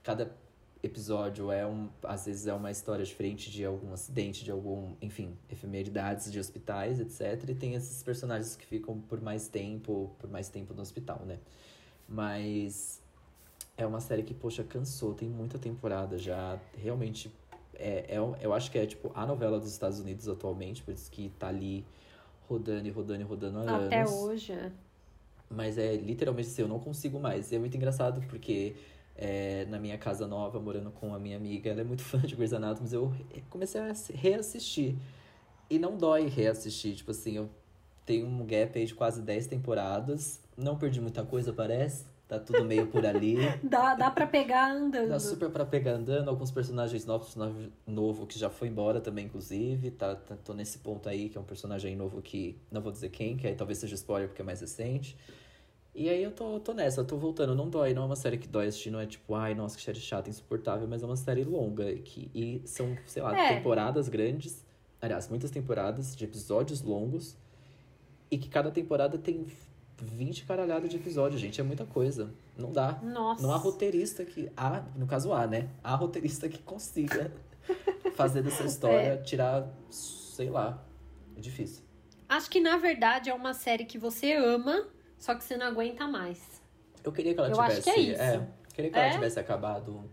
cada 0.04 0.36
episódio 0.84 1.54
é 1.54 1.66
um, 1.66 1.88
às 2.04 2.26
vezes 2.26 2.46
é 2.46 2.54
uma 2.54 2.72
história 2.72 3.06
diferente 3.06 3.50
de 3.50 3.64
algum 3.64 3.94
acidente, 3.94 4.44
de 4.44 4.52
algum, 4.52 4.96
enfim, 5.02 5.38
efemeridades 5.50 6.30
de 6.30 6.38
hospitais, 6.42 7.00
etc. 7.00 7.50
E 7.50 7.56
tem 7.56 7.74
esses 7.74 8.04
personagens 8.04 8.58
que 8.58 8.66
ficam 8.66 9.00
por 9.00 9.22
mais 9.22 9.48
tempo, 9.48 10.14
por 10.20 10.30
mais 10.30 10.50
tempo 10.50 10.74
no 10.74 10.82
hospital, 10.82 11.22
né? 11.26 11.40
Mas 12.08 13.02
é 13.78 13.86
uma 13.86 14.00
série 14.00 14.24
que, 14.24 14.34
poxa, 14.34 14.64
cansou, 14.64 15.14
tem 15.14 15.28
muita 15.30 15.58
temporada 15.58 16.18
já, 16.18 16.60
realmente 16.78 17.32
é, 17.78 18.16
é, 18.16 18.18
eu 18.42 18.54
acho 18.54 18.72
que 18.72 18.78
é 18.78 18.86
tipo 18.86 19.12
a 19.14 19.26
novela 19.26 19.60
dos 19.60 19.72
Estados 19.72 20.00
Unidos 20.00 20.28
atualmente, 20.30 20.82
por 20.84 20.94
isso 20.94 21.12
que 21.12 21.30
tá 21.38 21.48
ali 21.48 21.86
rodando 22.48 22.88
e 22.88 22.92
rodando 22.92 23.22
e 23.22 23.24
rodando 23.24 23.60
há 23.60 23.78
Até 23.86 24.02
anos. 24.02 24.12
hoje. 24.12 24.54
é. 24.54 24.72
Mas 25.50 25.78
é 25.78 25.96
literalmente 25.96 26.48
assim, 26.50 26.62
eu 26.62 26.68
não 26.68 26.80
consigo 26.80 27.20
mais. 27.20 27.52
E 27.52 27.56
é 27.56 27.60
muito 27.60 27.76
engraçado 27.78 28.22
porque 28.28 28.76
é, 29.16 29.66
na 29.66 29.80
minha 29.80 29.98
casa 29.98 30.26
nova, 30.28 30.60
morando 30.60 30.90
com 30.92 31.14
a 31.14 31.20
minha 31.20 31.38
amiga, 31.38 31.70
ela 31.70 31.82
é 31.82 31.84
muito 31.84 32.02
fã 32.04 32.20
de 32.20 32.36
Grey's 32.36 32.54
Anatomy, 32.54 32.82
mas 32.84 32.94
eu 32.94 33.14
comecei 33.50 33.80
a 33.82 33.88
assi- 33.92 34.14
reassistir. 34.14 34.96
E 35.70 35.78
não 35.80 35.98
dói 35.98 36.28
reassistir. 36.28 36.96
Tipo 36.96 37.12
assim, 37.12 37.34
eu 37.38 37.50
tenho 38.06 38.28
um 38.28 38.46
gap 38.46 38.78
aí 38.78 38.86
de 38.86 38.94
quase 38.94 39.22
10 39.22 39.48
temporadas. 39.48 40.40
Não 40.58 40.78
perdi 40.78 41.02
muita 41.02 41.24
coisa, 41.24 41.52
parece. 41.52 42.06
Tá 42.28 42.40
tudo 42.40 42.66
meio 42.66 42.88
por 42.88 43.06
ali. 43.06 43.38
Dá, 43.62 43.94
dá 43.94 44.10
pra 44.10 44.26
pegar 44.26 44.72
andando. 44.72 45.10
Dá 45.10 45.20
super 45.20 45.50
pra 45.52 45.64
pegar 45.64 45.92
andando, 45.92 46.28
alguns 46.28 46.50
personagens 46.50 47.06
novos, 47.06 47.36
novo 47.86 48.26
que 48.26 48.40
já 48.40 48.50
foi 48.50 48.68
embora 48.68 49.00
também, 49.00 49.26
inclusive. 49.26 49.92
Tá, 49.92 50.16
tá- 50.16 50.36
tô 50.44 50.54
nesse 50.54 50.80
ponto 50.80 51.08
aí, 51.08 51.30
que 51.30 51.38
é 51.38 51.42
um 51.42 51.44
personagem 51.44 51.96
novo 51.96 52.22
que 52.24 52.58
não 52.72 52.82
vou 52.82 52.92
dizer 52.92 53.10
quem, 53.10 53.38
que 53.38 53.46
aí 53.46 53.54
talvez 53.54 53.78
seja 53.78 53.94
spoiler 53.94 54.28
porque 54.28 54.42
é 54.42 54.46
mais 54.46 54.60
recente. 54.62 55.16
E 55.94 56.10
aí 56.10 56.22
eu 56.24 56.32
tô, 56.32 56.60
tô 56.60 56.74
nessa, 56.74 57.02
eu 57.02 57.06
tô 57.06 57.16
voltando, 57.16 57.54
não 57.56 57.70
dói, 57.70 57.94
não 57.94 58.02
é 58.02 58.06
uma 58.08 58.16
série 58.18 58.38
que 58.40 58.48
dói 58.48 58.68
assistir, 58.68 58.90
não 58.90 59.00
é 59.00 59.06
tipo, 59.06 59.34
ai, 59.36 59.54
nossa, 59.56 59.78
que 59.78 59.84
série 59.84 60.00
chata, 60.00 60.28
insuportável, 60.30 60.88
mas 60.90 61.04
é 61.04 61.06
uma 61.06 61.16
série 61.16 61.44
longa 61.46 61.94
que, 62.00 62.30
e 62.36 62.62
são, 62.66 62.98
sei 63.06 63.22
lá, 63.24 63.38
É. 63.38 63.56
temporadas 63.56 64.10
grandes, 64.10 64.66
aliás, 65.02 65.30
muitas 65.30 65.52
temporadas 65.52 66.14
de 66.16 66.26
episódios 66.26 66.82
longos 66.82 67.38
e 68.30 68.38
que 68.38 68.50
cada 68.50 68.72
temporada 68.72 69.18
tem 69.18 69.46
20 69.98 70.46
caralhadas 70.46 70.90
de 70.90 70.98
episódios, 70.98 71.40
gente. 71.40 71.60
É 71.62 71.64
muita 71.64 71.86
coisa. 71.86 72.34
Não 72.58 72.72
dá. 72.72 73.00
Nossa. 73.02 73.42
Não 73.42 73.54
há 73.54 73.58
roteirista 73.58 74.26
que. 74.26 74.52
Há, 74.58 74.84
no 74.96 75.08
caso, 75.08 75.32
há, 75.34 75.48
né? 75.48 75.70
Há 75.84 75.96
roteirista 75.96 76.50
que 76.50 76.60
consiga 76.60 77.32
fazer 78.16 78.42
dessa 78.42 78.64
história, 78.64 79.14
É. 79.14 79.18
tirar, 79.18 79.68
sei 79.90 80.50
lá. 80.50 80.84
É 81.38 81.40
difícil. 81.40 81.84
Acho 82.28 82.50
que 82.50 82.60
na 82.60 82.78
verdade 82.78 83.30
é 83.30 83.34
uma 83.34 83.54
série 83.54 83.86
que 83.86 83.98
você 83.98 84.34
ama, 84.34 84.88
só 85.20 85.36
que 85.36 85.44
você 85.44 85.56
não 85.58 85.68
aguenta 85.68 86.08
mais. 86.08 86.42
Eu 87.04 87.12
queria 87.12 87.34
que 87.34 87.40
ela 87.40 87.50
Eu 87.50 87.62
acho 87.62 87.82
tivesse. 87.82 87.94
que 87.94 88.00
é 88.20 88.34
isso. 88.34 88.48
queria 88.74 88.92
que 88.92 88.98
ela 88.98 89.08
É? 89.08 89.12
tivesse 89.12 89.40
acabado 89.40 90.10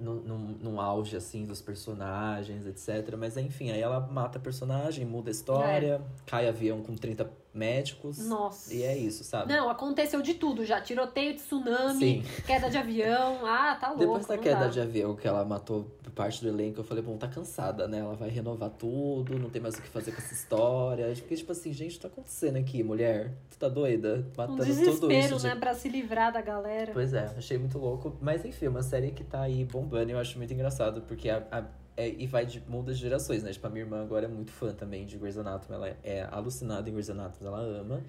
num, 0.00 0.56
num, 0.60 0.80
auge, 0.80 1.16
assim, 1.16 1.44
dos 1.44 1.60
personagens, 1.60 2.66
etc. 2.66 3.16
Mas 3.16 3.36
enfim, 3.36 3.70
aí 3.70 3.80
ela 3.80 4.00
mata 4.00 4.38
a 4.38 4.40
personagem, 4.40 5.04
muda 5.04 5.30
a 5.30 5.32
história, 5.32 6.00
cai 6.26 6.48
avião 6.48 6.82
com 6.82 6.94
30 6.94 7.30
médicos. 7.58 8.18
Nossa. 8.26 8.72
E 8.72 8.82
é 8.82 8.96
isso, 8.96 9.24
sabe? 9.24 9.52
Não, 9.52 9.68
aconteceu 9.68 10.22
de 10.22 10.34
tudo 10.34 10.64
já. 10.64 10.80
Tiroteio 10.80 11.34
de 11.34 11.40
tsunami, 11.40 11.98
Sim. 11.98 12.42
queda 12.46 12.70
de 12.70 12.78
avião. 12.78 13.38
Ah, 13.48 13.74
tá 13.80 13.88
louco. 13.88 14.00
Depois 14.04 14.26
da 14.26 14.38
queda 14.38 14.60
dá. 14.60 14.68
de 14.68 14.80
avião 14.80 15.16
que 15.16 15.26
ela 15.26 15.44
matou 15.44 15.90
parte 16.14 16.42
do 16.42 16.48
elenco, 16.48 16.80
eu 16.80 16.84
falei, 16.84 17.02
bom, 17.02 17.16
tá 17.16 17.28
cansada, 17.28 17.86
né? 17.88 17.98
Ela 17.98 18.14
vai 18.14 18.28
renovar 18.28 18.70
tudo, 18.70 19.38
não 19.38 19.48
tem 19.50 19.60
mais 19.60 19.74
o 19.76 19.82
que 19.82 19.88
fazer 19.88 20.12
com 20.12 20.18
essa 20.18 20.32
história. 20.34 21.14
Fiquei 21.16 21.36
tipo 21.36 21.52
assim, 21.52 21.72
gente, 21.72 21.92
o 21.92 21.94
que 21.94 22.00
tá 22.00 22.08
acontecendo 22.08 22.56
aqui, 22.56 22.82
mulher? 22.82 23.32
Tu 23.50 23.58
tá 23.58 23.68
doida? 23.68 24.24
Um 24.32 24.36
Matando 24.36 24.56
tudo 24.58 24.66
desespero, 24.66 25.36
isso. 25.36 25.38
de 25.38 25.46
né? 25.48 25.54
Pra 25.56 25.74
se 25.74 25.88
livrar 25.88 26.32
da 26.32 26.40
galera. 26.40 26.92
Pois 26.92 27.12
é, 27.14 27.32
achei 27.36 27.56
muito 27.58 27.78
louco. 27.78 28.16
Mas 28.20 28.44
enfim, 28.44 28.66
uma 28.68 28.82
série 28.82 29.10
que 29.12 29.24
tá 29.24 29.42
aí 29.42 29.64
bombando 29.64 30.10
e 30.10 30.12
eu 30.12 30.18
acho 30.18 30.36
muito 30.38 30.52
engraçado, 30.52 31.02
porque 31.02 31.28
a, 31.30 31.42
a- 31.50 31.64
é- 31.98 32.14
e 32.16 32.26
vai 32.26 32.46
de 32.46 32.62
muda 32.68 32.94
de 32.94 33.00
gerações, 33.00 33.42
né? 33.42 33.52
Tipo, 33.52 33.66
a 33.66 33.70
minha 33.70 33.84
irmã 33.84 34.02
agora 34.02 34.24
é 34.26 34.28
muito 34.28 34.52
fã 34.52 34.72
também 34.72 35.04
de 35.04 35.18
Grey's 35.18 35.36
Anatomy. 35.36 35.74
Ela 35.74 35.96
é 36.02 36.28
alucinada 36.30 36.88
em 36.88 36.92
Grey's 36.92 37.10
Anatomy, 37.10 37.46
ela 37.46 37.60
ama. 37.60 38.02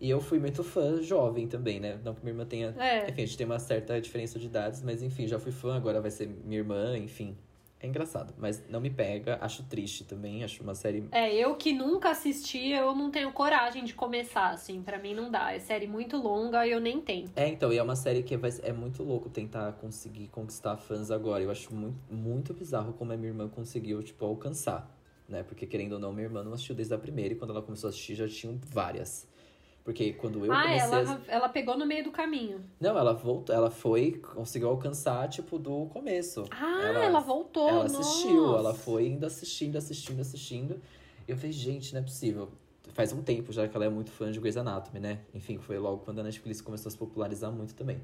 E 0.00 0.08
eu 0.08 0.20
fui 0.20 0.38
muito 0.38 0.64
fã 0.64 1.02
jovem 1.02 1.46
também, 1.46 1.78
né? 1.78 2.00
Não 2.02 2.14
que 2.14 2.22
minha 2.24 2.32
irmã 2.32 2.46
tenha. 2.46 2.74
É. 2.78 3.10
Enfim, 3.10 3.22
a 3.22 3.26
gente 3.26 3.36
tem 3.36 3.46
uma 3.46 3.58
certa 3.58 4.00
diferença 4.00 4.38
de 4.38 4.46
idades, 4.46 4.82
mas 4.82 5.02
enfim, 5.02 5.26
já 5.28 5.38
fui 5.38 5.52
fã, 5.52 5.76
agora 5.76 6.00
vai 6.00 6.10
ser 6.10 6.26
minha 6.26 6.58
irmã, 6.58 6.96
enfim. 6.96 7.36
É 7.82 7.86
engraçado, 7.86 8.34
mas 8.36 8.62
não 8.68 8.78
me 8.78 8.90
pega, 8.90 9.38
acho 9.40 9.62
triste 9.62 10.04
também, 10.04 10.44
acho 10.44 10.62
uma 10.62 10.74
série. 10.74 11.08
É, 11.10 11.34
eu 11.34 11.54
que 11.54 11.72
nunca 11.72 12.10
assisti, 12.10 12.68
eu 12.72 12.94
não 12.94 13.10
tenho 13.10 13.32
coragem 13.32 13.84
de 13.84 13.94
começar, 13.94 14.50
assim. 14.50 14.82
Pra 14.82 14.98
mim 14.98 15.14
não 15.14 15.30
dá. 15.30 15.54
É 15.54 15.58
série 15.58 15.86
muito 15.86 16.18
longa 16.18 16.66
e 16.66 16.72
eu 16.72 16.80
nem 16.80 17.00
tento. 17.00 17.32
É, 17.34 17.48
então, 17.48 17.72
e 17.72 17.78
é 17.78 17.82
uma 17.82 17.96
série 17.96 18.22
que 18.22 18.36
vai, 18.36 18.50
é 18.62 18.72
muito 18.72 19.02
louco 19.02 19.30
tentar 19.30 19.72
conseguir 19.72 20.28
conquistar 20.28 20.76
fãs 20.76 21.10
agora. 21.10 21.42
Eu 21.42 21.50
acho 21.50 21.74
muito, 21.74 21.98
muito 22.12 22.52
bizarro 22.52 22.92
como 22.92 23.14
a 23.14 23.16
minha 23.16 23.30
irmã 23.30 23.48
conseguiu, 23.48 24.02
tipo, 24.02 24.26
alcançar, 24.26 24.94
né? 25.26 25.42
Porque, 25.42 25.66
querendo 25.66 25.94
ou 25.94 25.98
não, 25.98 26.12
minha 26.12 26.26
irmã 26.26 26.44
não 26.44 26.52
assistiu 26.52 26.74
desde 26.74 26.92
a 26.92 26.98
primeira 26.98 27.32
e 27.32 27.36
quando 27.36 27.50
ela 27.50 27.62
começou 27.62 27.88
a 27.88 27.90
assistir 27.90 28.14
já 28.14 28.28
tinham 28.28 28.60
várias. 28.68 29.26
Porque 29.84 30.12
quando 30.12 30.44
eu 30.44 30.52
ah, 30.52 30.62
comecei 30.62 30.98
ela, 30.98 31.22
ela 31.26 31.48
pegou 31.48 31.76
no 31.76 31.86
meio 31.86 32.04
do 32.04 32.10
caminho. 32.10 32.62
Não, 32.78 32.98
ela 32.98 33.14
voltou, 33.14 33.54
ela 33.54 33.70
foi, 33.70 34.12
conseguiu 34.34 34.68
alcançar, 34.68 35.28
tipo, 35.28 35.58
do 35.58 35.86
começo. 35.86 36.44
Ah, 36.50 37.02
ela, 37.02 37.20
voltou. 37.20 37.68
Ela 37.68 37.84
assistiu, 37.86 38.42
nossa. 38.42 38.58
ela 38.58 38.74
foi 38.74 39.08
indo 39.08 39.24
assistindo, 39.24 39.76
assistindo, 39.76 40.20
assistindo. 40.20 40.80
E 41.26 41.30
eu 41.30 41.36
falei, 41.36 41.52
gente, 41.52 41.94
não 41.94 42.00
é 42.00 42.04
possível. 42.04 42.50
Faz 42.92 43.12
um 43.12 43.22
tempo 43.22 43.52
já 43.52 43.66
que 43.66 43.74
ela 43.74 43.86
é 43.86 43.88
muito 43.88 44.10
fã 44.10 44.30
de 44.30 44.38
Grey's 44.38 44.56
Anatomy, 44.56 45.00
né? 45.00 45.20
Enfim, 45.32 45.58
foi 45.58 45.78
logo 45.78 45.98
quando 45.98 46.18
a 46.18 46.22
Netflix 46.22 46.60
começou 46.60 46.88
a 46.88 46.92
se 46.92 46.98
popularizar 46.98 47.50
muito 47.50 47.74
também. 47.74 48.00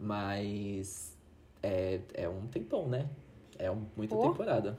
Mas 0.00 1.16
é, 1.62 2.00
é 2.14 2.28
um 2.28 2.46
tempão, 2.46 2.88
né? 2.88 3.08
É 3.58 3.70
um, 3.70 3.84
muita 3.96 4.16
Pô. 4.16 4.22
temporada. 4.22 4.76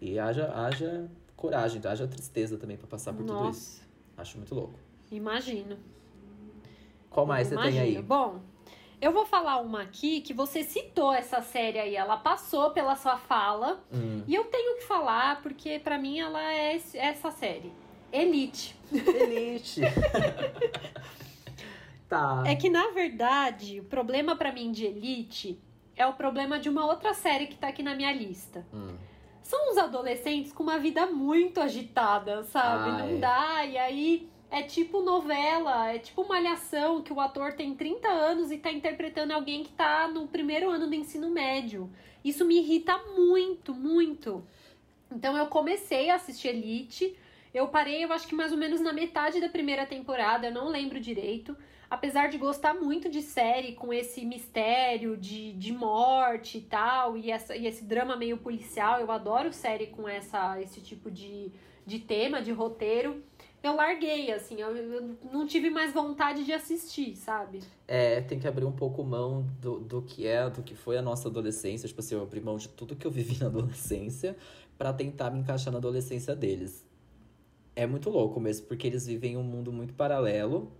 E 0.00 0.18
haja, 0.18 0.52
haja 0.52 1.08
coragem, 1.36 1.80
haja 1.84 2.06
tristeza 2.06 2.56
também 2.56 2.76
pra 2.76 2.86
passar 2.86 3.12
por 3.12 3.24
tudo 3.24 3.50
isso. 3.50 3.78
Nossa, 3.78 3.88
Acho 4.16 4.36
muito 4.38 4.54
louco. 4.54 4.87
Imagino. 5.10 5.78
Qual 7.10 7.26
mais 7.26 7.48
você 7.48 7.56
tem 7.56 7.64
aí? 7.64 7.74
Imagino. 7.94 8.02
Bom, 8.02 8.40
eu 9.00 9.12
vou 9.12 9.24
falar 9.24 9.60
uma 9.60 9.82
aqui 9.82 10.20
que 10.20 10.34
você 10.34 10.62
citou 10.64 11.12
essa 11.12 11.40
série 11.40 11.78
aí, 11.78 11.96
ela 11.96 12.16
passou 12.16 12.70
pela 12.70 12.96
sua 12.96 13.16
fala. 13.16 13.82
Hum. 13.92 14.22
E 14.26 14.34
eu 14.34 14.44
tenho 14.44 14.76
que 14.78 14.84
falar 14.84 15.40
porque 15.42 15.78
pra 15.78 15.98
mim 15.98 16.18
ela 16.20 16.42
é 16.52 16.76
esse- 16.76 16.98
essa 16.98 17.30
série. 17.30 17.72
Elite. 18.12 18.74
Elite! 18.92 19.82
tá. 22.08 22.42
É 22.46 22.54
que 22.54 22.68
na 22.70 22.88
verdade, 22.90 23.80
o 23.80 23.84
problema 23.84 24.36
pra 24.36 24.52
mim 24.52 24.70
de 24.72 24.86
Elite 24.86 25.60
é 25.96 26.06
o 26.06 26.12
problema 26.14 26.58
de 26.58 26.68
uma 26.68 26.86
outra 26.86 27.12
série 27.14 27.46
que 27.46 27.56
tá 27.56 27.68
aqui 27.68 27.82
na 27.82 27.94
minha 27.94 28.12
lista. 28.12 28.66
Hum. 28.72 28.94
São 29.42 29.70
os 29.70 29.78
adolescentes 29.78 30.52
com 30.52 30.62
uma 30.62 30.78
vida 30.78 31.06
muito 31.06 31.60
agitada, 31.60 32.42
sabe? 32.44 32.90
Ah, 32.90 32.98
Não 32.98 33.08
é. 33.08 33.16
dá. 33.16 33.64
E 33.64 33.78
aí 33.78 34.28
é 34.50 34.62
tipo 34.62 35.02
novela, 35.02 35.92
é 35.92 35.98
tipo 35.98 36.26
malhação 36.26 37.02
que 37.02 37.12
o 37.12 37.20
ator 37.20 37.52
tem 37.52 37.74
30 37.74 38.08
anos 38.08 38.50
e 38.50 38.58
tá 38.58 38.72
interpretando 38.72 39.32
alguém 39.32 39.62
que 39.62 39.72
tá 39.72 40.08
no 40.08 40.26
primeiro 40.26 40.70
ano 40.70 40.86
do 40.86 40.94
ensino 40.94 41.30
médio. 41.30 41.90
Isso 42.24 42.44
me 42.44 42.58
irrita 42.58 42.96
muito, 43.16 43.74
muito. 43.74 44.46
Então 45.10 45.36
eu 45.36 45.46
comecei 45.46 46.10
a 46.10 46.16
assistir 46.16 46.48
Elite. 46.48 47.16
Eu 47.52 47.68
parei, 47.68 48.04
eu 48.04 48.12
acho 48.12 48.26
que 48.26 48.34
mais 48.34 48.52
ou 48.52 48.58
menos 48.58 48.80
na 48.80 48.92
metade 48.92 49.40
da 49.40 49.48
primeira 49.48 49.86
temporada, 49.86 50.46
eu 50.46 50.52
não 50.52 50.68
lembro 50.68 51.00
direito. 51.00 51.56
Apesar 51.90 52.28
de 52.28 52.36
gostar 52.36 52.74
muito 52.74 53.08
de 53.08 53.22
série 53.22 53.72
com 53.72 53.92
esse 53.92 54.24
mistério 54.24 55.16
de, 55.16 55.54
de 55.54 55.72
morte 55.72 56.58
e 56.58 56.60
tal, 56.60 57.16
e, 57.16 57.30
essa, 57.30 57.56
e 57.56 57.66
esse 57.66 57.82
drama 57.84 58.14
meio 58.14 58.36
policial, 58.36 59.00
eu 59.00 59.10
adoro 59.10 59.52
série 59.52 59.86
com 59.86 60.06
essa, 60.06 60.60
esse 60.60 60.82
tipo 60.82 61.10
de, 61.10 61.50
de 61.86 61.98
tema, 61.98 62.42
de 62.42 62.52
roteiro. 62.52 63.22
Eu 63.62 63.74
larguei, 63.74 64.30
assim, 64.32 64.60
eu, 64.60 64.74
eu 64.76 65.16
não 65.32 65.46
tive 65.46 65.68
mais 65.68 65.92
vontade 65.92 66.44
de 66.44 66.52
assistir, 66.52 67.16
sabe? 67.16 67.60
É, 67.88 68.20
tem 68.20 68.38
que 68.38 68.46
abrir 68.46 68.64
um 68.64 68.72
pouco 68.72 69.02
mão 69.02 69.44
do, 69.60 69.80
do 69.80 70.02
que 70.02 70.26
é, 70.26 70.48
do 70.48 70.62
que 70.62 70.74
foi 70.76 70.96
a 70.96 71.02
nossa 71.02 71.28
adolescência. 71.28 71.88
Tipo 71.88 72.00
assim, 72.00 72.14
eu 72.14 72.22
abri 72.22 72.40
mão 72.40 72.56
de 72.56 72.68
tudo 72.68 72.94
que 72.94 73.06
eu 73.06 73.10
vivi 73.10 73.38
na 73.42 73.46
adolescência 73.46 74.36
pra 74.76 74.92
tentar 74.92 75.30
me 75.30 75.40
encaixar 75.40 75.72
na 75.72 75.78
adolescência 75.78 76.36
deles. 76.36 76.86
É 77.74 77.86
muito 77.86 78.10
louco 78.10 78.38
mesmo, 78.40 78.66
porque 78.66 78.86
eles 78.86 79.06
vivem 79.06 79.36
um 79.36 79.42
mundo 79.42 79.72
muito 79.72 79.94
paralelo, 79.94 80.70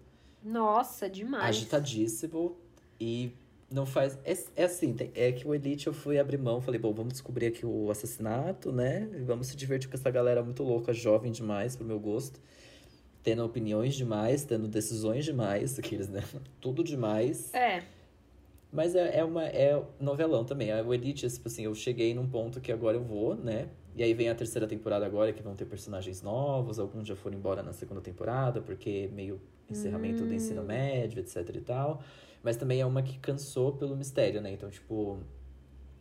Nossa, 0.43 1.09
demais. 1.09 1.45
agitadíssimo, 1.45 2.57
e 3.01 3.33
não 3.71 3.85
faz. 3.87 4.19
É, 4.25 4.33
é 4.57 4.65
assim, 4.65 4.93
tem- 4.95 5.11
é 5.15 5.33
que 5.33 5.47
o 5.47 5.55
Elite 5.55 5.87
eu 5.87 5.93
fui 5.93 6.19
abrir 6.19 6.39
mão, 6.39 6.61
falei, 6.61 6.81
bom, 6.81 6.93
vamos 6.93 7.13
descobrir 7.13 7.47
aqui 7.47 7.67
o 7.67 7.91
assassinato, 7.91 8.73
né? 8.73 9.09
E 9.15 9.23
vamos 9.23 9.49
se 9.49 9.57
divertir 9.57 9.89
com 9.91 9.97
essa 9.97 10.11
galera 10.11 10.43
muito 10.43 10.63
louca, 10.63 10.93
jovem 10.95 11.31
demais 11.33 11.77
pro 11.77 11.85
meu 11.85 11.99
gosto. 12.01 12.41
Tendo 13.23 13.45
opiniões 13.45 13.95
demais, 13.95 14.45
tendo 14.45 14.69
decisões 14.69 15.25
demais, 15.25 15.79
aqueles, 15.79 16.09
né? 16.09 16.23
Tudo 16.61 16.83
demais. 16.83 17.53
É, 17.53 17.83
Mas 18.73 18.95
é, 18.95 19.19
é 19.19 19.25
uma 19.25 19.45
é 19.47 19.83
novelão 20.01 20.45
também. 20.45 20.73
O 20.83 20.93
Elite, 20.95 21.29
tipo 21.29 21.49
assim, 21.49 21.65
eu 21.65 21.75
cheguei 21.75 22.15
num 22.15 22.29
ponto 22.29 22.61
que 22.61 22.71
agora 22.73 22.97
eu 22.97 23.03
vou, 23.03 23.35
né? 23.35 23.69
E 23.97 24.03
aí 24.03 24.15
vem 24.15 24.29
a 24.29 24.35
terceira 24.35 24.67
temporada 24.67 25.05
agora, 25.07 25.33
que 25.33 25.43
vão 25.43 25.55
ter 25.57 25.65
personagens 25.65 26.23
novos, 26.23 26.79
alguns 26.79 27.07
já 27.09 27.17
foram 27.17 27.37
embora 27.37 27.63
na 27.63 27.73
segunda 27.73 28.01
temporada, 28.01 28.61
porque 28.61 29.09
meio 29.13 29.41
encerramento 29.69 30.25
do 30.25 30.33
ensino 30.35 30.63
médio, 30.63 31.19
etc 31.21 31.49
e 31.57 31.61
tal. 31.61 32.03
Mas 32.43 32.57
também 32.57 32.81
é 32.81 32.87
uma 32.87 33.03
que 33.03 33.19
cansou 33.19 33.73
pelo 33.73 33.97
mistério, 33.97 34.41
né? 34.41 34.53
Então, 34.53 34.71
tipo, 34.71 35.19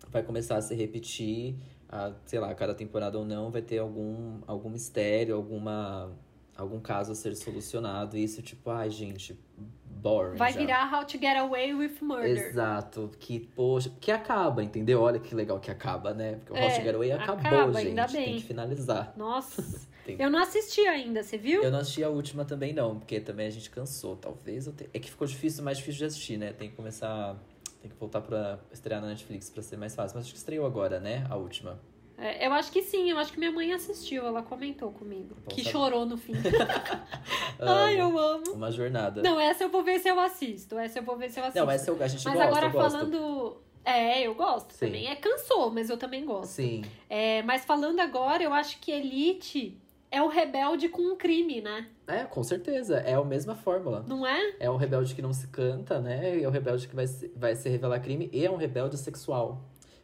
vai 0.10 0.24
começar 0.24 0.58
a 0.58 0.62
se 0.62 0.76
repetir, 0.76 1.56
a, 1.90 2.14
sei 2.26 2.40
lá, 2.40 2.54
cada 2.54 2.74
temporada 2.76 3.18
ou 3.18 3.26
não, 3.26 3.50
vai 3.52 3.62
ter 3.62 3.80
algum, 3.80 4.40
algum 4.48 4.70
mistério, 4.70 5.36
alguma 5.36 6.12
algum 6.56 6.80
caso 6.80 7.12
a 7.12 7.16
ser 7.16 7.36
solucionado. 7.36 8.18
E 8.18 8.24
isso, 8.24 8.42
tipo, 8.42 8.70
ai, 8.72 8.90
gente, 8.90 9.40
boring. 9.86 10.38
vai 10.38 10.52
já. 10.52 10.60
virar 10.60 10.92
How 10.92 11.06
to 11.06 11.18
Get 11.20 11.38
Away 11.38 11.74
with 11.76 11.98
Murder. 12.02 12.26
Exato, 12.32 13.12
que, 13.20 13.40
poxa, 13.40 13.92
que 14.00 14.12
acaba, 14.12 14.64
entendeu? 14.64 15.02
Olha 15.02 15.20
que 15.20 15.36
legal 15.36 15.60
que 15.60 15.70
acaba, 15.70 16.14
né? 16.14 16.36
Porque 16.38 16.54
o 16.54 16.56
É, 16.56 16.68
Hot 16.68 16.84
Getaway 16.84 17.12
acabou, 17.12 17.46
acaba, 17.46 17.74
gente. 17.74 17.88
ainda 17.90 18.06
Tem 18.08 18.36
que 18.38 18.44
finalizar. 18.44 19.14
Nossa, 19.16 19.62
Tem- 20.08 20.22
eu 20.22 20.30
não 20.30 20.40
assisti 20.40 20.80
ainda, 20.88 21.22
você 21.22 21.38
viu? 21.38 21.62
Eu 21.62 21.70
não 21.70 21.80
assisti 21.80 22.02
a 22.02 22.10
última 22.10 22.46
também, 22.46 22.72
não, 22.72 22.98
porque 22.98 23.20
também 23.20 23.46
a 23.48 23.50
gente 23.50 23.70
cansou. 23.70 24.16
Talvez 24.16 24.66
eu. 24.68 24.74
É 24.94 25.00
que 25.00 25.12
ficou 25.12 25.28
difícil, 25.28 25.64
mais 25.66 25.78
difícil 25.78 26.00
de 26.00 26.06
assistir, 26.06 26.38
né? 26.38 26.54
Tem 26.54 26.70
que 26.70 26.76
começar. 26.78 27.36
Tem 27.82 27.92
que 27.92 27.98
voltar 27.98 28.22
pra 28.22 28.58
estrear 28.72 29.02
na 29.02 29.08
Netflix 29.08 29.50
pra 29.50 29.62
ser 29.62 29.76
mais 29.76 29.94
fácil. 29.94 30.16
Mas 30.16 30.26
acho 30.26 30.34
que 30.34 30.40
estreou 30.40 30.66
agora, 30.66 31.00
né? 31.00 31.28
A 31.30 31.36
última. 31.36 31.78
É, 32.18 32.48
eu 32.48 32.54
acho 32.54 32.72
que 32.72 32.82
sim, 32.82 33.12
eu 33.12 33.18
acho 33.20 33.32
que 33.32 33.38
minha 33.38 33.52
mãe 33.52 33.74
assistiu, 33.74 34.26
ela 34.26 34.42
comentou 34.42 34.92
comigo. 34.92 35.36
Bom 35.36 35.50
que 35.50 35.62
saber. 35.62 35.72
chorou 35.72 36.06
no 36.06 36.18
fim. 36.18 36.34
Ai, 37.60 38.00
eu 38.02 38.18
amo. 38.18 38.54
Uma 38.54 38.72
jornada. 38.72 39.22
Não, 39.22 39.40
essa 39.40 39.66
eu 39.66 39.70
vou 39.70 39.84
ver 39.84 40.00
se 40.00 40.10
eu 40.10 40.20
assisto. 40.20 40.80
Essa 40.80 41.00
eu 41.00 41.04
vou 41.04 41.16
ver 41.18 41.30
se 41.30 41.40
eu 41.40 41.44
assisto. 41.44 41.60
Não, 41.64 41.70
essa 41.72 41.92
eu, 41.92 42.02
a 42.02 42.08
gente 42.08 42.26
Mas 42.26 42.34
gosta, 42.34 42.48
agora 42.48 42.72
falando. 42.72 43.58
É, 43.86 44.24
eu 44.24 44.34
gosto 44.34 44.72
Sim. 44.74 44.88
também. 44.88 45.08
É 45.08 45.16
cansou, 45.16 45.72
mas 45.72 45.90
eu 45.90 45.98
também 45.98 46.26
gosto. 46.26 46.52
Sim. 46.52 46.84
É, 47.10 47.42
mas 47.44 47.64
falando 47.64 48.00
agora, 48.00 48.42
eu 48.44 48.54
acho 48.54 48.80
que 48.80 48.92
Elite 48.92 49.78
é 50.10 50.22
o 50.22 50.28
rebelde 50.28 50.90
com 50.90 51.02
um 51.02 51.16
crime, 51.16 51.62
né? 51.62 51.88
É, 52.08 52.24
com 52.24 52.44
certeza. 52.44 52.98
É 52.98 53.14
a 53.16 53.24
mesma 53.24 53.56
fórmula. 53.56 54.06
Não 54.08 54.26
é? 54.26 54.56
É 54.60 54.70
um 54.70 54.78
rebelde 54.78 55.14
que 55.14 55.22
não 55.22 55.34
se 55.34 55.48
canta, 55.48 56.00
né? 56.00 56.38
E 56.38 56.44
é 56.44 56.48
um 56.48 56.52
rebelde 56.52 56.88
que 56.88 56.96
vai 56.96 57.08
se, 57.08 57.32
vai 57.36 57.56
se 57.56 57.68
revelar 57.70 58.00
crime 58.00 58.30
e 58.32 58.46
é 58.46 58.50
um 58.52 58.56
rebelde 58.56 58.98
sexual. 58.98 59.62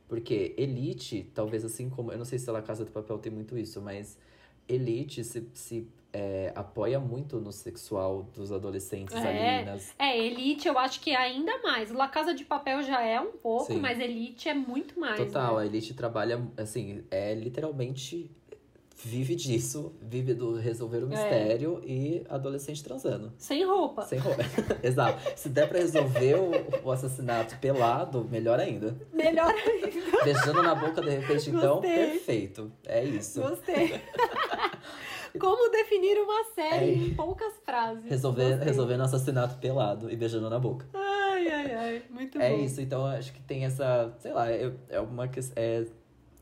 Porque 0.08 0.54
Elite, 0.58 1.32
talvez 1.34 1.64
assim 1.64 1.90
como. 1.90 2.12
Eu 2.12 2.18
não 2.18 2.26
sei 2.26 2.38
se 2.38 2.50
a 2.50 2.54
La 2.54 2.62
Casa 2.62 2.84
do 2.84 2.92
Papel 2.92 3.18
tem 3.18 3.32
muito 3.32 3.58
isso, 3.58 3.82
mas 3.82 4.18
Elite 4.68 5.24
se, 5.24 5.50
se 5.54 5.88
é, 6.12 6.52
apoia 6.54 7.00
muito 7.00 7.40
no 7.40 7.52
sexual 7.52 8.24
dos 8.36 8.52
adolescentes 8.52 9.16
É. 9.16 9.58
ali. 9.58 9.66
Nas... 9.66 9.96
É, 9.98 10.18
Elite 10.18 10.68
eu 10.68 10.78
acho 10.78 11.00
que 11.00 11.12
é 11.12 11.18
ainda 11.18 11.58
mais. 11.64 11.90
La 11.92 12.08
Casa 12.08 12.34
de 12.34 12.46
Papel 12.46 12.84
já 12.84 13.02
é 13.02 13.20
um 13.20 13.32
pouco, 13.32 13.74
Sim. 13.74 13.80
mas 13.80 14.00
Elite 14.00 14.48
é 14.48 14.54
muito 14.54 15.00
mais. 15.00 15.18
Total, 15.18 15.56
né? 15.56 15.64
a 15.64 15.66
Elite 15.66 15.94
trabalha, 15.94 16.46
assim, 16.58 17.04
é 17.10 17.34
literalmente. 17.34 18.30
Vive 19.06 19.36
disso, 19.36 19.94
vive 20.02 20.34
do 20.34 20.56
resolver 20.56 21.04
o 21.04 21.08
mistério 21.08 21.82
e 21.86 22.24
adolescente 22.30 22.82
transando. 22.84 23.34
Sem 23.38 23.66
roupa. 23.66 24.04
Sem 24.06 24.18
roupa. 24.18 24.42
Exato. 24.82 25.20
Se 25.38 25.50
der 25.50 25.68
pra 25.68 25.80
resolver 25.80 26.36
o, 26.36 26.52
o 26.88 26.92
assassinato 26.92 27.58
pelado, 27.60 28.24
melhor 28.32 28.60
ainda. 28.60 28.96
Melhor 29.12 29.54
ainda. 29.54 29.92
Beijando 30.24 30.64
na 30.64 30.74
boca 30.74 31.02
de 31.02 31.10
repente, 31.10 31.50
então, 31.50 31.82
Gostei. 31.82 31.96
perfeito. 31.98 32.72
É 32.86 33.04
isso. 33.04 33.42
Gostei. 33.42 34.00
Como 35.40 35.70
definir 35.72 36.18
uma 36.22 36.44
série 36.54 36.92
É. 36.92 36.94
em 36.94 37.14
poucas 37.16 37.54
frases. 37.66 38.06
Resolver, 38.06 38.56
resolvendo 38.60 39.00
o 39.02 39.04
assassinato 39.04 39.58
pelado 39.58 40.10
e 40.12 40.16
beijando 40.16 40.50
na 40.50 40.60
boca. 40.60 40.86
Ai, 40.94 41.48
ai, 41.50 41.74
ai. 41.74 42.04
Muito 42.10 42.40
É 42.40 42.52
bom. 42.52 42.64
isso, 42.64 42.80
então 42.80 43.06
acho 43.06 43.34
que 43.34 43.42
tem 43.42 43.66
essa, 43.66 44.14
sei 44.20 44.32
lá, 44.32 44.50
é, 44.52 44.72
é 44.90 45.00
uma 45.00 45.28
que 45.28 45.40
é, 45.56 45.86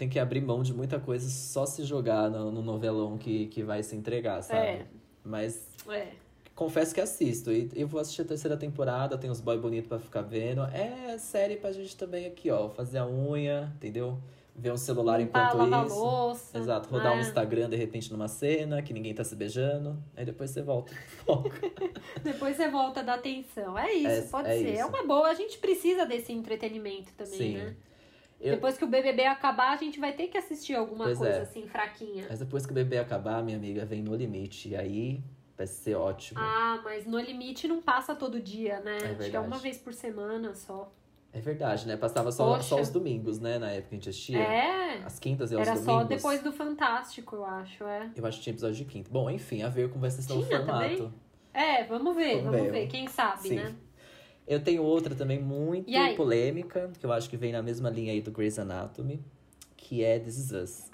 tem 0.01 0.09
que 0.09 0.17
abrir 0.17 0.41
mão 0.41 0.63
de 0.63 0.73
muita 0.73 0.99
coisa 0.99 1.29
só 1.29 1.63
se 1.63 1.83
jogar 1.83 2.27
no, 2.27 2.51
no 2.51 2.63
novelão 2.63 3.19
que, 3.19 3.45
que 3.45 3.61
vai 3.61 3.83
se 3.83 3.95
entregar, 3.95 4.41
sabe? 4.41 4.59
É. 4.59 4.85
Mas 5.23 5.69
É. 5.87 6.07
confesso 6.55 6.91
que 6.95 6.99
assisto 6.99 7.51
e 7.51 7.69
eu 7.75 7.87
vou 7.87 8.01
assistir 8.01 8.23
a 8.23 8.25
terceira 8.25 8.57
temporada, 8.57 9.15
tem 9.15 9.29
uns 9.29 9.39
boy 9.39 9.59
bonitos 9.59 9.87
pra 9.87 9.99
ficar 9.99 10.23
vendo. 10.23 10.63
É 10.63 11.15
série 11.19 11.55
pra 11.57 11.71
gente 11.71 11.95
também 11.95 12.25
aqui, 12.25 12.49
ó, 12.49 12.67
fazer 12.69 12.97
a 12.97 13.05
unha, 13.07 13.71
entendeu? 13.75 14.17
Ver 14.55 14.73
um 14.73 14.77
celular 14.77 15.19
Limpar, 15.19 15.53
enquanto 15.53 15.69
lavar 15.69 15.85
isso. 15.85 15.95
louça. 15.99 16.57
Exato, 16.57 16.89
rodar 16.89 17.13
um 17.13 17.17
né? 17.17 17.21
Instagram 17.21 17.69
de 17.69 17.75
repente 17.75 18.11
numa 18.11 18.27
cena 18.27 18.81
que 18.81 18.91
ninguém 18.93 19.13
tá 19.13 19.23
se 19.23 19.35
beijando, 19.35 19.95
aí 20.17 20.25
depois 20.25 20.49
você 20.49 20.63
volta. 20.63 20.91
Foca. 21.23 21.51
Depois 22.23 22.57
você 22.57 22.67
volta 22.69 23.01
a 23.01 23.03
dar 23.03 23.13
atenção. 23.19 23.77
É 23.77 23.93
isso, 23.93 24.07
É- 24.07 24.21
pode 24.23 24.49
é 24.49 24.57
ser. 24.57 24.67
É 24.67 24.73
isso. 24.79 24.87
uma 24.87 25.05
boa. 25.05 25.27
A 25.29 25.33
gente 25.35 25.59
precisa 25.59 26.07
desse 26.07 26.33
entretenimento 26.33 27.13
também, 27.15 27.37
Sim. 27.37 27.53
né? 27.57 27.75
Eu- 28.41 28.55
Depois 28.55 28.77
que 28.77 28.83
o 28.83 28.87
BBB 28.87 29.25
acabar, 29.25 29.71
a 29.71 29.77
gente 29.77 29.99
vai 29.99 30.13
ter 30.13 30.27
que 30.27 30.37
assistir 30.37 30.73
alguma 30.75 31.05
Pois 31.05 31.17
coisa 31.19 31.33
é. 31.35 31.41
assim, 31.41 31.67
fraquinha. 31.67 32.25
Mas 32.29 32.39
depois 32.39 32.65
que 32.65 32.71
o 32.71 32.75
bebê 32.75 32.97
acabar, 32.97 33.43
minha 33.43 33.55
amiga, 33.57 33.85
vem 33.85 34.01
no 34.01 34.15
limite. 34.15 34.69
E 34.69 34.75
aí 34.75 35.23
vai 35.55 35.67
ser 35.67 35.95
ótimo. 35.95 36.39
Ah, 36.41 36.81
mas 36.83 37.05
no 37.05 37.19
limite 37.19 37.67
não 37.67 37.81
passa 37.81 38.15
todo 38.15 38.39
dia, 38.41 38.79
né? 38.79 38.97
Acho 39.19 39.29
que 39.29 39.35
é 39.35 39.39
uma 39.39 39.57
vez 39.59 39.77
por 39.77 39.93
semana 39.93 40.55
só. 40.55 40.91
É 41.33 41.39
verdade, 41.39 41.87
né? 41.87 41.95
Passava 41.95 42.29
só, 42.31 42.55
Poxa. 42.55 42.63
só 42.63 42.81
os 42.81 42.89
domingos, 42.89 43.39
né? 43.39 43.57
Na 43.57 43.69
época 43.69 43.89
que 43.89 43.95
a 43.95 43.97
gente 43.99 44.09
assistia. 44.09 44.39
É. 44.39 45.03
As 45.05 45.17
quintas 45.19 45.51
e 45.51 45.55
Era 45.55 45.63
domingos. 45.65 45.85
só 45.85 46.03
depois 46.03 46.41
do 46.43 46.51
Fantástico, 46.51 47.35
eu 47.37 47.45
acho, 47.45 47.83
é. 47.85 48.09
Eu 48.15 48.25
acho 48.25 48.37
que 48.39 48.43
tinha 48.43 48.53
episódio 48.53 48.75
de 48.75 48.85
quinta. 48.85 49.09
Bom, 49.09 49.29
enfim, 49.29 49.61
a 49.61 49.69
ver 49.69 49.87
como 49.89 50.01
vai 50.01 50.09
ser 50.11 50.25
Tinha 50.25 50.45
formato. 50.45 50.65
também? 50.71 51.13
É, 51.53 51.83
vamos 51.85 52.15
ver, 52.15 52.37
Vamos 52.37 52.51
vamos 52.51 52.61
ver. 52.63 52.71
ver. 52.71 52.87
Quem 52.87 53.07
sabe, 53.07 53.47
Sim. 53.49 53.55
né? 53.55 53.75
Eu 54.51 54.59
tenho 54.59 54.83
outra 54.83 55.15
também 55.15 55.39
muito 55.39 55.89
E 55.89 56.13
polêmica, 56.17 56.91
que 56.99 57.05
eu 57.05 57.13
acho 57.13 57.29
que 57.29 57.37
vem 57.37 57.53
na 57.53 57.61
mesma 57.61 57.89
linha 57.89 58.11
aí 58.11 58.19
do 58.19 58.31
Grey's 58.31 58.59
Anatomy, 58.59 59.23
que 59.77 60.03
é 60.03 60.19
This 60.19 60.37
Is 60.37 60.51
Us. 60.51 60.91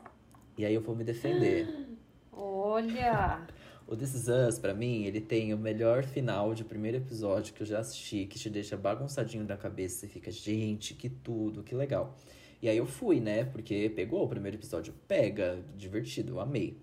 E 0.55 0.63
aí 0.63 0.75
eu 0.75 0.79
vou 0.79 0.95
me 0.95 1.03
defender. 1.03 1.67
Olha! 2.31 3.47
O 3.87 3.95
This 3.95 4.13
Is 4.13 4.27
Us, 4.27 4.59
pra 4.59 4.75
mim, 4.75 5.05
ele 5.05 5.19
tem 5.19 5.55
o 5.55 5.57
melhor 5.57 6.03
final 6.03 6.53
de 6.53 6.63
primeiro 6.63 6.97
episódio 6.97 7.51
que 7.51 7.63
eu 7.63 7.65
já 7.65 7.79
assisti, 7.79 8.27
que 8.27 8.37
te 8.37 8.47
deixa 8.47 8.77
bagunçadinho 8.77 9.43
na 9.43 9.57
cabeça. 9.57 10.01
Você 10.01 10.07
fica, 10.07 10.29
gente, 10.29 10.93
que 10.93 11.09
tudo, 11.09 11.63
que 11.63 11.73
legal. 11.73 12.15
E 12.61 12.69
aí 12.69 12.77
eu 12.77 12.85
fui, 12.85 13.19
né? 13.19 13.43
Porque 13.43 13.89
pegou 13.89 14.23
o 14.23 14.27
primeiro 14.27 14.55
episódio, 14.55 14.93
pega, 15.07 15.57
divertido, 15.75 16.33
eu 16.33 16.39
amei. 16.39 16.77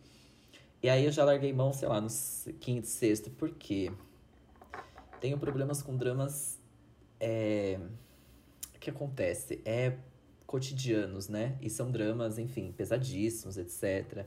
E 0.83 0.89
aí 0.89 1.05
eu 1.05 1.13
já 1.13 1.25
larguei 1.25 1.53
mão, 1.53 1.73
sei 1.73 1.87
lá, 1.87 2.01
no 2.01 2.09
quinto, 2.59 2.89
sexto, 2.89 3.31
porque 3.31 3.93
tenho 5.21 5.39
problemas 5.39 5.81
com 5.81 5.97
dramas. 5.97 6.54
É... 7.27 7.79
O 8.75 8.79
que 8.79 8.91
acontece? 8.91 9.61
É 9.65 9.97
cotidianos, 10.47 11.29
né? 11.29 11.57
E 11.61 11.71
são 11.71 11.91
dramas, 11.91 12.39
enfim, 12.39 12.73
pesadíssimos, 12.77 13.57
etc. 13.57 14.27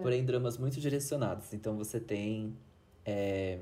Porém, 0.00 0.24
dramas 0.24 0.56
muito 0.56 0.80
direcionados. 0.80 1.52
Então 1.52 1.76
você 1.76 1.98
tem 1.98 2.56
é, 3.04 3.58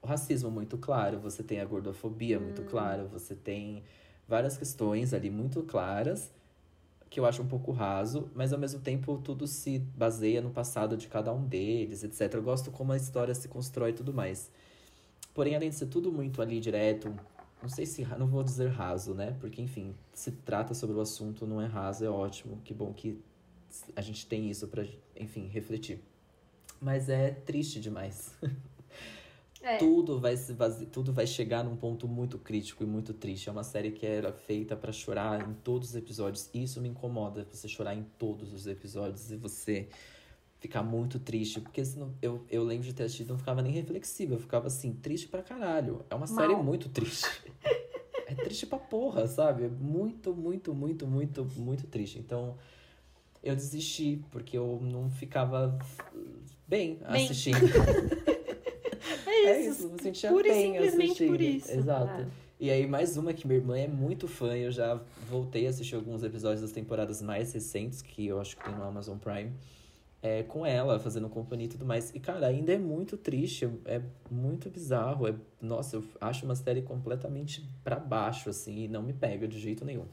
o 0.00 0.06
racismo 0.06 0.50
muito 0.50 0.76
claro, 0.76 1.18
você 1.18 1.42
tem 1.42 1.60
a 1.60 1.64
gordofobia 1.64 2.38
muito 2.38 2.62
clara, 2.62 3.04
você 3.04 3.34
tem 3.34 3.82
várias 4.28 4.56
questões 4.56 5.14
ali 5.14 5.30
muito 5.30 5.62
claras, 5.62 6.32
que 7.08 7.20
eu 7.20 7.26
acho 7.26 7.42
um 7.42 7.46
pouco 7.48 7.72
raso, 7.72 8.30
mas 8.34 8.52
ao 8.52 8.58
mesmo 8.58 8.80
tempo 8.80 9.18
tudo 9.18 9.46
se 9.46 9.78
baseia 9.78 10.42
no 10.42 10.50
passado 10.50 10.96
de 10.96 11.08
cada 11.08 11.32
um 11.32 11.44
deles, 11.46 12.02
etc. 12.02 12.34
Eu 12.34 12.42
gosto 12.42 12.70
como 12.70 12.92
a 12.92 12.96
história 12.96 13.34
se 13.34 13.48
constrói 13.48 13.90
e 13.90 13.94
tudo 13.94 14.12
mais. 14.12 14.50
Porém, 15.32 15.54
além 15.54 15.70
de 15.70 15.76
ser 15.76 15.86
tudo 15.86 16.12
muito 16.12 16.42
ali 16.42 16.60
direto, 16.60 17.14
não 17.64 17.68
sei 17.70 17.86
se, 17.86 18.04
não 18.18 18.26
vou 18.26 18.44
dizer 18.44 18.68
raso, 18.68 19.14
né? 19.14 19.34
Porque, 19.40 19.62
enfim, 19.62 19.94
se 20.12 20.30
trata 20.30 20.74
sobre 20.74 20.96
o 20.96 21.00
assunto, 21.00 21.46
não 21.46 21.62
é 21.62 21.66
raso, 21.66 22.04
é 22.04 22.10
ótimo. 22.10 22.60
Que 22.62 22.74
bom 22.74 22.92
que 22.92 23.18
a 23.96 24.02
gente 24.02 24.26
tem 24.26 24.50
isso 24.50 24.68
pra, 24.68 24.84
enfim, 25.18 25.48
refletir. 25.48 25.98
Mas 26.78 27.08
é 27.08 27.30
triste 27.30 27.80
demais. 27.80 28.34
É. 29.62 29.78
Tudo 29.78 30.20
vai 30.20 30.36
se 30.36 30.54
tudo 30.92 31.10
vai 31.10 31.26
chegar 31.26 31.64
num 31.64 31.74
ponto 31.74 32.06
muito 32.06 32.38
crítico 32.38 32.82
e 32.82 32.86
muito 32.86 33.14
triste. 33.14 33.48
É 33.48 33.52
uma 33.52 33.64
série 33.64 33.92
que 33.92 34.04
era 34.04 34.30
feita 34.30 34.76
pra 34.76 34.92
chorar 34.92 35.48
em 35.48 35.54
todos 35.54 35.88
os 35.88 35.96
episódios. 35.96 36.50
Isso 36.52 36.82
me 36.82 36.90
incomoda, 36.90 37.46
você 37.50 37.66
chorar 37.66 37.94
em 37.94 38.02
todos 38.18 38.52
os 38.52 38.66
episódios 38.66 39.30
e 39.32 39.36
você 39.36 39.88
ficar 40.64 40.82
muito 40.82 41.18
triste. 41.18 41.60
Porque 41.60 41.84
senão, 41.84 42.14
eu, 42.22 42.42
eu 42.50 42.64
lembro 42.64 42.86
de 42.86 42.94
ter 42.94 43.02
assistido 43.04 43.26
e 43.28 43.30
não 43.32 43.38
ficava 43.38 43.60
nem 43.60 43.70
reflexiva. 43.72 44.34
Eu 44.34 44.38
ficava 44.40 44.66
assim, 44.68 44.92
triste 44.94 45.28
pra 45.28 45.42
caralho. 45.42 46.02
É 46.08 46.14
uma 46.14 46.26
série 46.26 46.54
Mal. 46.54 46.62
muito 46.64 46.88
triste. 46.88 47.28
é 48.26 48.34
triste 48.34 48.66
pra 48.66 48.78
porra, 48.78 49.26
sabe? 49.26 49.64
É 49.64 49.68
muito, 49.68 50.34
muito, 50.34 50.74
muito, 50.74 51.06
muito, 51.06 51.44
muito 51.56 51.86
triste. 51.86 52.18
Então, 52.18 52.56
eu 53.42 53.54
desisti, 53.54 54.24
porque 54.30 54.56
eu 54.56 54.78
não 54.82 55.10
ficava 55.10 55.78
bem 56.66 56.98
Bem. 57.10 57.24
assistindo. 57.24 57.58
É 59.26 59.46
É 59.46 59.60
isso. 59.60 59.70
isso, 59.84 59.92
me 59.92 60.00
sentia 60.02 60.30
Pura 60.30 60.48
e 60.48 60.50
bem 60.50 60.72
simplesmente 60.72 61.04
assistindo. 61.04 61.28
por 61.28 61.40
isso. 61.40 61.70
Exato. 61.70 62.22
É. 62.22 62.26
E 62.58 62.70
aí, 62.70 62.86
mais 62.86 63.16
uma 63.18 63.34
que 63.34 63.46
minha 63.46 63.58
irmã 63.58 63.76
é 63.76 63.86
muito 63.86 64.26
fã, 64.26 64.56
eu 64.56 64.70
já 64.70 64.98
voltei 65.28 65.66
a 65.66 65.70
assistir 65.70 65.96
alguns 65.96 66.22
episódios 66.22 66.62
das 66.62 66.72
temporadas 66.72 67.20
mais 67.20 67.52
recentes, 67.52 68.00
que 68.00 68.26
eu 68.26 68.40
acho 68.40 68.56
que 68.56 68.64
tem 68.64 68.74
no 68.74 68.82
Amazon 68.84 69.18
Prime, 69.18 69.52
é, 70.24 70.42
com 70.42 70.64
ela, 70.64 70.98
fazendo 70.98 71.28
companhia 71.28 71.66
e 71.66 71.68
tudo 71.68 71.84
mais. 71.84 72.10
E, 72.14 72.18
cara, 72.18 72.46
ainda 72.46 72.72
é 72.72 72.78
muito 72.78 73.14
triste, 73.14 73.68
é 73.84 74.00
muito 74.30 74.70
bizarro. 74.70 75.28
É, 75.28 75.34
nossa, 75.60 75.96
eu 75.96 76.04
acho 76.18 76.46
uma 76.46 76.54
série 76.56 76.80
completamente 76.80 77.62
pra 77.84 77.96
baixo, 77.96 78.48
assim, 78.48 78.84
e 78.84 78.88
não 78.88 79.02
me 79.02 79.12
pega 79.12 79.46
de 79.46 79.60
jeito 79.60 79.84
nenhum. 79.84 80.06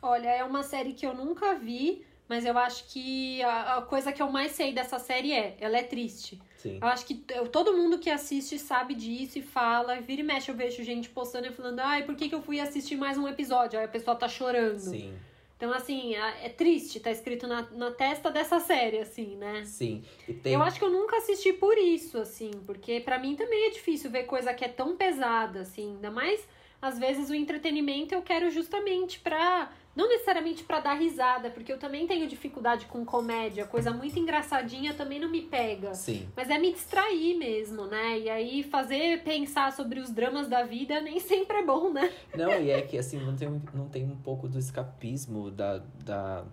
Olha, 0.00 0.28
é 0.30 0.42
uma 0.42 0.62
série 0.62 0.94
que 0.94 1.04
eu 1.06 1.14
nunca 1.14 1.54
vi, 1.54 2.06
mas 2.26 2.46
eu 2.46 2.56
acho 2.56 2.84
que 2.88 3.42
a, 3.42 3.76
a 3.76 3.82
coisa 3.82 4.12
que 4.12 4.22
eu 4.22 4.32
mais 4.32 4.52
sei 4.52 4.72
dessa 4.72 4.98
série 4.98 5.30
é, 5.30 5.58
ela 5.60 5.76
é 5.76 5.82
triste. 5.82 6.40
Sim. 6.56 6.78
Eu 6.80 6.88
acho 6.88 7.04
que 7.04 7.22
eu- 7.34 7.48
todo 7.48 7.76
mundo 7.76 7.98
que 7.98 8.08
assiste 8.08 8.58
sabe 8.58 8.94
disso 8.94 9.38
e 9.38 9.42
fala. 9.42 10.00
Vira 10.00 10.22
e 10.22 10.24
mexe, 10.24 10.50
eu 10.50 10.56
vejo 10.56 10.82
gente 10.82 11.10
postando 11.10 11.46
e 11.48 11.52
falando, 11.52 11.80
ai, 11.80 12.04
por 12.04 12.14
que, 12.14 12.30
que 12.30 12.34
eu 12.34 12.40
fui 12.40 12.60
assistir 12.60 12.96
mais 12.96 13.18
um 13.18 13.28
episódio? 13.28 13.78
Aí 13.78 13.84
a 13.84 13.88
pessoa 13.88 14.16
tá 14.16 14.26
chorando. 14.26 14.78
Sim, 14.78 15.12
Então, 15.56 15.72
assim, 15.72 16.14
a- 16.16 16.36
é 16.42 16.48
triste, 16.50 17.00
tá 17.00 17.10
escrito 17.10 17.46
na, 17.46 17.62
na 17.72 17.90
testa 17.90 18.30
dessa 18.30 18.60
série, 18.60 18.98
assim, 18.98 19.36
né? 19.36 19.64
sim. 19.64 20.02
Tem... 20.42 20.52
Eu 20.52 20.62
acho 20.62 20.78
que 20.78 20.84
eu 20.84 20.90
nunca 20.90 21.16
assisti 21.16 21.52
por 21.52 21.78
isso, 21.78 22.18
assim, 22.18 22.50
porque 22.66 23.00
pra 23.00 23.18
mim 23.18 23.34
também 23.34 23.66
é 23.66 23.70
difícil 23.70 24.10
ver 24.10 24.24
coisa 24.24 24.52
que 24.52 24.64
é 24.64 24.68
tão 24.68 24.96
pesada, 24.96 25.60
assim, 25.60 25.94
ainda 25.94 26.10
mais 26.10 26.46
às 26.80 26.98
vezes 26.98 27.30
o 27.30 27.34
entretenimento 27.34 28.14
eu 28.14 28.20
quero 28.22 28.50
justamente 28.50 29.18
pra. 29.20 29.72
Não 29.96 30.08
necessariamente 30.10 30.62
pra 30.62 30.78
dar 30.78 30.92
risada, 30.92 31.48
porque 31.50 31.72
eu 31.72 31.78
também 31.78 32.06
tenho 32.06 32.28
dificuldade 32.28 32.84
com 32.84 33.02
comédia, 33.02 33.64
coisa 33.64 33.90
muito 33.90 34.18
engraçadinha 34.18 34.92
também 34.92 35.18
não 35.18 35.28
me 35.30 35.40
pega. 35.40 35.94
Sim. 35.94 36.28
Mas 36.36 36.50
é 36.50 36.58
me 36.58 36.70
distrair 36.70 37.34
mesmo, 37.38 37.86
né? 37.86 38.18
E 38.18 38.28
aí 38.28 38.62
fazer 38.62 39.22
pensar 39.24 39.72
sobre 39.72 39.98
os 39.98 40.10
dramas 40.10 40.48
da 40.48 40.62
vida 40.64 41.00
nem 41.00 41.18
sempre 41.18 41.56
é 41.56 41.64
bom, 41.64 41.90
né? 41.90 42.12
Não, 42.36 42.50
e 42.60 42.70
é 42.70 42.82
que 42.82 42.98
assim, 42.98 43.18
não 43.18 43.34
tem, 43.34 43.48
um- 43.48 43.62
não 43.72 43.88
tem 43.88 44.04
um 44.04 44.16
pouco 44.16 44.46
do 44.46 44.58
escapismo 44.58 45.50
da. 45.50 45.78
da 46.04 46.44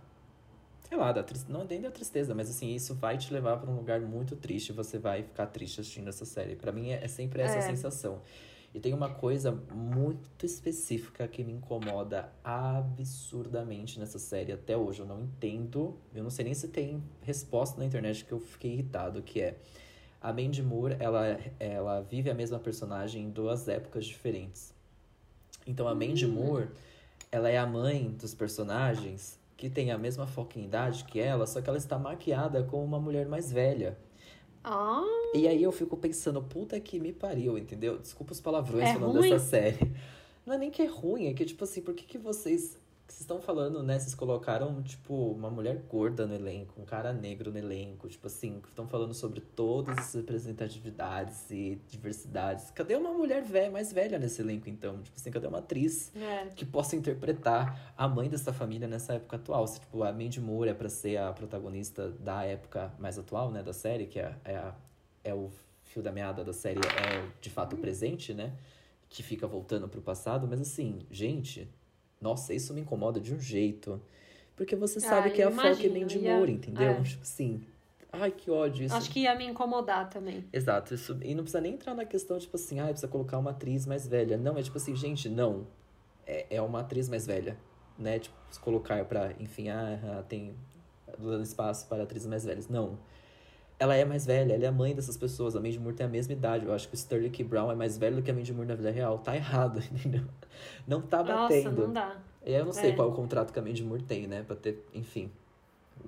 sei 0.87 0.97
lá, 0.97 1.11
da 1.11 1.23
tristeza. 1.23 1.51
Não 1.57 1.65
nem 1.65 1.81
da 1.81 1.91
tristeza, 1.91 2.33
mas 2.35 2.49
assim, 2.49 2.73
isso 2.73 2.93
vai 2.95 3.17
te 3.17 3.33
levar 3.33 3.57
pra 3.57 3.69
um 3.69 3.75
lugar 3.75 3.99
muito 3.99 4.35
triste. 4.37 4.71
Você 4.71 4.97
vai 4.97 5.23
ficar 5.23 5.47
triste 5.47 5.81
assistindo 5.81 6.07
essa 6.07 6.23
série. 6.23 6.55
Pra 6.55 6.71
mim 6.71 6.91
é, 6.91 7.03
é 7.03 7.07
sempre 7.07 7.41
essa 7.41 7.57
É. 7.57 7.61
sensação. 7.61 8.21
E 8.73 8.79
tem 8.79 8.93
uma 8.93 9.09
coisa 9.09 9.51
muito 9.51 10.45
específica 10.45 11.27
que 11.27 11.43
me 11.43 11.53
incomoda 11.53 12.33
absurdamente 12.43 13.99
nessa 13.99 14.17
série 14.17 14.51
até 14.51 14.75
hoje. 14.75 15.01
Eu 15.01 15.05
não 15.05 15.21
entendo. 15.21 15.95
Eu 16.13 16.23
não 16.23 16.31
sei 16.31 16.45
nem 16.45 16.53
se 16.55 16.67
tem 16.67 17.03
resposta 17.21 17.77
na 17.77 17.85
internet 17.85 18.25
que 18.25 18.31
eu 18.31 18.39
fiquei 18.39 18.73
irritado, 18.73 19.21
que 19.21 19.41
é. 19.41 19.57
A 20.19 20.31
Mandy 20.31 20.63
Moore, 20.63 20.95
ela, 20.99 21.37
ela 21.59 22.01
vive 22.01 22.29
a 22.29 22.33
mesma 22.33 22.57
personagem 22.57 23.25
em 23.25 23.29
duas 23.29 23.67
épocas 23.67 24.05
diferentes. 24.05 24.73
Então 25.67 25.87
a 25.87 25.93
Mandy 25.93 26.25
Moore, 26.25 26.69
ela 27.31 27.49
é 27.49 27.57
a 27.57 27.67
mãe 27.67 28.09
dos 28.09 28.33
personagens 28.33 29.37
que 29.55 29.69
tem 29.69 29.91
a 29.91 29.97
mesma 29.97 30.25
foquinha 30.25 30.65
idade 30.65 31.03
que 31.05 31.19
ela, 31.19 31.45
só 31.45 31.61
que 31.61 31.69
ela 31.69 31.77
está 31.77 31.99
maquiada 31.99 32.63
como 32.63 32.83
uma 32.83 32.99
mulher 32.99 33.27
mais 33.27 33.51
velha. 33.51 33.97
Ah, 34.63 35.03
E 35.35 35.47
aí 35.47 35.61
eu 35.61 35.71
fico 35.71 35.97
pensando, 35.97 36.41
puta 36.41 36.79
que 36.79 36.99
me 36.99 37.11
pariu, 37.11 37.57
entendeu? 37.57 37.97
Desculpa 37.97 38.31
os 38.33 38.39
palavrões 38.41 38.89
É 38.89 38.93
falando 38.93 39.17
ruim? 39.17 39.29
dessa 39.29 39.45
série. 39.45 39.91
Não 40.45 40.53
é 40.53 40.57
nem 40.57 40.71
que 40.71 40.81
é 40.81 40.85
ruim, 40.85 41.27
é 41.27 41.33
que, 41.33 41.45
tipo 41.45 41.63
assim, 41.63 41.81
por 41.81 41.93
que, 41.93 42.03
que 42.05 42.17
vocês. 42.17 42.77
Vocês 43.13 43.21
estão 43.21 43.39
falando, 43.39 43.83
né? 43.83 43.99
Vocês 43.99 44.15
colocaram, 44.15 44.81
tipo, 44.81 45.13
uma 45.13 45.47
mulher 45.47 45.77
gorda 45.87 46.25
no 46.25 46.33
elenco, 46.33 46.81
um 46.81 46.83
cara 46.83 47.13
negro 47.13 47.51
no 47.51 47.59
elenco, 47.59 48.09
tipo 48.09 48.25
assim, 48.25 48.59
estão 48.67 48.87
falando 48.87 49.13
sobre 49.13 49.39
todas 49.39 49.95
as 49.99 50.13
representatividades 50.15 51.51
e 51.51 51.79
diversidades. 51.87 52.71
Cadê 52.71 52.95
uma 52.95 53.13
mulher 53.13 53.43
velha, 53.43 53.69
mais 53.69 53.93
velha 53.93 54.17
nesse 54.17 54.41
elenco, 54.41 54.67
então? 54.67 54.99
Tipo 55.03 55.15
assim, 55.15 55.29
cadê 55.29 55.45
uma 55.45 55.59
atriz 55.59 56.11
é. 56.15 56.47
que 56.55 56.65
possa 56.65 56.95
interpretar 56.95 57.93
a 57.95 58.07
mãe 58.07 58.27
dessa 58.27 58.51
família 58.51 58.87
nessa 58.87 59.13
época 59.13 59.35
atual. 59.35 59.67
Se, 59.67 59.79
tipo, 59.79 60.01
a 60.01 60.11
Mandy 60.11 60.41
Moore 60.41 60.71
é 60.71 60.73
pra 60.73 60.89
ser 60.89 61.17
a 61.17 61.31
protagonista 61.31 62.09
da 62.09 62.43
época 62.43 62.91
mais 62.97 63.19
atual, 63.19 63.51
né, 63.51 63.61
da 63.61 63.73
série, 63.73 64.07
que 64.07 64.19
é, 64.19 64.35
é, 64.43 64.55
a- 64.55 64.75
é 65.23 65.35
o 65.35 65.51
fio 65.83 66.01
da 66.01 66.11
meada 66.11 66.43
da 66.43 66.51
série, 66.51 66.79
é 66.79 67.29
de 67.39 67.51
fato 67.51 67.75
o 67.75 67.77
presente, 67.79 68.33
né, 68.33 68.53
que 69.07 69.21
fica 69.21 69.45
voltando 69.45 69.87
pro 69.87 70.01
passado. 70.01 70.47
Mas 70.47 70.59
assim, 70.59 71.05
gente, 71.11 71.69
nossa, 72.23 72.53
isso 72.53 72.73
me 72.73 72.81
incomoda 72.81 73.19
de 73.19 73.33
um 73.33 73.39
jeito. 73.39 74.01
Porque 74.55 74.75
você 74.75 74.99
sabe 74.99 75.27
Ah, 75.29 75.31
que 75.31 75.41
é 75.41 75.45
a 75.45 75.51
imagino, 75.51 75.99
Mandy 75.99 76.17
ia- 76.19 76.35
Moore, 76.35 76.51
entendeu? 76.53 76.91
é. 76.91 77.01
Tipo 77.01 77.23
assim, 77.23 77.65
ai, 78.11 78.31
que 78.31 78.49
ódio 78.49 78.85
isso. 78.85 78.95
Acho 78.95 79.09
que 79.11 79.21
ia 79.21 79.35
me 79.35 79.45
incomodar 79.45 80.09
também. 80.09 80.45
Exato, 80.53 80.93
isso, 80.93 81.17
e 81.21 81.35
não 81.35 81.43
precisa 81.43 81.59
nem 81.61 81.73
entrar 81.73 81.93
na 81.93 82.05
questão, 82.05 82.37
tipo 82.39 82.55
assim, 82.55 82.79
ah, 82.79 82.85
precisa 82.85 83.07
colocar 83.07 83.37
uma 83.37 83.51
atriz 83.51 83.85
mais 83.85 84.07
velha. 84.07 84.37
Não, 84.37 84.57
é 84.57 84.61
tipo 84.63 84.77
assim, 84.77 84.95
gente, 84.95 85.27
não. 85.29 85.67
É, 86.25 86.45
é 86.55 86.61
uma 86.61 86.79
atriz 86.81 87.09
mais 87.09 87.25
velha, 87.27 87.57
né? 87.99 88.19
Tipo, 88.19 88.35
se 88.49 88.59
colocar 88.59 89.03
pra, 89.05 89.33
enfim, 89.39 89.69
ah, 89.69 89.99
ah, 90.19 90.23
tem 90.23 90.55
dando 91.19 91.43
espaço 91.43 91.87
para 91.87 92.03
atrizes 92.03 92.27
mais 92.27 92.45
velhas. 92.45 92.67
Não. 92.69 92.97
Ela 93.79 93.95
é 93.95 94.05
mais 94.05 94.25
velha, 94.25 94.53
ela 94.53 94.63
é 94.63 94.67
a 94.67 94.71
mãe 94.71 94.95
dessas 94.95 95.17
pessoas. 95.17 95.55
A 95.55 95.59
Mandy 95.59 95.79
Moore 95.79 95.95
tem 95.95 96.05
a 96.05 96.09
mesma 96.09 96.31
idade. 96.33 96.65
Eu 96.65 96.73
acho 96.73 96.87
que 96.87 96.93
o 96.93 96.95
Sterling 96.97 97.31
K. 97.31 97.43
Brown 97.43 97.71
é 97.71 97.75
mais 97.75 97.97
velho 97.97 98.17
do 98.17 98.21
que 98.21 98.31
a 98.31 98.33
Mandy 98.33 98.53
Moore 98.53 98.67
na 98.67 98.75
vida 98.75 98.91
real. 98.91 99.17
Tá 99.19 99.35
errado, 99.35 99.79
entendeu? 99.91 100.23
Não 100.87 101.01
tá 101.01 101.23
Nossa, 101.23 101.53
batendo. 101.55 101.87
não 101.87 101.93
dá. 101.93 102.15
E 102.45 102.49
aí 102.53 102.59
eu 102.59 102.65
não 102.65 102.73
sei 102.73 102.91
É. 102.91 102.95
qual 102.95 103.09
o 103.09 103.13
contrato 103.13 103.51
que 103.51 103.59
a 103.59 103.61
Mandy 103.61 103.83
Moore 103.83 104.03
tem, 104.03 104.27
né? 104.27 104.43
Pra 104.45 104.55
ter, 104.55 104.85
enfim, 104.93 105.29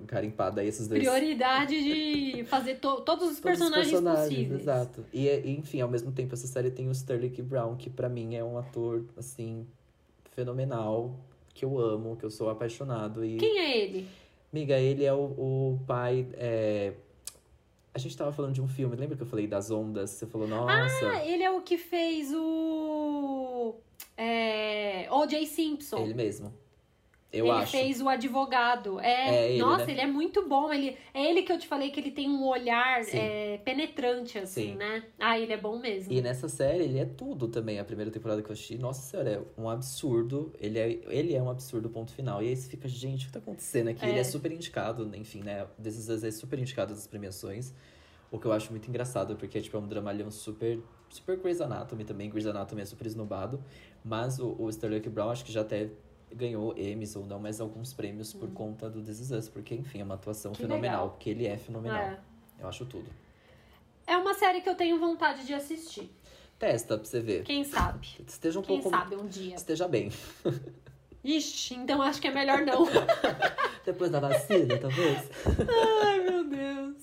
garimpado 0.06 0.60
aí 0.60 0.68
esses 0.68 0.86
dois 0.88 1.00
Prioridade 1.02 1.74
de 1.82 2.44
fazer 2.48 2.76
to- 2.76 3.00
todos 3.02 3.30
os 3.32 3.40
Todos 3.40 3.60
os 3.60 3.70
personagens, 3.70 4.00
possíveis. 4.00 4.60
Exato. 4.62 5.04
E, 5.12 5.28
enfim, 5.50 5.80
ao 5.80 5.88
mesmo 5.88 6.12
tempo, 6.12 6.34
essa 6.34 6.46
série 6.46 6.70
tem 6.70 6.88
o 6.88 6.92
Sterling 6.92 7.30
K. 7.30 7.42
Brown, 7.42 7.74
que 7.76 7.90
pra 7.90 8.08
mim 8.08 8.34
é 8.36 8.44
um 8.44 8.56
ator, 8.58 9.04
assim, 9.18 9.66
fenomenal, 10.34 11.14
que 11.54 11.64
eu 11.64 11.78
amo, 11.78 12.16
que 12.16 12.24
eu 12.24 12.30
sou 12.30 12.48
apaixonado. 12.50 13.24
E, 13.24 13.36
Quem 13.38 13.58
é 13.58 13.78
ele? 13.78 14.06
amiga, 14.52 14.78
ele 14.78 15.04
é 15.04 15.12
o, 15.12 15.18
o 15.18 15.80
pai. 15.86 16.26
é, 16.34 16.92
A 17.96 17.98
gente 17.98 18.14
tava 18.14 18.30
falando 18.30 18.52
de 18.52 18.60
um 18.60 18.68
filme, 18.68 18.94
lembra 18.94 19.16
que 19.16 19.22
eu 19.22 19.26
falei 19.26 19.46
das 19.46 19.70
ondas? 19.70 20.10
Você 20.10 20.26
falou, 20.26 20.46
nossa. 20.46 21.08
Ah, 21.12 21.24
ele 21.24 21.42
é 21.42 21.50
o 21.50 21.62
que 21.62 21.78
fez 21.78 22.30
o. 22.30 23.74
É, 24.14 25.08
O.J. 25.10 25.46
Simpson. 25.46 26.00
ele 26.00 26.12
mesmo. 26.12 26.52
Eu 27.36 27.46
ele 27.46 27.54
acho. 27.54 27.72
fez 27.72 28.00
o 28.00 28.08
advogado. 28.08 28.98
É, 29.00 29.34
É 29.46 29.50
ele, 29.52 29.58
nossa, 29.62 29.86
né? 29.86 29.92
ele 29.92 30.00
é 30.00 30.06
muito 30.06 30.48
bom. 30.48 30.72
Ele, 30.72 30.96
é 31.12 31.30
ele 31.30 31.42
que 31.42 31.52
eu 31.52 31.58
te 31.58 31.66
falei 31.66 31.90
que 31.90 32.00
ele 32.00 32.10
tem 32.10 32.28
um 32.28 32.44
olhar 32.46 33.02
é, 33.12 33.58
penetrante, 33.58 34.38
assim, 34.38 34.72
Sim. 34.72 34.74
né? 34.76 35.04
Ah, 35.18 35.38
ele 35.38 35.52
é 35.52 35.56
bom 35.56 35.78
mesmo. 35.78 36.12
E 36.12 36.20
nessa 36.20 36.48
série, 36.48 36.84
ele 36.84 36.98
é 36.98 37.04
tudo 37.04 37.48
também. 37.48 37.78
A 37.78 37.84
primeira 37.84 38.10
temporada 38.10 38.42
que 38.42 38.48
eu 38.48 38.52
assisti, 38.52 38.78
nossa 38.78 39.02
senhora, 39.02 39.30
é 39.30 39.60
um 39.60 39.68
absurdo. 39.68 40.52
Ele 40.60 40.78
é, 40.78 40.98
ele 41.08 41.34
é 41.34 41.42
um 41.42 41.50
absurdo, 41.50 41.88
ponto 41.88 42.12
final. 42.12 42.42
E 42.42 42.48
aí 42.48 42.56
você 42.56 42.68
fica, 42.68 42.88
gente, 42.88 43.24
o 43.24 43.26
que 43.26 43.32
tá 43.32 43.38
acontecendo 43.38 43.88
aqui? 43.88 44.04
É. 44.04 44.08
Ele 44.08 44.18
é 44.18 44.24
super 44.24 44.50
indicado, 44.52 45.10
enfim, 45.14 45.42
né? 45.42 45.66
Desses 45.78 46.22
é 46.22 46.30
super 46.30 46.58
indicado 46.58 46.94
das 46.94 47.06
premiações. 47.06 47.72
O 48.30 48.38
que 48.38 48.46
eu 48.46 48.52
acho 48.52 48.70
muito 48.70 48.88
engraçado, 48.88 49.36
porque 49.36 49.60
tipo, 49.60 49.76
é 49.76 49.80
um 49.80 49.86
dramalhão 49.86 50.30
super. 50.30 50.78
Super 51.08 51.36
Grey's 51.36 51.60
Anatomy 51.60 52.04
também. 52.04 52.28
Grey's 52.28 52.46
Anatomy 52.46 52.82
é 52.82 52.84
super 52.84 53.06
esnobado. 53.06 53.62
Mas 54.04 54.38
o, 54.38 54.56
o 54.58 54.68
Sterling. 54.68 55.00
Brown 55.00 55.30
acho 55.30 55.44
que 55.44 55.52
já 55.52 55.60
até 55.60 55.90
ganhou 56.32 56.76
Emmys 56.76 57.16
ou 57.16 57.24
não, 57.26 57.38
mas 57.38 57.60
alguns 57.60 57.92
prêmios 57.92 58.32
por 58.32 58.50
conta 58.52 58.88
do 58.90 59.02
This 59.02 59.20
Is 59.20 59.30
Us. 59.30 59.48
Porque, 59.48 59.74
enfim, 59.74 60.00
é 60.00 60.04
uma 60.04 60.14
atuação 60.14 60.52
Hum. 60.52 60.54
Que 60.54 60.62
fenomenal. 60.62 60.90
legal. 61.04 61.10
Porque 61.10 61.30
ele 61.30 61.46
é 61.46 61.56
fenomenal. 61.56 61.98
É. 61.98 62.18
Eu 62.60 62.68
acho 62.68 62.84
tudo. 62.86 63.08
É 64.06 64.16
uma 64.16 64.34
série 64.34 64.60
que 64.60 64.68
eu 64.68 64.74
tenho 64.74 64.98
vontade 64.98 65.44
de 65.46 65.52
assistir. 65.54 66.10
Testa 66.58 66.96
pra 66.96 67.06
você 67.06 67.20
ver. 67.20 67.42
Quem 67.44 67.64
sabe? 67.64 68.08
Esteja 68.26 68.58
um 68.58 68.62
Quem 68.62 68.80
pouco. 68.80 68.96
sabe 68.96 69.14
um 69.16 69.26
dia. 69.26 69.54
Esteja 69.56 69.86
bem. 69.88 70.10
Ixi, 71.24 71.74
então 71.74 72.00
acho 72.00 72.20
que 72.20 72.28
é 72.28 72.30
melhor 72.30 72.62
não. 72.64 72.86
Depois 73.84 74.10
da 74.10 74.20
vacina, 74.20 74.78
talvez. 74.78 75.28
Ai, 76.04 76.20
meu 76.20 76.44
Deus. 76.44 76.96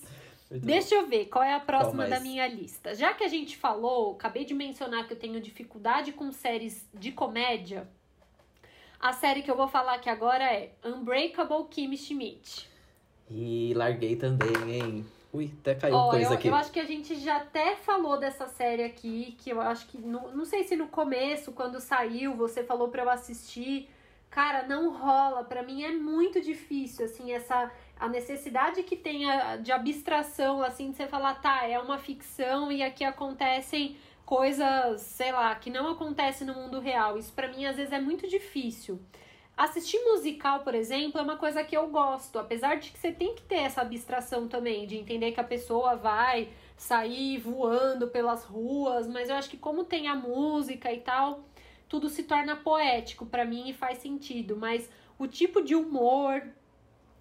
Muito 0.49 0.65
Deixa 0.65 0.95
eu 0.95 1.07
ver 1.07 1.25
qual 1.25 1.43
é 1.43 1.53
a 1.53 1.59
próxima 1.59 2.07
da 2.07 2.19
minha 2.19 2.47
lista. 2.47 2.95
Já 2.95 3.13
que 3.13 3.23
a 3.23 3.27
gente 3.27 3.57
falou, 3.57 4.13
acabei 4.13 4.45
de 4.45 4.53
mencionar 4.53 5.07
que 5.07 5.13
eu 5.13 5.17
tenho 5.19 5.41
dificuldade 5.41 6.13
com 6.13 6.31
séries 6.31 6.87
de 6.93 7.11
comédia. 7.11 7.87
A 9.03 9.11
série 9.11 9.41
que 9.41 9.51
eu 9.51 9.57
vou 9.57 9.67
falar 9.67 9.95
aqui 9.95 10.09
agora 10.09 10.45
é 10.45 10.71
Unbreakable 10.81 11.65
Kimmy 11.69 11.97
Schmidt. 11.97 12.69
E 13.29 13.73
larguei 13.75 14.15
também, 14.15 14.71
hein? 14.71 15.05
Ui, 15.33 15.51
até 15.59 15.75
caiu 15.75 15.93
Ó, 15.93 16.09
coisa 16.11 16.29
eu, 16.29 16.33
aqui. 16.35 16.47
eu 16.47 16.55
acho 16.55 16.71
que 16.71 16.79
a 16.79 16.85
gente 16.85 17.13
já 17.19 17.35
até 17.35 17.75
falou 17.75 18.17
dessa 18.17 18.47
série 18.47 18.81
aqui, 18.81 19.35
que 19.39 19.49
eu 19.49 19.59
acho 19.59 19.87
que. 19.87 19.97
No, 19.97 20.31
não 20.33 20.45
sei 20.45 20.63
se 20.63 20.77
no 20.77 20.87
começo, 20.87 21.51
quando 21.51 21.81
saiu, 21.81 22.33
você 22.33 22.63
falou 22.63 22.87
pra 22.87 23.03
eu 23.03 23.09
assistir. 23.09 23.89
Cara, 24.29 24.65
não 24.67 24.93
rola. 24.97 25.43
Pra 25.43 25.63
mim 25.63 25.83
é 25.83 25.91
muito 25.91 26.39
difícil, 26.39 27.03
assim, 27.03 27.33
essa. 27.33 27.69
A 27.99 28.07
necessidade 28.07 28.83
que 28.83 28.95
tem 28.95 29.29
a- 29.29 29.57
de 29.57 29.71
abstração, 29.73 30.63
assim, 30.63 30.91
de 30.91 30.95
você 30.97 31.07
falar, 31.07 31.35
tá, 31.41 31.67
é 31.67 31.77
uma 31.77 31.97
ficção 31.97 32.71
e 32.71 32.81
aqui 32.81 33.03
acontecem 33.03 33.97
coisas, 34.33 34.99
sei 35.01 35.31
lá, 35.31 35.53
que 35.53 35.69
não 35.69 35.91
acontecem 35.91 36.47
no 36.47 36.55
mundo 36.55 36.79
real. 36.79 37.19
Isso 37.19 37.31
pra 37.31 37.47
mim 37.47 37.67
às 37.67 37.75
vezes 37.75 37.93
é 37.93 38.01
muito 38.01 38.27
difícil. 38.27 38.99
Assistir 39.55 39.99
musical, 39.99 40.61
por 40.61 40.73
exemplo, 40.73 41.19
é 41.19 41.23
uma 41.23 41.37
coisa 41.37 41.63
que 41.63 41.77
eu 41.77 41.87
gosto, 41.89 42.39
apesar 42.39 42.77
de 42.77 42.89
que 42.89 42.97
você 42.97 43.11
tem 43.11 43.35
que 43.35 43.43
ter 43.43 43.57
essa 43.57 43.81
abstração 43.81 44.47
também, 44.47 44.87
de 44.87 44.97
entender 44.97 45.33
que 45.33 45.39
a 45.39 45.43
pessoa 45.43 45.95
vai 45.95 46.49
sair 46.75 47.37
voando 47.37 48.07
pelas 48.07 48.43
ruas, 48.43 49.07
mas 49.07 49.29
eu 49.29 49.35
acho 49.35 49.51
que 49.51 49.55
como 49.55 49.83
tem 49.83 50.07
a 50.07 50.15
música 50.15 50.91
e 50.91 51.01
tal, 51.01 51.43
tudo 51.87 52.09
se 52.09 52.23
torna 52.23 52.55
poético 52.55 53.27
pra 53.27 53.45
mim 53.45 53.69
e 53.69 53.73
faz 53.73 53.99
sentido, 53.99 54.57
mas 54.57 54.89
o 55.19 55.27
tipo 55.27 55.61
de 55.61 55.75
humor, 55.75 56.41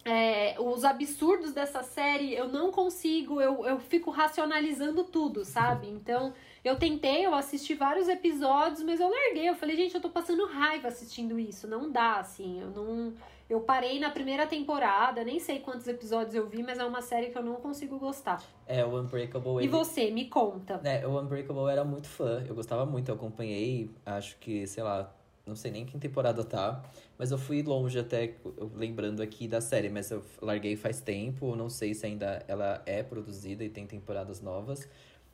é, 0.02 0.56
os 0.58 0.82
absurdos 0.82 1.52
dessa 1.52 1.82
série, 1.82 2.34
eu 2.34 2.48
não 2.48 2.72
consigo, 2.72 3.38
eu, 3.38 3.66
eu 3.66 3.78
fico 3.78 4.10
racionalizando 4.10 5.04
tudo, 5.04 5.44
sabe? 5.44 5.88
Então, 5.90 6.32
eu 6.64 6.76
tentei, 6.76 7.26
eu 7.26 7.34
assisti 7.34 7.74
vários 7.74 8.08
episódios, 8.08 8.82
mas 8.82 9.00
eu 9.00 9.08
larguei. 9.08 9.48
Eu 9.48 9.54
falei, 9.54 9.76
gente, 9.76 9.94
eu 9.94 10.00
tô 10.00 10.08
passando 10.10 10.46
raiva 10.46 10.88
assistindo 10.88 11.38
isso. 11.38 11.66
Não 11.66 11.90
dá, 11.90 12.16
assim. 12.18 12.60
Eu 12.60 12.70
não. 12.70 13.12
Eu 13.50 13.60
parei 13.60 13.98
na 14.00 14.08
primeira 14.08 14.46
temporada, 14.46 15.22
nem 15.24 15.38
sei 15.38 15.58
quantos 15.58 15.86
episódios 15.86 16.34
eu 16.34 16.48
vi, 16.48 16.62
mas 16.62 16.78
é 16.78 16.84
uma 16.84 17.02
série 17.02 17.26
que 17.30 17.36
eu 17.36 17.42
não 17.42 17.56
consigo 17.56 17.98
gostar. 17.98 18.42
É, 18.66 18.82
o 18.84 18.98
Unbreakable. 18.98 19.56
E 19.56 19.64
ele- 19.64 19.68
você, 19.68 20.10
me 20.10 20.24
conta. 20.26 20.78
né, 20.78 21.06
o 21.06 21.20
Unbreakable 21.20 21.70
era 21.70 21.84
muito 21.84 22.06
fã. 22.08 22.42
Eu 22.48 22.54
gostava 22.54 22.86
muito, 22.86 23.10
eu 23.10 23.14
acompanhei, 23.14 23.90
acho 24.06 24.38
que, 24.38 24.66
sei 24.66 24.82
lá, 24.82 25.12
não 25.44 25.54
sei 25.54 25.70
nem 25.70 25.84
que 25.84 25.98
temporada 25.98 26.42
tá. 26.44 26.82
Mas 27.18 27.30
eu 27.30 27.36
fui 27.36 27.62
longe 27.62 27.98
até, 27.98 28.36
lembrando 28.74 29.20
aqui 29.20 29.46
da 29.46 29.60
série, 29.60 29.90
mas 29.90 30.10
eu 30.10 30.22
larguei 30.40 30.74
faz 30.74 31.00
tempo. 31.02 31.54
Não 31.54 31.68
sei 31.68 31.92
se 31.92 32.06
ainda 32.06 32.42
ela 32.48 32.80
é 32.86 33.02
produzida 33.02 33.62
e 33.62 33.68
tem 33.68 33.86
temporadas 33.86 34.40
novas. 34.40 34.88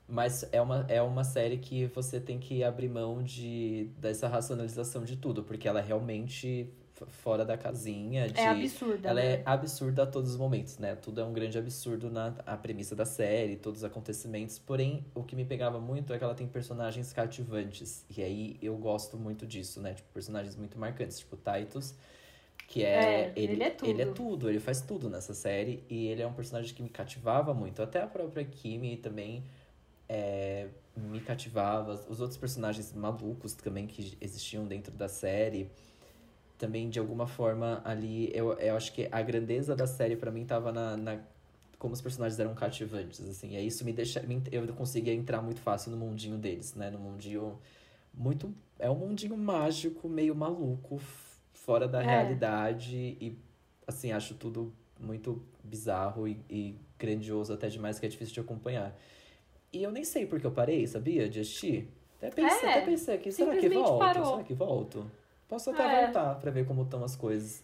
Mas 0.08 0.48
é 0.52 0.60
uma, 0.60 0.86
é 0.88 1.02
uma 1.02 1.22
série 1.22 1.58
que 1.58 1.84
você 1.86 2.18
tem 2.18 2.38
que 2.38 2.64
abrir 2.64 2.88
mão 2.88 3.22
de, 3.22 3.90
dessa 3.98 4.26
racionalização 4.26 5.04
de 5.04 5.16
tudo, 5.16 5.42
porque 5.42 5.68
ela 5.68 5.80
é 5.80 5.82
realmente 5.82 6.72
fora 7.06 7.44
da 7.44 7.56
casinha. 7.56 8.28
De, 8.28 8.40
É 8.40 8.48
absurda. 8.48 9.08
ela 9.08 9.20
né? 9.20 9.34
é 9.34 9.42
absurda 9.44 10.04
a 10.04 10.06
todos 10.06 10.32
os 10.32 10.36
momentos, 10.36 10.78
né? 10.78 10.96
Tudo 10.96 11.20
é 11.20 11.24
um 11.24 11.32
grande 11.32 11.58
absurdo 11.58 12.10
na 12.10 12.34
a 12.46 12.56
premissa 12.56 12.96
da 12.96 13.04
série, 13.04 13.56
todos 13.56 13.80
os 13.80 13.84
acontecimentos. 13.84 14.58
Porém, 14.58 15.04
o 15.14 15.22
que 15.22 15.36
me 15.36 15.44
pegava 15.44 15.78
muito 15.78 16.12
é 16.12 16.18
que 16.18 16.24
ela 16.24 16.34
tem 16.34 16.46
personagens 16.46 17.12
cativantes. 17.12 18.04
E 18.16 18.22
aí 18.22 18.58
eu 18.62 18.76
gosto 18.76 19.16
muito 19.16 19.46
disso, 19.46 19.80
né? 19.80 19.94
Tipo, 19.94 20.08
personagens 20.12 20.56
muito 20.56 20.78
marcantes, 20.78 21.18
tipo 21.18 21.36
Titus, 21.36 21.94
que 22.66 22.84
é. 22.84 23.26
É, 23.26 23.32
ele 23.36 23.62
é 23.62 23.70
tudo. 23.70 23.90
Ele 23.90 24.02
é 24.02 24.06
tudo, 24.06 24.48
ele 24.48 24.60
faz 24.60 24.80
tudo 24.80 25.08
nessa 25.08 25.34
série. 25.34 25.84
E 25.88 26.08
ele 26.08 26.22
é 26.22 26.26
um 26.26 26.32
personagem 26.32 26.74
que 26.74 26.82
me 26.82 26.88
cativava 26.88 27.52
muito. 27.54 27.82
Até 27.82 28.02
a 28.02 28.06
própria 28.06 28.44
Kimi 28.44 28.96
também 28.96 29.44
é, 30.08 30.68
me 30.96 31.20
cativava. 31.20 31.92
Os 32.08 32.20
outros 32.20 32.38
personagens 32.38 32.92
malucos 32.92 33.54
também 33.54 33.86
que 33.86 34.16
existiam 34.20 34.66
dentro 34.66 34.92
da 34.92 35.08
série 35.08 35.70
também 36.58 36.90
de 36.90 36.98
alguma 36.98 37.26
forma 37.26 37.80
ali 37.84 38.30
eu, 38.34 38.52
eu 38.54 38.76
acho 38.76 38.92
que 38.92 39.08
a 39.12 39.22
grandeza 39.22 39.76
da 39.76 39.86
série 39.86 40.16
pra 40.16 40.28
mim 40.28 40.44
tava 40.44 40.72
na, 40.72 40.96
na 40.96 41.20
como 41.78 41.94
os 41.94 42.00
personagens 42.00 42.40
eram 42.40 42.52
cativantes 42.52 43.20
assim 43.28 43.54
e 43.56 43.64
isso 43.64 43.84
me 43.84 43.92
deixa 43.92 44.20
me- 44.22 44.42
eu 44.50 44.66
conseguia 44.74 45.14
entrar 45.14 45.40
muito 45.40 45.60
fácil 45.60 45.92
no 45.92 45.96
mundinho 45.96 46.36
deles 46.36 46.74
né 46.74 46.90
no 46.90 46.98
mundinho 46.98 47.56
muito 48.12 48.52
é 48.76 48.90
um 48.90 48.96
mundinho 48.96 49.36
mágico 49.36 50.08
meio 50.08 50.34
maluco 50.34 51.00
fora 51.52 51.86
da 51.86 52.00
É. 52.02 52.06
realidade 52.06 52.96
e, 52.96 53.38
assim, 53.86 54.10
acho 54.12 54.34
tudo 54.34 54.72
muito 54.98 55.42
bizarro 55.62 56.26
e, 56.26 56.40
e 56.48 56.74
grandioso, 56.98 57.52
até 57.52 57.68
demais, 57.68 57.98
que 57.98 58.06
é 58.06 58.08
difícil 58.08 58.32
de 58.34 58.40
acompanhar. 58.40 58.96
E 59.72 59.82
eu 59.82 59.90
nem 59.90 60.04
sei 60.04 60.26
porque 60.26 60.46
eu 60.46 60.50
parei, 60.50 60.86
sabia? 60.86 61.28
De 61.28 61.40
assistir. 61.40 61.88
Até 62.16 62.30
pensei, 62.30 62.68
É, 62.68 62.72
até 62.72 62.80
pensei 62.82 63.14
aqui, 63.14 63.30
será 63.30 63.54
que 63.56 63.68
volto? 63.68 63.98
parou. 63.98 64.24
Será 64.32 64.42
que 64.42 64.54
volto? 64.54 65.10
Posso 65.48 65.70
até 65.70 65.82
É. 65.84 66.04
voltar 66.04 66.34
pra 66.36 66.50
ver 66.50 66.66
como 66.66 66.82
estão 66.82 67.04
as 67.04 67.14
coisas. 67.14 67.62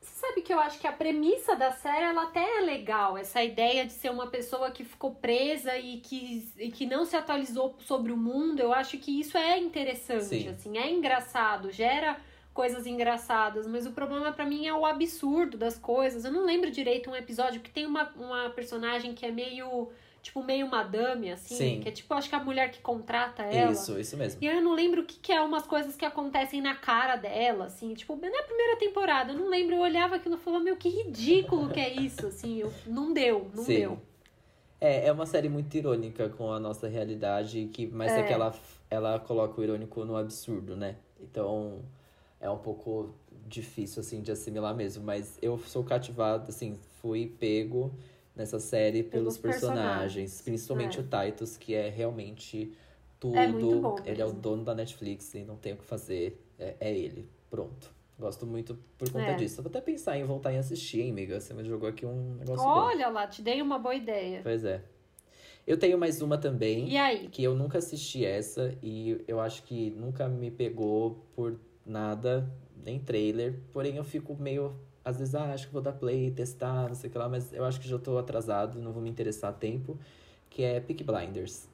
Você 0.00 0.26
sabe 0.26 0.42
que 0.42 0.52
eu 0.52 0.60
acho 0.60 0.78
que 0.78 0.86
a 0.86 0.92
premissa 0.92 1.56
da 1.56 1.72
série 1.72 2.04
ela 2.04 2.24
até 2.24 2.58
é 2.58 2.60
legal, 2.60 3.16
essa 3.16 3.42
ideia 3.42 3.86
de 3.86 3.92
ser 3.92 4.10
uma 4.10 4.26
pessoa 4.26 4.70
que 4.70 4.84
ficou 4.84 5.14
presa 5.14 5.76
e 5.78 5.98
que, 6.00 6.46
e 6.58 6.70
que 6.70 6.84
não 6.84 7.06
se 7.06 7.16
atualizou 7.16 7.74
sobre 7.80 8.12
o 8.12 8.16
mundo. 8.16 8.60
Eu 8.60 8.72
acho 8.72 8.98
que 8.98 9.18
isso 9.18 9.38
é 9.38 9.58
interessante, 9.58 10.24
Sim. 10.24 10.48
assim, 10.48 10.76
é 10.78 10.90
engraçado, 10.90 11.70
gera 11.70 12.18
coisas 12.52 12.86
engraçadas, 12.86 13.66
mas 13.66 13.86
o 13.86 13.92
problema 13.92 14.30
pra 14.30 14.44
mim 14.44 14.66
é 14.66 14.74
o 14.74 14.84
absurdo 14.86 15.56
das 15.56 15.76
coisas. 15.78 16.24
Eu 16.24 16.30
não 16.32 16.44
lembro 16.44 16.70
direito 16.70 17.10
um 17.10 17.16
episódio 17.16 17.60
que 17.62 17.70
tem 17.70 17.86
uma, 17.86 18.10
uma 18.10 18.50
personagem 18.50 19.14
que 19.14 19.24
é 19.26 19.30
meio, 19.30 19.88
tipo, 20.24 20.42
meio 20.42 20.66
madame, 20.66 21.30
assim, 21.30 21.54
Sim. 21.54 21.80
que 21.80 21.88
é 21.88 21.92
tipo, 21.92 22.12
acho 22.14 22.30
que 22.30 22.34
a 22.34 22.42
mulher 22.42 22.70
que 22.70 22.80
contrata 22.80 23.42
ela. 23.42 23.70
Isso, 23.70 23.98
isso 23.98 24.16
mesmo. 24.16 24.42
E 24.42 24.48
aí 24.48 24.56
eu 24.56 24.62
não 24.62 24.72
lembro 24.72 25.02
o 25.02 25.04
que, 25.04 25.18
que 25.18 25.30
é 25.30 25.40
umas 25.42 25.66
coisas 25.66 25.94
que 25.96 26.04
acontecem 26.04 26.62
na 26.62 26.74
cara 26.74 27.16
dela, 27.16 27.66
assim, 27.66 27.92
tipo, 27.92 28.14
na 28.16 28.42
primeira 28.42 28.76
temporada, 28.78 29.32
eu 29.32 29.38
não 29.38 29.50
lembro, 29.50 29.76
eu 29.76 29.80
olhava 29.82 30.16
aquilo 30.16 30.36
e 30.36 30.38
falava, 30.38 30.64
meu, 30.64 30.76
que 30.76 30.88
ridículo 30.88 31.68
que 31.68 31.78
é 31.78 31.92
isso, 31.92 32.26
assim, 32.26 32.58
eu, 32.58 32.72
não 32.86 33.12
deu, 33.12 33.50
não 33.54 33.64
Sim. 33.64 33.76
deu. 33.76 33.98
É, 34.80 35.08
é 35.08 35.12
uma 35.12 35.26
série 35.26 35.48
muito 35.50 35.76
irônica 35.76 36.30
com 36.30 36.50
a 36.50 36.58
nossa 36.58 36.88
realidade, 36.88 37.68
que, 37.70 37.86
mas 37.86 38.12
é. 38.12 38.20
É. 38.20 38.22
que 38.22 38.32
ela, 38.32 38.54
ela 38.88 39.18
coloca 39.20 39.60
o 39.60 39.62
irônico 39.62 40.06
no 40.06 40.16
absurdo, 40.16 40.74
né? 40.74 40.96
Então 41.20 41.82
é 42.40 42.48
um 42.48 42.58
pouco 42.58 43.14
difícil, 43.46 44.00
assim, 44.00 44.22
de 44.22 44.32
assimilar 44.32 44.74
mesmo. 44.74 45.04
Mas 45.04 45.38
eu 45.42 45.58
sou 45.58 45.84
cativado, 45.84 46.48
assim, 46.48 46.78
fui 47.00 47.26
pego 47.38 47.92
nessa 48.34 48.58
série 48.58 49.02
pelos, 49.02 49.36
Pelos 49.36 49.38
personagens, 49.38 49.80
personagens. 49.82 50.40
Principalmente 50.42 50.98
é. 50.98 51.02
o 51.02 51.04
Titus, 51.04 51.56
que 51.56 51.74
é 51.74 51.88
realmente 51.88 52.72
tudo. 53.20 53.36
É 53.36 53.46
muito 53.46 53.80
bom 53.80 53.96
ele 54.04 54.20
é 54.20 54.26
o 54.26 54.32
dono 54.32 54.64
da 54.64 54.74
Netflix 54.74 55.34
e 55.34 55.44
não 55.44 55.56
tem 55.56 55.72
o 55.74 55.76
que 55.76 55.84
fazer. 55.84 56.40
É, 56.58 56.74
é 56.80 56.96
ele. 56.96 57.28
Pronto. 57.50 57.92
Gosto 58.18 58.46
muito 58.46 58.78
por 58.96 59.10
conta 59.10 59.30
É. 59.30 59.34
disso. 59.34 59.58
Eu 59.58 59.64
vou 59.64 59.70
até 59.70 59.80
pensar 59.80 60.16
em 60.16 60.24
voltar 60.24 60.52
em 60.52 60.58
assistir, 60.58 61.00
hein, 61.00 61.10
amiga? 61.10 61.40
Você 61.40 61.52
me 61.52 61.64
jogou 61.64 61.88
aqui 61.88 62.06
um 62.06 62.34
negócio 62.34 62.64
bom. 62.64 62.70
Olha 62.70 63.08
lá, 63.08 63.26
te 63.26 63.42
dei 63.42 63.60
uma 63.60 63.78
boa 63.78 63.94
ideia. 63.94 64.40
Pois 64.42 64.64
é. 64.64 64.82
Eu 65.66 65.78
tenho 65.78 65.98
mais 65.98 66.20
uma 66.20 66.36
também, 66.36 66.90
E 66.90 66.96
aí? 66.96 67.26
que 67.28 67.42
eu 67.42 67.54
nunca 67.54 67.78
assisti 67.78 68.24
essa 68.24 68.76
e 68.82 69.24
eu 69.26 69.40
acho 69.40 69.62
que 69.62 69.90
nunca 69.90 70.28
me 70.28 70.50
pegou 70.50 71.24
por 71.34 71.58
nada, 71.86 72.48
nem 72.84 73.00
trailer. 73.00 73.58
Porém, 73.72 73.96
eu 73.96 74.04
fico 74.04 74.36
meio. 74.36 74.74
Às 75.04 75.18
vezes, 75.18 75.34
ah, 75.34 75.52
acho 75.52 75.66
que 75.66 75.72
vou 75.72 75.82
dar 75.82 75.92
play, 75.92 76.30
testar, 76.30 76.88
não 76.88 76.94
sei 76.94 77.10
o 77.10 77.12
que 77.12 77.18
lá, 77.18 77.28
mas 77.28 77.52
eu 77.52 77.64
acho 77.64 77.78
que 77.78 77.86
já 77.86 77.98
tô 77.98 78.16
atrasado, 78.16 78.78
não 78.80 78.92
vou 78.92 79.02
me 79.02 79.10
interessar 79.10 79.50
a 79.50 79.52
tempo. 79.52 79.98
Que 80.48 80.62
é 80.62 80.80
Peak 80.80 81.02
Blinders. 81.04 81.68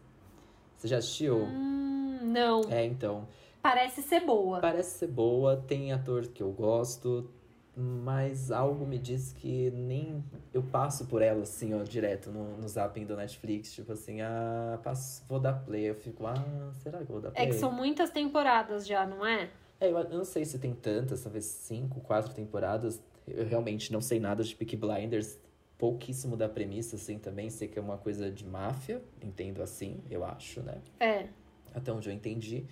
Você 0.76 0.88
já 0.88 0.96
assistiu? 0.96 1.36
Hum, 1.36 2.18
não, 2.22 2.62
É, 2.70 2.84
então. 2.84 3.28
parece 3.62 4.02
ser 4.02 4.20
boa. 4.20 4.58
Parece 4.60 4.98
ser 4.98 5.08
boa, 5.08 5.56
tem 5.56 5.92
ator 5.92 6.26
que 6.26 6.42
eu 6.42 6.50
gosto, 6.50 7.30
mas 7.76 8.50
algo 8.50 8.86
me 8.86 8.98
diz 8.98 9.32
que 9.34 9.70
nem 9.72 10.24
eu 10.52 10.62
passo 10.62 11.04
por 11.06 11.20
ela 11.20 11.42
assim, 11.42 11.74
ó, 11.74 11.82
direto 11.82 12.30
no, 12.30 12.56
no 12.56 12.66
zapping 12.66 13.04
do 13.04 13.14
Netflix, 13.14 13.72
tipo 13.74 13.92
assim, 13.92 14.22
ah, 14.22 14.78
passo, 14.82 15.22
vou 15.28 15.38
dar 15.38 15.52
play. 15.52 15.90
Eu 15.90 15.94
fico, 15.94 16.26
ah, 16.26 16.34
será 16.82 16.98
que 16.98 17.04
eu 17.04 17.12
vou 17.12 17.20
dar 17.20 17.30
play? 17.30 17.44
É 17.44 17.48
que 17.48 17.54
são 17.54 17.70
muitas 17.70 18.10
temporadas 18.10 18.86
já, 18.86 19.06
não 19.06 19.24
é? 19.24 19.50
É, 19.78 19.88
eu, 19.90 19.98
eu 19.98 20.18
não 20.18 20.24
sei 20.24 20.44
se 20.44 20.58
tem 20.58 20.74
tantas, 20.74 21.22
talvez 21.22 21.44
cinco, 21.44 22.00
quatro 22.00 22.32
temporadas. 22.34 23.00
Eu 23.34 23.46
realmente 23.46 23.92
não 23.92 24.00
sei 24.00 24.18
nada 24.20 24.42
de 24.42 24.54
Peaky 24.54 24.76
Blinders. 24.76 25.38
Pouquíssimo 25.78 26.36
da 26.36 26.48
premissa, 26.48 26.96
assim, 26.96 27.18
também. 27.18 27.48
Sei 27.48 27.66
que 27.66 27.78
é 27.78 27.82
uma 27.82 27.96
coisa 27.96 28.30
de 28.30 28.44
máfia, 28.44 29.02
entendo 29.22 29.62
assim, 29.62 30.02
eu 30.10 30.24
acho, 30.24 30.60
né? 30.62 30.78
É. 30.98 31.26
até 31.74 31.90
onde 31.92 32.08
eu 32.08 32.12
entendi, 32.12 32.66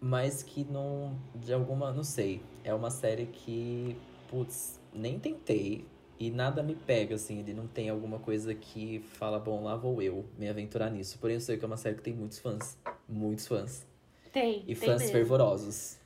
mas 0.00 0.42
que 0.42 0.64
não, 0.64 1.16
de 1.34 1.52
alguma, 1.52 1.92
não 1.92 2.04
sei, 2.04 2.40
é 2.64 2.72
uma 2.72 2.90
série 2.90 3.26
que, 3.26 3.96
putz, 4.28 4.80
nem 4.92 5.18
tentei 5.18 5.84
e 6.18 6.30
nada 6.30 6.62
me 6.62 6.74
pega, 6.74 7.16
assim, 7.16 7.40
ele 7.40 7.52
não 7.52 7.66
tem 7.66 7.88
alguma 7.88 8.18
coisa 8.18 8.54
que 8.54 9.00
fala, 9.14 9.38
bom, 9.40 9.64
lá 9.64 9.74
vou 9.76 10.00
eu 10.00 10.24
me 10.38 10.48
aventurar 10.48 10.88
nisso. 10.90 11.18
Porém, 11.18 11.34
eu 11.34 11.40
sei 11.40 11.56
que 11.56 11.64
é 11.64 11.66
uma 11.66 11.76
série 11.76 11.96
que 11.96 12.02
tem 12.02 12.14
muitos 12.14 12.38
fãs, 12.38 12.78
muitos 13.08 13.46
fãs, 13.46 13.84
Tem. 14.32 14.60
e 14.62 14.66
tem 14.66 14.76
fãs 14.76 15.00
mesmo. 15.00 15.12
fervorosos. 15.12 15.98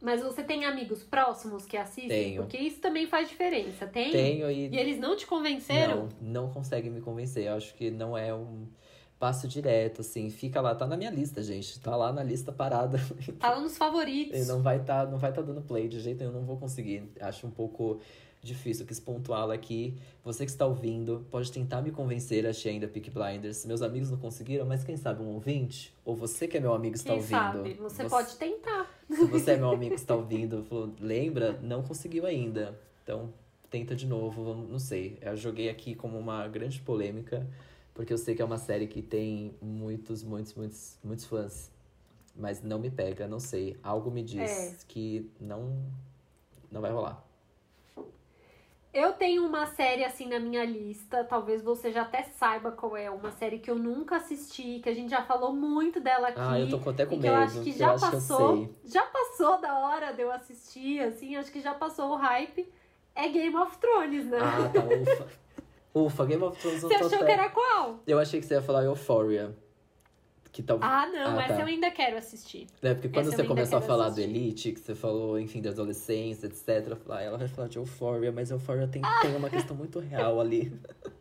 Mas 0.00 0.22
você 0.22 0.42
tem 0.42 0.64
amigos 0.64 1.02
próximos 1.02 1.66
que 1.66 1.76
assistem? 1.76 2.08
Tenho. 2.08 2.42
Porque 2.42 2.56
isso 2.56 2.80
também 2.80 3.06
faz 3.06 3.28
diferença. 3.28 3.86
Tem? 3.86 4.10
Tenho 4.10 4.50
e 4.50 4.68
E 4.68 4.78
eles 4.78 4.98
não 4.98 5.14
te 5.14 5.26
convenceram? 5.26 6.08
não, 6.20 6.44
não 6.44 6.50
conseguem 6.50 6.90
me 6.90 7.00
convencer, 7.00 7.46
eu 7.46 7.54
acho 7.54 7.74
que 7.74 7.90
não 7.90 8.16
é 8.16 8.34
um 8.34 8.66
passo 9.18 9.46
direto, 9.46 10.00
assim, 10.00 10.30
fica 10.30 10.62
lá, 10.62 10.74
tá 10.74 10.86
na 10.86 10.96
minha 10.96 11.10
lista, 11.10 11.42
gente, 11.42 11.78
tá 11.78 11.94
lá 11.94 12.10
na 12.10 12.22
lista 12.22 12.50
parada. 12.50 12.98
Tá 13.38 13.50
lá 13.50 13.60
nos 13.60 13.76
favoritos. 13.76 14.34
Ele 14.34 14.46
não 14.46 14.62
vai 14.62 14.78
estar 14.78 15.06
não 15.06 15.18
vai 15.18 15.30
tá 15.30 15.42
dando 15.42 15.60
play 15.60 15.88
de 15.88 16.00
jeito 16.00 16.20
nenhum, 16.20 16.32
não 16.32 16.44
vou 16.44 16.56
conseguir. 16.56 17.04
Acho 17.20 17.46
um 17.46 17.50
pouco 17.50 18.00
difícil, 18.42 18.86
quis 18.86 18.98
pontuá-la 18.98 19.54
aqui. 19.54 19.94
Você 20.24 20.44
que 20.44 20.50
está 20.50 20.64
ouvindo, 20.66 21.26
pode 21.30 21.50
tentar 21.52 21.82
me 21.82 21.90
convencer 21.90 22.46
a 22.46 22.50
assistir 22.50 22.70
ainda 22.70 22.88
Peak 22.88 23.10
Blinders. 23.10 23.64
Meus 23.66 23.82
amigos 23.82 24.10
não 24.10 24.18
conseguiram, 24.18 24.64
mas 24.66 24.82
quem 24.82 24.96
sabe 24.96 25.22
um 25.22 25.28
ouvinte? 25.28 25.94
Ou 26.04 26.16
você 26.16 26.48
que 26.48 26.56
é 26.56 26.60
meu 26.60 26.72
amigo 26.72 26.94
está 26.96 27.10
Quem 27.10 27.18
ouvindo? 27.18 27.30
sabe? 27.30 27.74
Você, 27.74 28.04
pode 28.08 28.36
tentar. 28.36 28.88
Se 29.10 29.24
você 29.26 29.52
é 29.52 29.56
meu 29.56 29.70
amigo 29.70 29.94
está 29.94 30.14
ouvindo, 30.14 30.62
falou, 30.68 30.92
lembra? 31.00 31.58
Não 31.62 31.82
conseguiu 31.82 32.24
ainda. 32.26 32.78
Então, 33.02 33.32
tenta 33.68 33.94
de 33.94 34.06
novo, 34.06 34.42
vamos- 34.44 34.70
não 34.70 34.78
sei. 34.78 35.18
Eu 35.20 35.36
joguei 35.36 35.68
aqui 35.68 35.94
como 35.94 36.18
uma 36.18 36.46
grande 36.48 36.80
polêmica, 36.80 37.46
porque 37.94 38.12
eu 38.12 38.18
sei 38.18 38.34
que 38.34 38.40
é 38.42 38.44
uma 38.44 38.58
série 38.58 38.86
que 38.86 39.02
tem 39.02 39.54
muitos, 39.60 40.22
muitos, 40.22 40.54
muitos, 40.54 40.98
muitos 41.04 41.24
fãs. 41.26 41.70
Mas 42.34 42.62
não 42.62 42.78
me 42.78 42.90
pega, 42.90 43.26
não 43.28 43.38
sei. 43.40 43.76
Algo 43.82 44.10
me 44.10 44.22
diz 44.22 44.40
É. 44.50 44.76
que 44.88 45.28
não, 45.40 45.76
não 46.70 46.80
vai 46.80 46.90
rolar. 46.90 47.22
Eu 48.92 49.12
tenho 49.12 49.46
uma 49.46 49.66
série 49.66 50.04
assim 50.04 50.26
na 50.26 50.40
minha 50.40 50.64
lista, 50.64 51.22
talvez 51.22 51.62
você 51.62 51.92
já 51.92 52.02
até 52.02 52.24
saiba 52.24 52.72
qual 52.72 52.96
é, 52.96 53.08
uma 53.08 53.30
série 53.30 53.60
que 53.60 53.70
eu 53.70 53.76
nunca 53.76 54.16
assisti, 54.16 54.80
que 54.82 54.88
a 54.88 54.94
gente 54.94 55.10
já 55.10 55.22
falou 55.22 55.52
muito 55.52 56.00
dela 56.00 56.28
aqui. 56.28 56.40
Ah, 56.40 56.58
eu 56.58 56.68
tô 56.68 56.90
até 56.90 57.06
com 57.06 57.10
que 57.16 57.22
medo. 57.22 57.26
eu 57.28 57.36
acho 57.36 57.62
que 57.62 57.70
eu 57.70 57.74
já 57.74 57.92
acho 57.92 58.00
que 58.00 58.16
eu 58.16 58.20
passou, 58.20 58.56
sei. 58.56 58.74
já 58.84 59.02
passou 59.02 59.60
da 59.60 59.78
hora 59.78 60.12
de 60.12 60.22
eu 60.22 60.32
assistir, 60.32 61.00
assim, 61.00 61.36
acho 61.36 61.52
que 61.52 61.60
já 61.60 61.72
passou 61.72 62.10
o 62.10 62.16
hype. 62.16 62.68
É 63.14 63.28
Game 63.28 63.56
of 63.56 63.76
Thrones, 63.78 64.26
né? 64.26 64.38
Ah, 64.40 64.68
tá, 64.68 64.80
ufa. 64.80 65.28
Ufa, 65.92 66.24
Game 66.24 66.42
of 66.42 66.60
Thrones 66.60 66.82
você 66.82 66.94
achou 66.94 67.06
até- 67.08 67.26
que 67.26 67.32
era 67.32 67.48
qual? 67.50 67.98
Eu 68.06 68.18
achei 68.18 68.40
que 68.40 68.46
você 68.46 68.54
ia 68.54 68.62
falar 68.62 68.84
Euphoria. 68.84 69.56
Que 70.52 70.62
tal... 70.62 70.78
Ah, 70.82 71.06
não, 71.06 71.38
Ah, 71.38 71.44
essa 71.44 71.54
tá. 71.54 71.60
eu 71.60 71.66
ainda 71.66 71.90
quero 71.90 72.16
assistir. 72.16 72.66
É, 72.82 72.92
porque 72.94 73.08
quando 73.08 73.28
Essa 73.28 73.36
você 73.36 73.44
começou 73.44 73.78
a 73.78 73.82
falar 73.82 74.06
assistir. 74.06 74.26
do 74.28 74.36
Elite, 74.36 74.72
que 74.72 74.80
você 74.80 74.94
falou, 74.94 75.38
enfim, 75.38 75.60
da 75.62 75.70
adolescência, 75.70 76.46
etc. 76.46 76.96
falei, 76.96 77.22
ah, 77.24 77.28
ela 77.28 77.38
vai 77.38 77.46
falar 77.48 77.68
de 77.68 77.78
Euphoria, 77.78 78.32
mas 78.32 78.50
Euphoria 78.50 78.88
tem, 78.88 79.00
tem 79.22 79.36
uma 79.36 79.48
questão 79.48 79.76
muito 79.76 79.98
real 80.00 80.40
ali. 80.40 80.72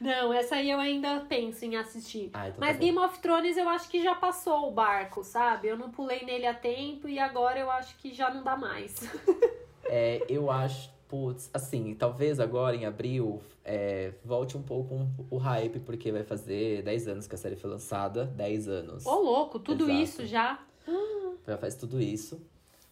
Não, 0.00 0.32
essa 0.34 0.56
aí 0.56 0.68
eu 0.68 0.80
ainda 0.80 1.20
penso 1.28 1.64
em 1.64 1.76
assistir. 1.76 2.28
Ah, 2.34 2.48
então 2.48 2.58
Mas 2.58 2.72
tá. 2.76 2.80
Game 2.82 2.98
of 2.98 3.20
Thrones 3.20 3.56
eu 3.56 3.68
acho 3.68 3.88
que 3.88 4.02
já 4.02 4.16
passou 4.16 4.68
o 4.68 4.72
barco, 4.72 5.22
sabe? 5.22 5.68
Eu 5.68 5.76
não 5.78 5.92
pulei 5.92 6.24
nele 6.24 6.44
a 6.44 6.52
tempo 6.52 7.08
e 7.08 7.20
agora 7.20 7.60
eu 7.60 7.70
acho 7.70 7.96
que 7.98 8.12
já 8.12 8.28
não 8.28 8.42
dá 8.42 8.56
mais. 8.56 8.94
É, 9.94 10.24
eu 10.28 10.50
acho, 10.50 10.90
putz, 11.12 11.50
assim, 11.52 11.94
talvez 11.94 12.40
agora 12.40 12.74
em 12.74 12.86
abril 12.86 13.42
é, 13.62 14.14
volte 14.24 14.56
um 14.56 14.62
pouco 14.62 14.94
um- 14.94 15.10
o 15.28 15.36
hype, 15.36 15.78
porque 15.80 16.10
vai 16.10 16.24
fazer 16.24 16.82
10 16.82 17.06
anos 17.06 17.26
que 17.26 17.34
a 17.34 17.38
série 17.38 17.54
foi 17.54 17.68
lançada. 17.68 18.24
10 18.24 18.66
anos. 18.66 19.04
Ô, 19.04 19.16
louco, 19.20 19.58
tudo 19.58 19.84
Exato. 19.84 20.00
isso 20.00 20.26
já. 20.26 20.58
Já 21.46 21.58
faz 21.58 21.74
tudo 21.74 22.00
isso. 22.00 22.40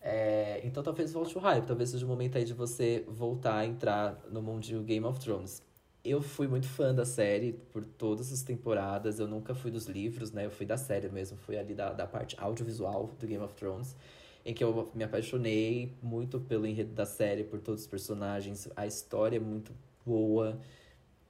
É, 0.02 0.60
então 0.64 0.82
talvez 0.82 1.14
volte 1.14 1.34
o 1.38 1.40
hype, 1.40 1.64
talvez 1.64 1.88
seja 1.88 2.04
o 2.04 2.08
momento 2.08 2.36
aí 2.36 2.44
de 2.44 2.52
você 2.52 3.04
voltar 3.08 3.56
a 3.56 3.64
entrar 3.66 4.20
no 4.30 4.42
mundo 4.42 4.60
de 4.60 4.78
Game 4.80 5.06
of 5.06 5.18
Thrones. 5.18 5.62
Eu 6.04 6.20
fui 6.20 6.46
muito 6.46 6.66
fã 6.68 6.94
da 6.94 7.06
série 7.06 7.54
por 7.72 7.84
todas 7.86 8.30
as 8.32 8.42
temporadas, 8.42 9.18
eu 9.18 9.26
nunca 9.28 9.54
fui 9.54 9.70
dos 9.70 9.86
livros, 9.86 10.30
né? 10.30 10.44
Eu 10.44 10.50
fui 10.50 10.66
da 10.66 10.76
série 10.76 11.08
mesmo, 11.08 11.38
fui 11.38 11.56
ali 11.56 11.74
da, 11.74 11.92
da 11.94 12.06
parte 12.06 12.36
audiovisual 12.38 13.14
do 13.18 13.26
Game 13.26 13.42
of 13.42 13.54
Thrones, 13.54 13.96
em 14.44 14.54
que 14.54 14.62
eu 14.64 14.90
me 14.94 15.04
apaixonei 15.04 15.94
muito 16.02 16.40
pelo 16.40 16.66
enredo 16.66 16.92
da 16.92 17.04
série, 17.06 17.44
por 17.44 17.60
todos 17.60 17.82
os 17.82 17.86
personagens, 17.86 18.68
a 18.74 18.86
história 18.86 19.36
é 19.36 19.40
muito 19.40 19.72
boa, 20.04 20.58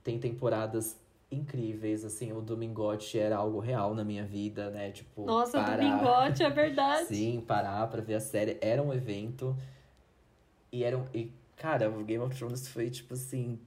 tem 0.02 0.18
temporadas 0.18 0.98
incríveis, 1.30 2.04
assim, 2.04 2.32
o 2.32 2.40
Domingote 2.40 3.18
era 3.18 3.36
algo 3.36 3.60
real 3.60 3.94
na 3.94 4.02
minha 4.04 4.24
vida, 4.24 4.70
né? 4.70 4.90
Tipo, 4.90 5.24
Nossa, 5.26 5.52
parar- 5.60 5.76
Domingote, 5.76 6.42
é 6.42 6.50
verdade. 6.50 7.06
Sim, 7.14 7.40
parar 7.46 7.86
pra 7.88 8.00
ver 8.00 8.14
a 8.14 8.20
série. 8.20 8.58
Era 8.60 8.82
um 8.82 8.92
evento. 8.92 9.56
E 10.72 10.82
era 10.82 10.98
um. 10.98 11.04
E, 11.14 11.32
cara, 11.56 11.88
o 11.88 12.02
Game 12.04 12.22
of 12.24 12.34
Thrones 12.36 12.66
foi 12.68 12.90
tipo 12.90 13.14
assim. 13.14 13.58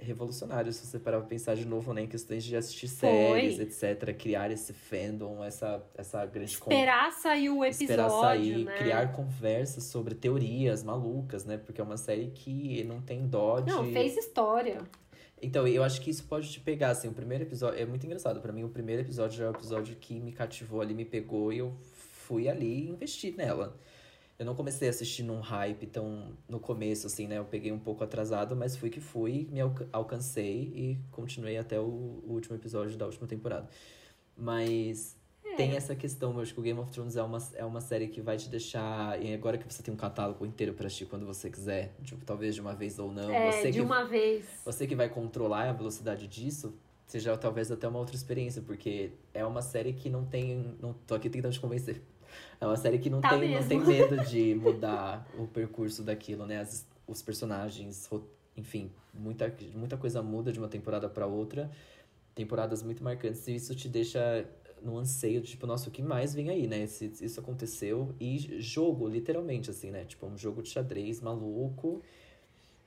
Revolucionário 0.00 0.72
se 0.72 0.86
você 0.86 0.98
parar 0.98 1.18
pra 1.18 1.26
pensar 1.28 1.54
de 1.56 1.64
novo, 1.66 1.92
né? 1.92 2.02
Em 2.02 2.06
questões 2.06 2.42
de 2.44 2.56
assistir 2.56 2.88
Foi. 2.88 3.08
séries, 3.08 3.58
etc. 3.58 4.14
Criar 4.16 4.50
esse 4.50 4.72
fandom, 4.72 5.42
essa, 5.44 5.82
essa 5.96 6.24
grande 6.26 6.56
con- 6.58 6.70
Esperar 6.70 7.12
sair 7.12 7.50
o 7.50 7.64
episódio, 7.64 7.84
esperar 7.84 8.10
sair, 8.10 8.64
né? 8.64 8.74
criar 8.76 9.12
conversas 9.12 9.84
sobre 9.84 10.14
teorias 10.14 10.82
malucas, 10.82 11.44
né? 11.44 11.56
Porque 11.58 11.80
é 11.80 11.84
uma 11.84 11.96
série 11.96 12.30
que 12.34 12.82
não 12.84 13.00
tem 13.00 13.26
dó 13.26 13.60
de. 13.60 13.70
Não, 13.70 13.90
fez 13.92 14.16
história. 14.16 14.78
Então, 15.42 15.66
eu 15.66 15.82
acho 15.82 16.00
que 16.02 16.10
isso 16.10 16.24
pode 16.24 16.50
te 16.50 16.60
pegar, 16.60 16.90
assim, 16.90 17.08
o 17.08 17.12
primeiro 17.14 17.44
episódio. 17.44 17.80
É 17.80 17.86
muito 17.86 18.04
engraçado. 18.04 18.40
Pra 18.40 18.52
mim, 18.52 18.62
o 18.62 18.68
primeiro 18.68 19.00
episódio 19.02 19.38
já 19.38 19.46
é 19.46 19.48
o 19.48 19.52
episódio 19.52 19.96
que 19.96 20.20
me 20.20 20.32
cativou 20.32 20.82
ali, 20.82 20.92
me 20.92 21.04
pegou 21.06 21.50
e 21.52 21.58
eu 21.58 21.72
fui 22.26 22.46
ali 22.48 22.84
e 22.86 22.90
investi 22.90 23.32
nela. 23.32 23.74
Eu 24.40 24.46
não 24.46 24.54
comecei 24.54 24.88
a 24.88 24.90
assistir 24.90 25.22
num 25.22 25.38
hype 25.40 25.86
tão 25.86 26.32
no 26.48 26.58
começo, 26.58 27.06
assim, 27.06 27.26
né? 27.26 27.36
Eu 27.36 27.44
peguei 27.44 27.70
um 27.72 27.78
pouco 27.78 28.02
atrasado, 28.02 28.56
mas 28.56 28.74
fui 28.74 28.88
que 28.88 28.98
fui, 28.98 29.46
me 29.52 29.60
alca- 29.60 29.86
alcancei 29.92 30.72
e 30.74 30.98
continuei 31.10 31.58
até 31.58 31.78
o, 31.78 31.84
o 31.84 32.32
último 32.32 32.56
episódio 32.56 32.96
da 32.96 33.04
última 33.04 33.26
temporada. 33.28 33.68
Mas 34.34 35.14
É. 35.44 35.56
tem 35.56 35.76
essa 35.76 35.94
questão, 35.94 36.32
eu 36.32 36.40
acho 36.40 36.54
que 36.54 36.60
o 36.60 36.62
Game 36.62 36.80
of 36.80 36.90
Thrones 36.90 37.16
é 37.16 37.22
uma, 37.22 37.36
é 37.54 37.64
uma 37.66 37.82
série 37.82 38.08
que 38.08 38.22
vai 38.22 38.38
te 38.38 38.48
deixar. 38.48 39.20
E 39.22 39.34
agora 39.34 39.58
que 39.58 39.70
você 39.70 39.82
tem 39.82 39.92
um 39.92 39.96
catálogo 39.96 40.46
inteiro 40.46 40.72
pra 40.72 40.86
assistir 40.86 41.04
quando 41.04 41.26
você 41.26 41.50
quiser, 41.50 41.94
tipo, 42.02 42.24
talvez 42.24 42.54
de 42.54 42.62
uma 42.62 42.74
vez 42.74 42.98
ou 42.98 43.12
não, 43.12 43.30
É, 43.30 43.52
você 43.52 43.70
de 43.70 43.78
que 43.78 43.84
uma 43.84 44.04
vez. 44.04 44.46
você 44.64 44.86
que 44.86 44.96
vai 44.96 45.10
controlar 45.10 45.68
a 45.68 45.72
velocidade 45.74 46.26
disso, 46.26 46.72
seja 47.06 47.36
talvez 47.36 47.70
até 47.70 47.86
uma 47.86 47.98
outra 47.98 48.16
experiência, 48.16 48.62
porque 48.62 49.10
é 49.34 49.44
uma 49.44 49.60
série 49.60 49.92
que 49.92 50.08
não 50.08 50.24
tem. 50.24 50.76
Não 50.80 50.94
tô 50.94 51.14
aqui 51.14 51.28
tentando 51.28 51.52
te 51.52 51.60
convencer. 51.60 52.00
É 52.60 52.66
uma 52.66 52.76
série 52.76 52.98
que 52.98 53.08
não, 53.10 53.20
Tá 53.20 53.38
tem, 53.38 53.54
não 53.54 53.66
tem 53.68 53.80
medo 53.80 54.18
de 54.26 54.54
mudar 54.60 55.26
o 55.38 55.46
percurso 55.46 56.02
daquilo, 56.02 56.46
né? 56.46 56.60
As- 56.60 56.86
os 57.06 57.20
personagens, 57.22 58.08
enfim, 58.56 58.90
muita, 59.12 59.52
muita 59.74 59.96
coisa 59.96 60.22
muda 60.22 60.52
de 60.52 60.58
uma 60.58 60.68
temporada 60.68 61.08
pra 61.08 61.26
outra. 61.26 61.70
Temporadas 62.34 62.82
muito 62.82 63.02
marcantes, 63.02 63.46
e 63.48 63.54
isso 63.56 63.74
te 63.74 63.88
deixa 63.88 64.46
no 64.82 64.96
anseio 64.96 65.40
de, 65.42 65.48
tipo, 65.50 65.66
nossa, 65.66 65.88
o 65.88 65.92
que 65.92 66.00
mais 66.02 66.32
vem 66.32 66.48
aí, 66.48 66.66
né? 66.66 66.84
Esse- 66.84 67.12
isso 67.20 67.38
aconteceu. 67.40 68.14
E 68.20 68.38
jogo, 68.60 69.06
literalmente, 69.08 69.68
assim, 69.70 69.90
né? 69.90 70.04
Tipo, 70.04 70.26
um 70.26 70.38
jogo 70.38 70.62
de 70.62 70.70
xadrez 70.70 71.20
maluco. 71.20 72.02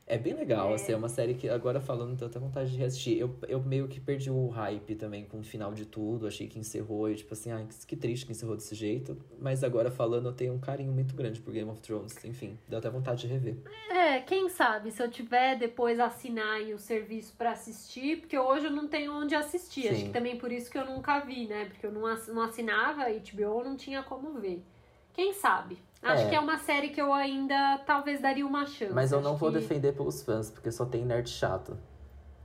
É 0.05 0.17
bem 0.17 0.33
legal, 0.33 0.71
É. 0.71 0.75
assim, 0.75 0.91
é 0.91 0.95
uma 0.97 1.07
série 1.07 1.33
que 1.33 1.47
agora 1.47 1.79
falando, 1.79 2.21
até 2.25 2.37
vontade 2.37 2.71
de 2.71 2.77
reassistir. 2.77 3.17
Eu, 3.17 3.33
eu 3.47 3.61
meio 3.63 3.87
que 3.87 4.01
perdi 4.01 4.29
o 4.29 4.47
hype 4.49 4.95
também 4.95 5.23
com 5.23 5.39
o 5.39 5.43
final 5.43 5.73
de 5.73 5.85
tudo, 5.85 6.27
achei 6.27 6.45
que 6.47 6.59
encerrou 6.59 7.09
e 7.09 7.15
tipo 7.15 7.33
assim, 7.33 7.51
ai, 7.51 7.65
que, 7.65 7.85
que 7.87 7.95
triste 7.95 8.25
que 8.25 8.33
encerrou 8.33 8.55
desse 8.57 8.75
jeito. 8.75 9.17
Mas 9.39 9.63
agora 9.63 9.89
falando, 9.89 10.27
eu 10.27 10.33
tenho 10.33 10.53
um 10.53 10.59
carinho 10.59 10.91
muito 10.91 11.15
grande 11.15 11.39
por 11.39 11.53
Game 11.53 11.69
of 11.69 11.79
Thrones, 11.81 12.23
enfim, 12.25 12.59
deu 12.67 12.79
até 12.79 12.89
vontade 12.89 13.21
de 13.21 13.27
rever. 13.27 13.55
É, 13.89 14.19
quem 14.19 14.49
sabe, 14.49 14.91
se 14.91 15.01
eu 15.01 15.09
tiver 15.09 15.57
depois 15.57 15.97
assinar 15.99 16.59
o 16.63 16.77
serviço 16.77 17.33
pra 17.37 17.51
assistir, 17.51 18.17
porque 18.19 18.37
hoje 18.37 18.65
eu 18.65 18.71
não 18.71 18.87
tenho 18.89 19.13
onde 19.13 19.33
assistir. 19.35 19.87
Acho 19.87 19.99
Sim. 19.99 20.05
que 20.07 20.11
também 20.11 20.37
por 20.37 20.51
isso 20.51 20.69
que 20.69 20.77
eu 20.77 20.85
nunca 20.85 21.19
vi, 21.21 21.47
né? 21.47 21.65
Porque 21.65 21.85
eu 21.85 21.91
não 21.93 22.05
assinava 22.43 23.05
HBO, 23.05 23.63
não 23.63 23.77
tinha 23.77 24.03
como 24.03 24.33
ver. 24.39 24.61
Quem 25.13 25.31
sabe? 25.31 25.77
Acho 26.03 26.23
É. 26.23 26.29
que 26.29 26.35
é 26.35 26.39
uma 26.39 26.57
série 26.57 26.89
que 26.89 27.01
eu 27.01 27.13
ainda 27.13 27.79
talvez 27.85 28.21
daria 28.21 28.45
uma 28.45 28.65
chance. 28.65 28.93
Mas 28.93 29.11
eu 29.11 29.21
não 29.21 29.35
vou 29.37 29.51
que... 29.51 29.59
defender 29.59 29.93
pelos 29.93 30.21
fãs, 30.21 30.49
porque 30.51 30.71
só 30.71 30.85
tem 30.85 31.05
nerd 31.05 31.29
chato. 31.29 31.77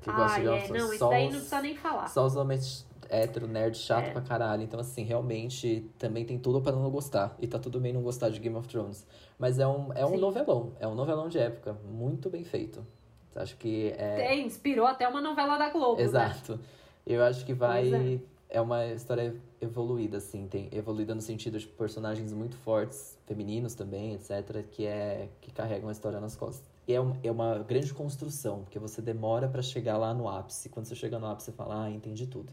Que 0.01 0.11
gosta 0.13 0.37
Ah, 0.37 0.39
de 0.39 0.45
Game 0.45 0.59
é. 0.59 0.63
Thrones. 0.67 0.83
Não, 0.83 0.91
isso 0.91 0.99
só 0.99 1.09
daí 1.11 1.27
os- 1.27 1.33
não 1.33 1.39
precisa 1.41 1.61
nem 1.63 1.77
falar. 1.77 2.09
Só 2.09 2.25
os 2.25 2.37
homens 2.37 2.87
hétero, 3.11 3.49
nerd, 3.49 3.77
chato 3.77 4.07
É. 4.07 4.11
pra 4.11 4.21
caralho. 4.21 4.63
Então, 4.63 4.79
assim, 4.79 5.03
realmente 5.03 5.91
também 5.99 6.25
tem 6.25 6.39
tudo 6.39 6.61
pra 6.61 6.71
não 6.73 6.89
gostar. 6.91 7.35
E 7.41 7.47
tá 7.49 7.59
tudo 7.59 7.81
bem 7.81 7.93
não 7.93 8.03
gostar 8.03 8.29
de 8.29 8.39
Game 8.39 8.55
of 8.57 8.69
Thrones. 8.69 9.07
Mas 9.39 9.59
é 9.59 9.67
um, 9.67 9.93
é 9.95 10.05
um 10.07 10.11
Sim. 10.11 10.17
novelão. 10.19 10.73
É 10.79 10.87
um 10.87 10.95
novelão 10.95 11.29
de 11.29 11.39
época. 11.39 11.77
Muito 11.91 12.31
bem 12.31 12.45
feito. 12.45 12.87
Acho 13.35 13.57
que 13.57 13.93
é. 13.97 14.17
Tem, 14.29 14.47
inspirou 14.47 14.87
até 14.87 15.09
uma 15.09 15.21
novela 15.21 15.57
da 15.59 15.69
Globo, 15.71 15.97
né? 15.97 16.03
Exato. 16.05 16.61
Eu 17.07 17.25
acho 17.25 17.45
que 17.47 17.55
vai. 17.55 18.21
É. 18.51 18.61
uma 18.61 18.87
história 18.87 19.35
evoluída, 19.61 20.19
assim. 20.19 20.47
Tem 20.49 20.69
evoluída 20.73 21.15
no 21.15 21.21
sentido 21.21 21.59
de 21.59 21.67
personagens 21.67 22.33
muito 22.33 22.57
fortes, 22.57 23.17
femininos 23.27 23.75
também, 23.75 24.15
etc., 24.15 24.65
que, 24.71 24.87
é, 24.87 25.29
que 25.41 25.51
carregam 25.51 25.89
a 25.89 25.93
história 25.93 26.19
nas 26.21 26.35
costas. 26.37 26.63
E 26.87 26.95
é, 26.95 27.01
um- 27.01 27.17
é 27.23 27.31
uma 27.31 27.59
grande 27.59 27.93
construção, 27.93 28.63
porque 28.63 28.79
você 28.79 29.03
demora 29.03 29.47
pra 29.49 29.61
chegar 29.61 29.99
lá 29.99 30.15
no 30.15 30.29
ápice. 30.29 30.69
Quando 30.71 30.87
você 30.87 30.95
chega 30.95 31.19
no 31.19 31.27
ápice, 31.27 31.47
você 31.51 31.53
fala, 31.53 31.85
ah, 31.85 31.91
entendi 31.91 32.27
tudo. 32.27 32.51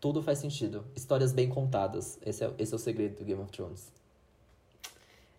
Tudo 0.00 0.22
faz 0.22 0.38
sentido. 0.38 0.84
Histórias 0.96 1.32
bem 1.32 1.48
contadas. 1.48 2.18
Esse 2.24 2.44
é, 2.44 2.52
esse 2.58 2.72
é 2.72 2.76
o 2.76 2.78
segredo 2.78 3.16
do 3.18 3.24
Game 3.24 3.40
of 3.40 3.52
Thrones. 3.52 3.92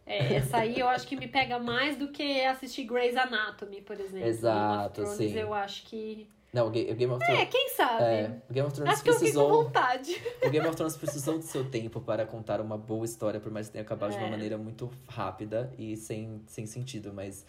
É, 0.06 0.36
essa 0.36 0.58
aí 0.58 0.80
eu 0.80 0.88
acho 0.88 1.08
que 1.08 1.16
me 1.16 1.28
pega 1.28 1.60
mais 1.60 1.96
do 1.98 2.10
que 2.10 2.44
assistir 2.46 2.84
Grey's 2.86 3.16
Anatomy, 3.16 3.82
por 3.82 4.00
exemplo. 4.00 4.28
Exato, 4.28 5.02
Game 5.02 5.08
of 5.10 5.16
Thrones, 5.18 5.32
sim. 5.34 5.38
eu 5.40 5.54
acho 5.54 5.84
que. 5.86 6.28
Não, 6.54 6.68
o 6.68 6.70
Ga- 6.70 6.92
o 6.92 6.96
Game 6.96 7.14
of 7.14 7.24
É, 7.24 7.28
Thrones. 7.28 7.50
quem 7.50 7.70
sabe? 7.70 8.04
É, 8.04 8.42
o 8.50 8.54
Game 8.54 8.68
of 8.68 8.76
Thrones 8.76 8.94
acho 8.94 9.04
que 9.04 9.10
eu 9.10 9.14
com 9.14 9.20
precisou. 9.20 9.64
vontade. 9.64 10.22
O 10.46 10.50
Game 10.50 10.68
of 10.68 10.76
Thrones 10.76 10.98
precisou 10.98 11.38
do 11.38 11.44
seu 11.46 11.70
tempo 11.70 12.02
para 12.02 12.26
contar 12.26 12.60
uma 12.60 12.78
boa 12.78 13.06
história, 13.06 13.40
por 13.40 13.52
mais 13.52 13.68
que 13.68 13.74
tenha 13.74 13.84
acabado 13.84 14.12
de 14.12 14.18
uma 14.18 14.28
É. 14.28 14.32
maneira 14.32 14.58
muito 14.58 14.92
rápida 15.08 15.74
e 15.78 15.96
sem, 15.96 16.42
sem 16.48 16.66
sentido. 16.66 17.14
Mas 17.14 17.46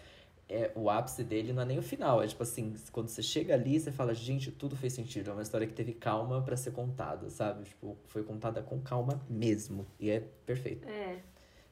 é, 0.49 0.71
o 0.77 0.89
ápice 0.89 1.25
dele 1.25 1.53
não 1.53 1.63
é 1.63 1.65
nem 1.65 1.79
o 1.79 1.83
final. 1.83 2.23
É 2.23 2.29
tipo 2.29 2.45
assim, 2.45 2.75
quando 2.93 3.09
você 3.09 3.23
chega 3.23 3.55
ali, 3.55 3.81
você 3.81 3.91
fala, 3.91 4.15
gente, 4.15 4.53
tudo 4.53 4.77
fez 4.77 4.93
sentido. 4.93 5.31
É 5.31 5.33
uma 5.33 5.43
história 5.43 5.67
que 5.67 5.73
teve 5.75 5.95
calma 5.95 6.41
para 6.41 6.57
ser 6.57 6.71
contada, 6.71 7.29
sabe? 7.29 7.65
Tipo, 7.65 7.97
foi 8.07 8.23
contada 8.23 8.63
com 8.63 8.81
calma 8.81 9.21
mesmo. 9.29 9.85
E 9.99 10.11
é 10.11 10.21
perfeito. 10.47 10.87
É, 10.89 11.19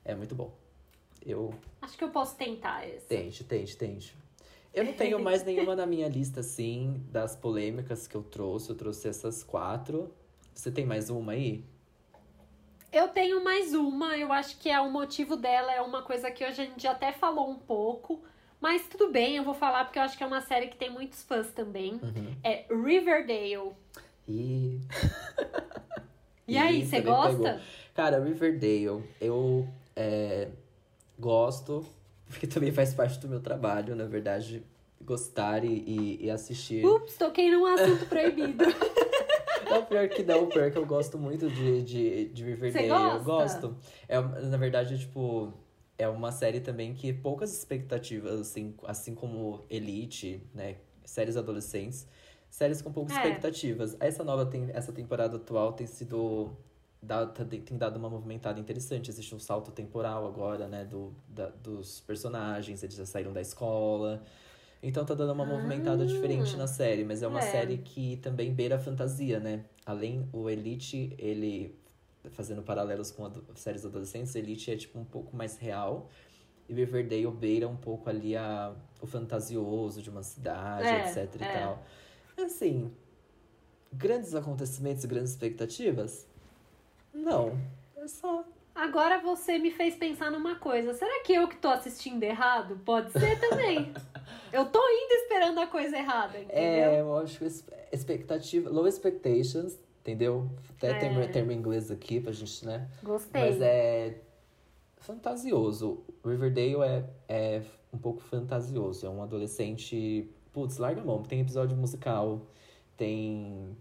É 0.04 0.14
muito 0.16 0.34
bom. 0.34 0.52
Eu. 1.24 1.54
acho 1.82 1.96
que 1.98 2.02
eu 2.02 2.08
posso 2.10 2.34
tentar 2.36 2.88
esse. 2.88 3.06
Tente, 3.06 3.44
tente, 3.44 3.76
tente. 3.76 4.16
Eu 4.72 4.84
não 4.84 4.92
tenho 4.92 5.18
mais 5.18 5.42
nenhuma 5.44 5.74
na 5.74 5.86
minha 5.86 6.08
lista, 6.08 6.40
assim, 6.40 7.02
das 7.10 7.34
polêmicas 7.34 8.06
que 8.06 8.14
eu 8.14 8.22
trouxe. 8.22 8.70
Eu 8.70 8.76
trouxe 8.76 9.08
essas 9.08 9.42
quatro. 9.42 10.12
Você 10.54 10.70
tem 10.70 10.84
mais 10.84 11.10
uma 11.10 11.32
aí? 11.32 11.64
Eu 12.92 13.08
tenho 13.08 13.42
mais 13.42 13.72
uma, 13.72 14.16
eu 14.16 14.32
acho 14.32 14.58
que 14.58 14.68
é 14.68 14.80
o 14.80 14.90
motivo 14.90 15.36
dela, 15.36 15.72
é 15.72 15.80
uma 15.80 16.02
coisa 16.02 16.28
que 16.28 16.44
hoje 16.44 16.62
a 16.62 16.64
gente 16.64 16.86
até 16.88 17.12
falou 17.12 17.48
um 17.48 17.58
pouco. 17.58 18.20
Mas 18.60 18.86
tudo 18.88 19.10
bem, 19.10 19.36
eu 19.36 19.44
vou 19.44 19.54
falar 19.54 19.84
porque 19.84 19.98
eu 19.98 20.02
acho 20.02 20.18
que 20.18 20.24
é 20.24 20.26
uma 20.26 20.40
série 20.40 20.66
que 20.66 20.76
tem 20.76 20.90
muitos 20.90 21.22
fãs 21.22 21.50
também. 21.52 21.94
Uhum. 21.94 22.36
É 22.42 22.66
Riverdale. 22.68 23.72
E. 24.28 24.80
E 26.50 26.58
aí, 26.58 26.84
você 26.84 27.00
gosta? 27.00 27.36
pegou. 27.36 27.60
Cara, 27.94 28.24
Riverdale, 28.24 29.04
eu 29.20 29.68
é, 29.94 30.48
gosto, 31.16 31.86
porque 32.30 32.46
também 32.46 32.72
faz 32.72 32.94
parte 32.94 33.18
do 33.18 33.28
meu 33.28 33.40
trabalho, 33.40 33.94
na 33.94 34.04
verdade, 34.04 34.64
gostar 35.02 35.64
e, 35.64 36.18
e, 36.20 36.30
assistir. 36.30 36.86
Ups, 36.86 37.16
toquei 37.16 37.50
num 37.50 37.66
assunto 37.66 38.06
proibido. 38.06 38.64
Não, 39.68 39.84
pior 39.84 40.08
que 40.08 40.24
não, 40.24 40.48
pior 40.48 40.68
que 40.72 40.76
eu 40.76 40.84
gosto 40.84 41.16
muito 41.16 41.48
de, 41.48 41.82
de, 41.84 42.24
de 42.30 42.44
Riverdale. 42.44 42.88
Você 42.88 43.24
gosta? 43.24 43.66
Eu 43.66 43.70
gosto. 43.70 43.76
É, 44.08 44.20
na 44.46 44.56
verdade, 44.56 44.98
tipo, 44.98 45.52
é 45.96 46.08
uma 46.08 46.32
série 46.32 46.58
também 46.58 46.92
que 46.92 47.12
poucas 47.12 47.56
expectativas, 47.56 48.40
assim, 48.40 48.74
assim 48.82 49.14
como 49.14 49.64
Elite, 49.70 50.42
né? 50.52 50.74
Séries 51.04 51.36
adolescentes. 51.36 52.08
Séries 52.48 52.82
com 52.82 52.92
poucas 52.92 53.16
É. 53.16 53.20
expectativas. 53.20 53.96
Essa 54.00 54.24
nova, 54.24 54.44
tem, 54.44 54.70
essa 54.72 54.92
temporada 54.92 55.36
atual 55.36 55.72
tem 55.72 55.86
sido. 55.86 56.50
Dá, 57.02 57.26
tá- 57.26 57.44
tem 57.44 57.78
dado 57.78 57.96
uma 57.96 58.10
movimentada 58.10 58.60
interessante. 58.60 59.10
Existe 59.10 59.34
um 59.34 59.38
salto 59.38 59.70
temporal 59.70 60.26
agora, 60.26 60.68
né? 60.68 60.84
Do, 60.84 61.14
da- 61.28 61.48
dos 61.48 62.00
personagens, 62.00 62.82
eles 62.82 62.94
já 62.94 63.06
saíram 63.06 63.32
da 63.32 63.40
escola. 63.40 64.22
Então 64.82 65.04
tá 65.04 65.14
dando 65.14 65.32
uma 65.32 65.44
movimentada 65.46 66.02
Ah. 66.02 66.06
diferente 66.06 66.56
na 66.56 66.66
série, 66.66 67.04
mas 67.04 67.22
é 67.22 67.26
uma 67.28 67.38
É. 67.40 67.50
série 67.50 67.78
que 67.78 68.16
também 68.18 68.52
beira 68.52 68.76
a 68.76 68.78
fantasia, 68.78 69.38
né? 69.40 69.64
Além 69.84 70.28
o 70.32 70.48
Elite, 70.48 71.14
ele 71.18 71.74
fazendo 72.32 72.62
paralelos 72.62 73.10
com 73.10 73.24
ado- 73.24 73.44
séries 73.54 73.84
adolescentes, 73.84 74.34
Elite 74.34 74.70
é 74.70 74.76
tipo 74.76 74.98
um 74.98 75.04
pouco 75.04 75.34
mais 75.34 75.56
real. 75.56 76.10
E 76.68 76.74
Riverdale 76.74 77.26
beira 77.30 77.66
um 77.66 77.76
pouco 77.76 78.08
ali 78.10 78.36
a, 78.36 78.74
o 79.00 79.06
fantasioso 79.06 80.00
de 80.02 80.08
uma 80.10 80.22
cidade, 80.22 80.86
É, 80.86 81.08
etc 81.10 81.40
e 81.40 81.44
é. 81.44 81.60
tal. 81.60 81.82
Assim, 82.38 82.92
grandes 83.92 84.34
acontecimentos 84.34 85.04
grandes 85.06 85.30
expectativas? 85.32 86.26
Não. 87.12 87.58
É 87.96 88.06
só. 88.06 88.44
Agora 88.74 89.18
você 89.20 89.58
me 89.58 89.70
fez 89.70 89.96
pensar 89.96 90.30
numa 90.30 90.54
coisa. 90.54 90.94
Será 90.94 91.22
que 91.22 91.34
eu 91.34 91.48
que 91.48 91.56
tô 91.56 91.68
assistindo 91.68 92.22
errado? 92.22 92.80
Pode 92.84 93.10
ser 93.12 93.38
também. 93.40 93.92
eu 94.52 94.64
tô 94.66 94.78
indo 94.78 95.12
esperando 95.12 95.58
a 95.58 95.66
coisa 95.66 95.96
errada, 95.98 96.38
entendeu? 96.38 96.56
É, 96.56 97.00
eu 97.00 97.16
acho 97.18 97.38
que 97.38 97.44
expectativa. 97.92 98.70
Low 98.70 98.86
expectations, 98.86 99.76
entendeu? 100.00 100.48
Até 100.76 100.90
É. 100.92 100.98
termo, 100.98 101.28
termo 101.28 101.52
em 101.52 101.56
inglês 101.56 101.90
aqui 101.90 102.20
pra 102.20 102.32
gente, 102.32 102.64
né? 102.64 102.88
Gostei. 103.02 103.40
Mas 103.42 103.60
é 103.60 104.20
fantasioso. 104.98 106.02
Riverdale 106.24 106.82
é, 106.82 107.04
é 107.28 107.62
um 107.92 107.98
pouco 107.98 108.20
fantasioso. 108.20 109.04
É 109.04 109.10
um 109.10 109.22
adolescente. 109.22 110.30
Putz, 110.52 110.78
larga 110.78 111.00
a 111.00 111.04
mão. 111.04 111.22
Tem 111.22 111.40
episódio 111.40 111.76
musical, 111.76 112.46
tem. 112.96 113.76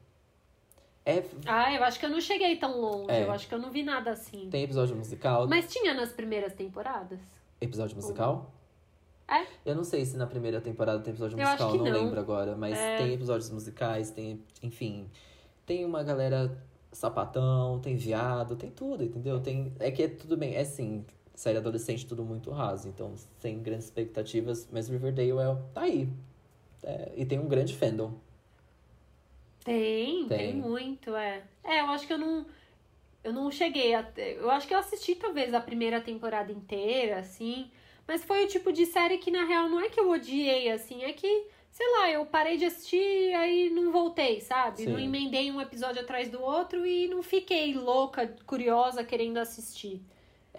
É, 1.10 1.24
Ah, 1.46 1.74
eu 1.74 1.84
acho 1.84 2.00
que 2.00 2.06
eu 2.06 2.10
não 2.10 2.22
cheguei 2.22 2.56
tão 2.58 2.80
longe. 2.80 3.12
É. 3.12 3.24
Eu 3.24 3.32
acho 3.32 3.48
que 3.48 3.54
eu 3.54 3.60
não 3.60 3.72
vi 3.72 3.84
nada 3.84 4.12
assim. 4.12 4.50
tem 4.50 4.64
episódio 4.64 4.96
musical. 4.96 5.48
Mas 5.48 5.72
tinha 5.72 5.94
nas 5.94 6.12
primeiras 6.12 6.54
temporadas? 6.54 7.20
Episódio 7.60 7.96
musical? 7.96 8.52
É? 9.28 9.46
Eu 9.66 9.76
não 9.76 9.84
sei 9.84 10.04
se 10.06 10.18
na 10.18 10.26
primeira 10.26 10.60
temporada 10.60 11.00
tem 11.02 11.12
episódio 11.12 11.38
Eu 11.40 11.44
acho 11.48 11.64
musical, 11.64 11.72
que 11.72 11.78
não, 11.78 11.86
não. 11.98 12.06
lembro 12.06 12.20
agora. 12.20 12.56
Mas 12.56 12.78
É. 12.78 12.98
tem 12.98 13.14
episódios 13.14 13.50
musicais, 13.52 14.10
tem. 14.12 14.42
Enfim. 14.64 15.08
Tem 15.66 15.86
uma 15.86 16.02
galera 16.04 16.58
sapatão, 16.92 17.80
tem 17.80 17.96
viado, 17.96 18.56
tem 18.56 18.72
tudo, 18.72 19.04
entendeu? 19.04 19.40
Tem, 19.40 19.72
é 19.80 19.92
que 19.92 20.02
é 20.04 20.08
tudo 20.08 20.36
bem. 20.36 20.56
É 20.56 20.62
assim, 20.62 21.06
série 21.36 21.58
adolescente, 21.60 22.08
tudo 22.08 22.24
muito 22.24 22.50
raso. 22.50 22.88
Então, 22.88 23.14
sem 23.40 23.62
grandes 23.62 23.86
expectativas. 23.86 24.68
Mas 24.72 24.90
Riverdale 24.90 25.32
é, 25.32 25.58
tá 25.74 25.82
aí. 25.82 26.10
É, 26.82 27.12
e 27.16 27.24
tem 27.26 27.38
um 27.40 27.48
grande 27.48 27.76
fandom. 27.76 28.14
Tem, 29.64 30.28
tem, 30.28 30.38
Tem. 30.38 30.54
muito, 30.54 31.16
é. 31.16 31.44
É, 31.64 31.82
eu 31.82 31.86
acho 31.88 32.08
que 32.08 32.14
eu 32.14 32.18
não. 32.18 32.46
Eu 33.24 33.34
não 33.34 33.52
cheguei 33.52 33.94
a. 33.94 34.08
Eu 34.18 34.50
acho 34.50 34.68
que 34.68 34.74
eu 34.74 34.80
assisti 34.80 35.16
talvez 35.16 35.54
a 35.54 35.60
primeira 35.60 36.00
temporada 36.00 36.52
inteira, 36.52 37.20
assim. 37.20 37.70
Mas 38.08 38.24
foi 38.24 38.44
o 38.44 38.48
tipo 38.48 38.74
de 38.74 38.88
série 38.88 39.20
que, 39.20 39.30
na 39.30 39.46
real, 39.46 39.70
não 39.70 39.80
é 39.80 39.88
que 39.88 40.00
eu 40.00 40.10
odiei, 40.10 40.72
assim, 40.72 41.04
é 41.04 41.14
que, 41.14 41.46
sei 41.70 41.88
lá, 41.92 42.10
eu 42.10 42.26
parei 42.26 42.58
de 42.58 42.66
assistir 42.66 42.98
e 42.98 43.34
aí 43.36 43.70
não 43.70 43.92
voltei, 43.92 44.42
sabe? 44.42 44.82
Sim. 44.82 44.90
Não 44.90 45.00
emendei 45.00 45.52
um 45.52 45.62
episódio 45.62 46.02
atrás 46.02 46.28
do 46.28 46.42
outro 46.42 46.84
e 46.88 47.08
não 47.08 47.22
fiquei 47.22 47.76
louca, 47.76 48.36
curiosa, 48.48 49.04
querendo 49.04 49.38
assistir. 49.38 50.02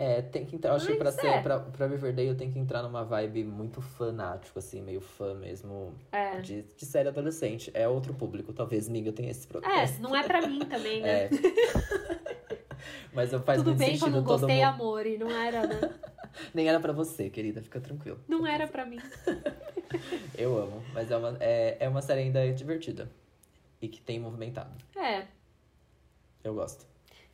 É, 0.03 0.23
tem 0.23 0.47
que 0.47 0.57
entrar. 0.57 0.71
eu 0.71 0.77
Acho 0.77 0.87
que 0.87 0.95
pra, 0.95 1.13
ser, 1.13 1.27
é. 1.27 1.43
pra, 1.43 1.61
pra 1.61 1.87
Riverdale 1.87 2.35
tem 2.35 2.51
que 2.51 2.59
entrar 2.59 2.83
numa 2.83 3.05
vibe 3.05 3.45
muito 3.45 3.83
fanático, 3.83 4.59
assim, 4.59 4.81
meio 4.81 5.01
fã 5.03 5.35
mesmo. 5.35 5.95
É. 6.11 6.41
De, 6.41 6.63
de 6.63 6.87
série 6.87 7.09
adolescente. 7.09 7.71
É 7.75 7.87
outro 7.87 8.15
público. 8.15 8.51
Talvez 8.53 8.89
Miga 8.89 9.13
tenha 9.13 9.31
esse 9.31 9.47
É, 9.47 9.51
problema. 9.51 9.87
não 10.01 10.17
é 10.17 10.23
pra 10.23 10.41
mim 10.47 10.61
também, 10.61 11.03
né? 11.03 11.25
É. 11.25 11.31
Mas 13.13 13.31
eu 13.33 13.41
faz 13.41 13.59
Tudo 13.59 13.69
muito 13.75 13.79
bem 13.79 13.99
que 13.99 14.05
eu 14.05 14.11
não 14.11 14.23
gostei, 14.23 14.57
mundo. 14.57 14.65
amor, 14.65 15.07
e 15.07 15.19
não 15.19 15.31
era, 15.31 15.67
né? 15.67 15.81
Nem 16.55 16.67
era 16.69 16.81
pra 16.81 16.93
você, 16.93 17.29
querida, 17.29 17.61
fica 17.61 17.79
tranquilo. 17.81 18.19
Não 18.27 18.47
era 18.47 18.67
pra 18.67 18.87
mim. 18.87 18.99
Eu 20.39 20.57
amo, 20.57 20.83
mas 20.95 21.11
é 21.11 21.17
uma, 21.17 21.37
é, 21.41 21.77
é 21.81 21.89
uma 21.89 22.01
série 22.01 22.21
ainda 22.21 22.51
divertida. 22.53 23.11
E 23.83 23.89
que 23.89 24.01
tem 24.01 24.19
movimentado. 24.21 24.71
É. 24.97 25.25
Eu 26.45 26.55
gosto. 26.55 26.87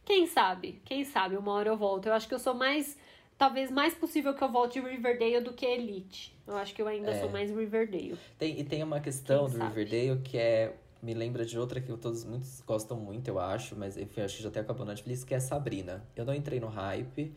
Quem 0.07 0.27
sabe? 0.29 0.81
Quem 0.85 1.05
sabe? 1.05 1.37
Uma 1.37 1.53
hora 1.53 1.69
eu 1.69 1.77
volto. 1.77 2.07
Eu 2.07 2.13
acho 2.15 2.27
que 2.29 2.33
eu 2.35 2.39
sou 2.39 2.55
mais. 2.55 2.97
Talvez 3.37 3.71
mais 3.71 3.93
possível 3.93 4.33
que 4.33 4.43
eu 4.43 4.51
volte 4.51 4.81
Riverdale 4.81 5.41
do 5.41 5.53
que 5.53 5.67
Elite. 5.67 6.35
Eu 6.47 6.57
acho 6.57 6.73
que 6.73 6.81
eu 6.81 6.89
ainda 6.89 7.11
É. 7.11 7.21
sou 7.21 7.29
mais 7.29 7.51
Riverdale. 7.51 8.17
Tem, 8.39 8.59
e 8.59 8.65
tem 8.65 8.83
uma 8.83 9.01
questão 9.01 9.45
Quem 9.45 9.53
do 9.55 9.59
sabe? 9.59 9.69
Riverdale 9.85 10.23
que 10.23 10.39
é. 10.39 10.75
Me 11.03 11.13
lembra 11.13 11.45
de 11.45 11.59
outra 11.59 11.79
que 11.81 11.95
todos 11.99 12.25
muitos 12.25 12.63
gostam 12.63 12.97
muito, 12.99 13.29
eu 13.29 13.39
acho, 13.39 13.77
mas 13.77 13.99
enfim, 13.99 14.23
acho 14.23 14.39
que 14.39 14.43
já 14.43 14.49
até 14.49 14.61
acabou 14.61 14.87
na 14.87 14.93
Netflix, 14.93 15.23
que 15.23 15.35
é 15.35 15.39
Sabrina. 15.39 16.03
Eu 16.17 16.25
não 16.25 16.35
entrei 16.35 16.59
no 16.59 16.69
hype. 16.69 17.33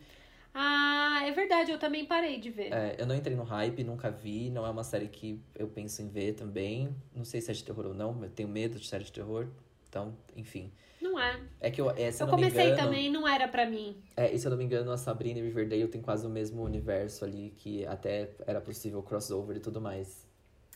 Ah, 0.54 1.20
é 1.24 1.30
verdade, 1.30 1.70
eu 1.70 1.78
também 1.78 2.06
parei 2.06 2.40
de 2.40 2.50
ver. 2.50 2.72
É, 2.72 2.96
eu 2.98 3.06
não 3.06 3.14
entrei 3.14 3.36
no 3.36 3.42
hype, 3.44 3.84
nunca 3.84 4.10
vi. 4.10 4.48
Não 4.50 4.64
é 4.66 4.70
uma 4.70 4.82
série 4.82 5.08
que 5.08 5.38
eu 5.54 5.68
penso 5.68 6.00
em 6.02 6.08
ver 6.08 6.32
também. 6.32 6.96
Não 7.14 7.24
sei 7.24 7.40
se 7.42 7.50
é 7.50 7.54
de 7.54 7.62
terror 7.62 7.86
ou 7.86 7.94
não, 7.94 8.24
eu 8.24 8.30
tenho 8.30 8.48
medo 8.48 8.78
de 8.78 8.86
série 8.88 9.04
de 9.04 9.12
terror. 9.12 9.46
Então, 9.88 10.16
enfim. 10.34 10.72
Não 11.00 11.18
é. 11.18 11.40
É 11.60 11.70
que 11.70 11.80
eu, 11.80 11.90
é, 11.90 12.08
eu, 12.08 12.12
eu 12.20 12.26
comecei 12.26 12.66
engano, 12.66 12.76
também, 12.76 13.10
não 13.10 13.26
era 13.26 13.48
pra 13.48 13.64
mim. 13.66 13.96
É, 14.16 14.32
e 14.32 14.38
se 14.38 14.46
eu 14.46 14.50
não 14.50 14.58
me 14.58 14.64
engano, 14.64 14.90
a 14.90 14.98
Sabrina 14.98 15.38
e 15.38 15.42
Riverdale 15.42 15.88
tem 15.88 16.00
quase 16.02 16.26
o 16.26 16.30
mesmo 16.30 16.62
universo 16.62 17.24
ali, 17.24 17.54
que 17.56 17.86
até 17.86 18.30
era 18.46 18.60
possível 18.60 19.02
crossover 19.02 19.56
e 19.56 19.60
tudo 19.60 19.80
mais. 19.80 20.28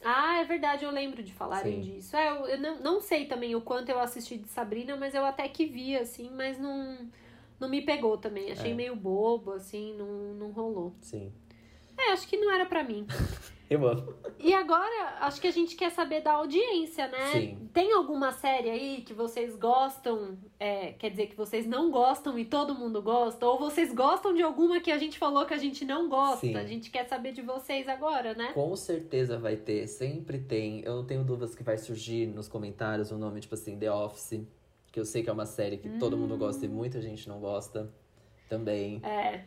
Ah, 0.02 0.40
é 0.40 0.44
verdade, 0.44 0.84
eu 0.84 0.90
lembro 0.90 1.22
de 1.22 1.32
falarem 1.32 1.82
Sim. 1.82 1.92
disso. 1.92 2.16
É, 2.16 2.28
eu, 2.30 2.46
eu 2.46 2.58
não, 2.58 2.80
não 2.80 3.00
sei 3.00 3.26
também 3.26 3.54
o 3.54 3.60
quanto 3.60 3.88
eu 3.88 3.98
assisti 3.98 4.36
de 4.36 4.48
Sabrina, 4.48 4.96
mas 4.96 5.14
eu 5.14 5.24
até 5.24 5.48
que 5.48 5.64
vi, 5.66 5.96
assim, 5.96 6.30
mas 6.30 6.58
não, 6.58 7.08
não 7.58 7.68
me 7.68 7.80
pegou 7.80 8.18
também. 8.18 8.50
Achei 8.52 8.72
É. 8.72 8.74
meio 8.74 8.94
bobo, 8.94 9.52
assim, 9.52 9.94
não, 9.94 10.34
não 10.34 10.50
rolou. 10.50 10.94
Sim. 11.00 11.32
É, 11.96 12.12
acho 12.12 12.26
que 12.28 12.36
não 12.36 12.52
era 12.52 12.66
pra 12.66 12.82
mim. 12.84 13.06
Eu 13.68 13.86
amo. 13.86 14.14
E 14.38 14.52
agora, 14.52 15.16
acho 15.20 15.40
que 15.40 15.46
a 15.46 15.50
gente 15.50 15.74
quer 15.74 15.90
saber 15.90 16.20
da 16.20 16.32
audiência, 16.32 17.08
né? 17.08 17.32
Sim. 17.32 17.68
Tem 17.72 17.92
alguma 17.92 18.30
série 18.32 18.68
aí 18.68 19.02
que 19.02 19.14
vocês 19.14 19.56
gostam, 19.56 20.38
é, 20.60 20.92
quer 20.92 21.10
dizer, 21.10 21.28
que 21.28 21.36
vocês 21.36 21.66
não 21.66 21.90
gostam 21.90 22.38
e 22.38 22.44
todo 22.44 22.74
mundo 22.74 23.00
gosta? 23.00 23.46
Ou 23.46 23.58
vocês 23.58 23.92
gostam 23.92 24.34
de 24.34 24.42
alguma 24.42 24.80
que 24.80 24.90
a 24.90 24.98
gente 24.98 25.18
falou 25.18 25.46
que 25.46 25.54
a 25.54 25.58
gente 25.58 25.84
não 25.84 26.08
gosta? 26.08 26.46
Sim. 26.46 26.56
A 26.56 26.64
gente 26.64 26.90
quer 26.90 27.08
saber 27.08 27.32
de 27.32 27.40
vocês 27.40 27.88
agora, 27.88 28.34
né? 28.34 28.52
Com 28.52 28.76
certeza 28.76 29.38
vai 29.38 29.56
ter, 29.56 29.86
sempre 29.88 30.38
tem. 30.38 30.82
Eu 30.82 30.96
não 30.96 31.06
tenho 31.06 31.24
dúvidas 31.24 31.54
que 31.54 31.62
vai 31.62 31.78
surgir 31.78 32.26
nos 32.26 32.48
comentários 32.48 33.10
o 33.10 33.18
nome, 33.18 33.40
tipo 33.40 33.54
assim, 33.54 33.78
The 33.78 33.90
Office. 33.90 34.42
Que 34.92 35.00
eu 35.00 35.04
sei 35.04 35.22
que 35.24 35.30
é 35.30 35.32
uma 35.32 35.46
série 35.46 35.78
que 35.78 35.88
todo 35.98 36.16
mundo 36.16 36.36
gosta 36.36 36.64
e 36.64 36.68
muita 36.68 37.00
gente 37.00 37.28
não 37.28 37.40
gosta 37.40 37.92
também. 38.48 39.00
É. 39.02 39.42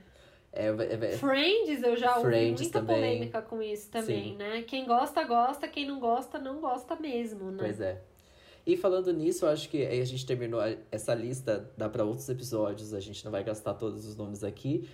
É, 0.52 0.72
vai- 0.72 0.95
vai- 0.98 1.12
Friends, 1.12 1.84
eu 1.84 1.95
já 1.95 2.18
ouvi 2.18 2.30
Friends 2.30 2.62
muita 2.62 2.80
também. 2.80 2.95
polêmica 2.95 3.41
com 3.41 3.62
isso 3.62 3.89
também, 3.91 4.32
Sim. 4.32 4.38
né? 4.38 4.64
Quem 4.64 4.86
gosta, 4.86 5.24
gosta. 5.24 5.68
Quem 5.68 5.86
não 5.88 6.00
gosta, 6.00 6.39
não 6.39 6.60
gosta 6.60 6.95
mesmo, 6.95 7.52
né? 7.52 7.58
Pois 7.60 7.80
é. 7.82 8.02
E 8.66 8.76
falando 8.76 9.14
nisso, 9.14 9.45
eu 9.45 9.50
acho 9.50 9.70
que 9.70 9.86
a 9.86 10.04
gente 10.06 10.26
terminou 10.26 10.60
essa 10.91 11.14
lista, 11.14 11.70
dá 11.78 11.88
pra 11.88 12.04
outros 12.04 12.28
episódios, 12.28 12.93
a 12.93 13.00
gente 13.00 13.24
não 13.24 13.32
vai 13.32 13.43
gastar 13.43 13.74
todos 13.76 14.06
os 14.06 14.16
nomes 14.18 14.43
aqui, 14.43 14.89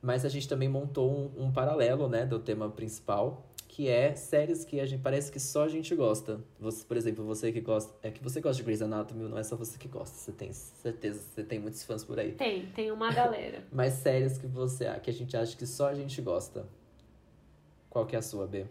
mas 0.00 0.24
a 0.24 0.28
gente 0.30 0.48
também 0.48 0.68
montou 0.68 1.10
um, 1.36 1.44
um 1.46 1.52
paralelo, 1.52 2.08
né, 2.08 2.24
do 2.24 2.38
tema 2.38 2.70
principal, 2.70 3.44
que 3.80 3.88
é 3.88 4.14
séries 4.14 4.62
que 4.62 4.78
a 4.78 4.84
gente 4.84 5.00
parece 5.00 5.32
que 5.32 5.40
só 5.40 5.64
a 5.64 5.68
gente 5.68 5.94
gosta. 5.94 6.38
Você, 6.58 6.84
por 6.84 6.98
exemplo, 6.98 7.24
você 7.24 7.50
que 7.50 7.62
gosta, 7.62 7.94
é 8.06 8.10
que 8.10 8.22
você 8.22 8.38
gosta 8.38 8.58
de 8.58 8.62
Grey's 8.62 8.82
Anatomy, 8.82 9.26
não 9.26 9.38
é 9.38 9.42
só 9.42 9.56
você 9.56 9.78
que 9.78 9.88
gosta, 9.88 10.14
você 10.18 10.32
tem 10.32 10.52
certeza, 10.52 11.18
você 11.22 11.42
tem 11.42 11.58
muitos 11.58 11.82
fãs 11.82 12.04
por 12.04 12.18
aí. 12.20 12.32
Tem, 12.32 12.66
tem 12.72 12.90
uma 12.90 13.10
galera. 13.10 13.64
Mas 13.72 13.94
séries 13.94 14.36
que 14.36 14.46
você, 14.46 14.84
que 15.00 15.08
a 15.08 15.12
gente 15.14 15.34
acha 15.34 15.56
que 15.56 15.66
só 15.66 15.88
a 15.88 15.94
gente 15.94 16.20
gosta. 16.20 16.68
Qual 17.88 18.04
que 18.04 18.14
é 18.14 18.18
a 18.18 18.22
sua, 18.22 18.46
B? 18.46 18.66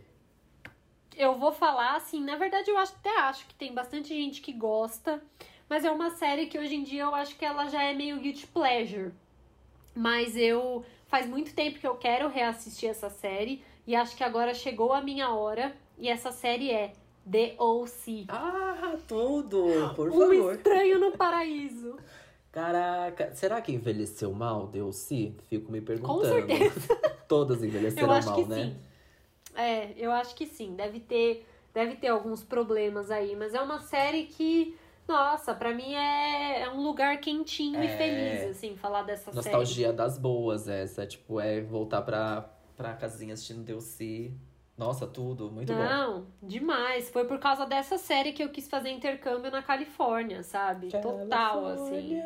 Eu 1.18 1.40
vou 1.40 1.52
falar 1.52 1.96
assim, 1.96 2.24
na 2.24 2.36
verdade 2.36 2.70
eu 2.70 2.78
acho- 2.78 2.94
até 3.00 3.20
acho 3.22 3.48
que 3.48 3.56
tem 3.56 3.74
bastante 3.74 4.10
gente 4.10 4.42
que 4.42 4.54
gosta, 4.54 5.20
mas 5.68 5.84
é 5.84 5.90
uma 5.90 6.12
série 6.12 6.46
que 6.46 6.60
hoje 6.60 6.76
em 6.76 6.84
dia 6.84 7.02
eu 7.02 7.16
acho 7.16 7.36
que 7.36 7.44
ela 7.44 7.66
já 7.68 7.82
é 7.84 7.96
meio 7.96 8.20
guilty 8.20 8.46
pleasure. 8.46 9.12
Mas 9.96 10.38
eu 10.38 10.86
faz 11.08 11.28
muito 11.28 11.56
tempo 11.56 11.80
que 11.80 11.88
eu 11.88 11.96
quero 11.96 12.30
reassistir 12.30 12.88
essa 12.88 13.10
série 13.10 13.64
e 13.90 13.96
acho 13.96 14.16
que 14.16 14.24
agora 14.24 14.54
chegou 14.54 14.94
a 14.94 15.02
minha 15.02 15.32
hora 15.32 15.76
e 15.98 16.08
essa 16.08 16.32
série 16.32 16.70
é 16.72 16.94
The 17.30 17.56
O.C. 17.58 18.26
Ah, 18.30 18.96
tudo! 19.08 19.64
Por 19.96 20.12
Um 20.12 20.52
estranho 20.52 21.00
no 21.00 21.12
paraíso. 21.18 21.98
Caraca, 22.54 23.34
será 23.34 23.60
que 23.64 23.72
envelheceu 23.72 24.32
mal, 24.32 24.68
deu 24.68 24.92
se? 24.92 25.36
Fico 25.50 25.72
me 25.72 25.82
perguntando. 25.82 26.20
Com 26.20 26.24
certeza. 26.24 26.96
Todas 27.28 27.64
envelheceram 27.64 28.10
Eu 28.10 28.14
acho 28.14 28.28
mal, 28.28 28.36
que 28.44 28.46
né? 28.46 28.64
sim. 28.64 28.78
É, 29.56 29.94
eu 29.98 30.12
acho 30.12 30.36
que 30.36 30.46
sim. 30.46 30.76
Deve 30.76 31.00
ter, 31.00 31.48
deve 31.74 31.96
ter 31.96 32.10
alguns 32.10 32.44
problemas 32.44 33.10
aí, 33.10 33.36
mas 33.36 33.56
é 33.56 33.60
uma 33.62 33.80
série 33.80 34.26
que, 34.26 34.78
nossa, 35.08 35.56
pra 35.56 35.74
mim 35.74 35.96
é, 35.96 36.62
é 36.62 36.70
um 36.70 36.84
lugar 36.84 37.20
quentinho 37.20 37.84
e 37.84 37.88
É. 37.88 37.98
feliz, 37.98 38.56
assim, 38.56 38.76
falar 38.78 39.02
dessa 39.02 39.32
série. 39.32 39.36
Nostalgia 39.38 39.92
das 39.92 40.20
boas, 40.20 40.68
essa. 40.68 41.08
Tipo, 41.08 41.40
é 41.40 41.60
voltar 41.62 42.04
pra, 42.04 42.50
pra 42.80 42.94
casinha 42.94 43.34
assistindo 43.34 43.82
se. 43.82 44.34
Nossa, 44.78 45.06
tudo, 45.06 45.52
muito 45.52 45.74
bom. 45.74 45.80
Não, 45.80 46.26
demais. 46.42 47.10
Foi 47.10 47.26
por 47.26 47.38
causa 47.38 47.66
dessa 47.66 47.98
série 47.98 48.32
que 48.32 48.42
eu 48.42 48.48
quis 48.48 48.70
fazer 48.70 48.90
intercâmbio 48.90 49.52
na 49.52 49.62
Califórnia, 49.62 50.42
sabe? 50.44 50.88
Total, 50.88 51.66
assim. 51.66 52.22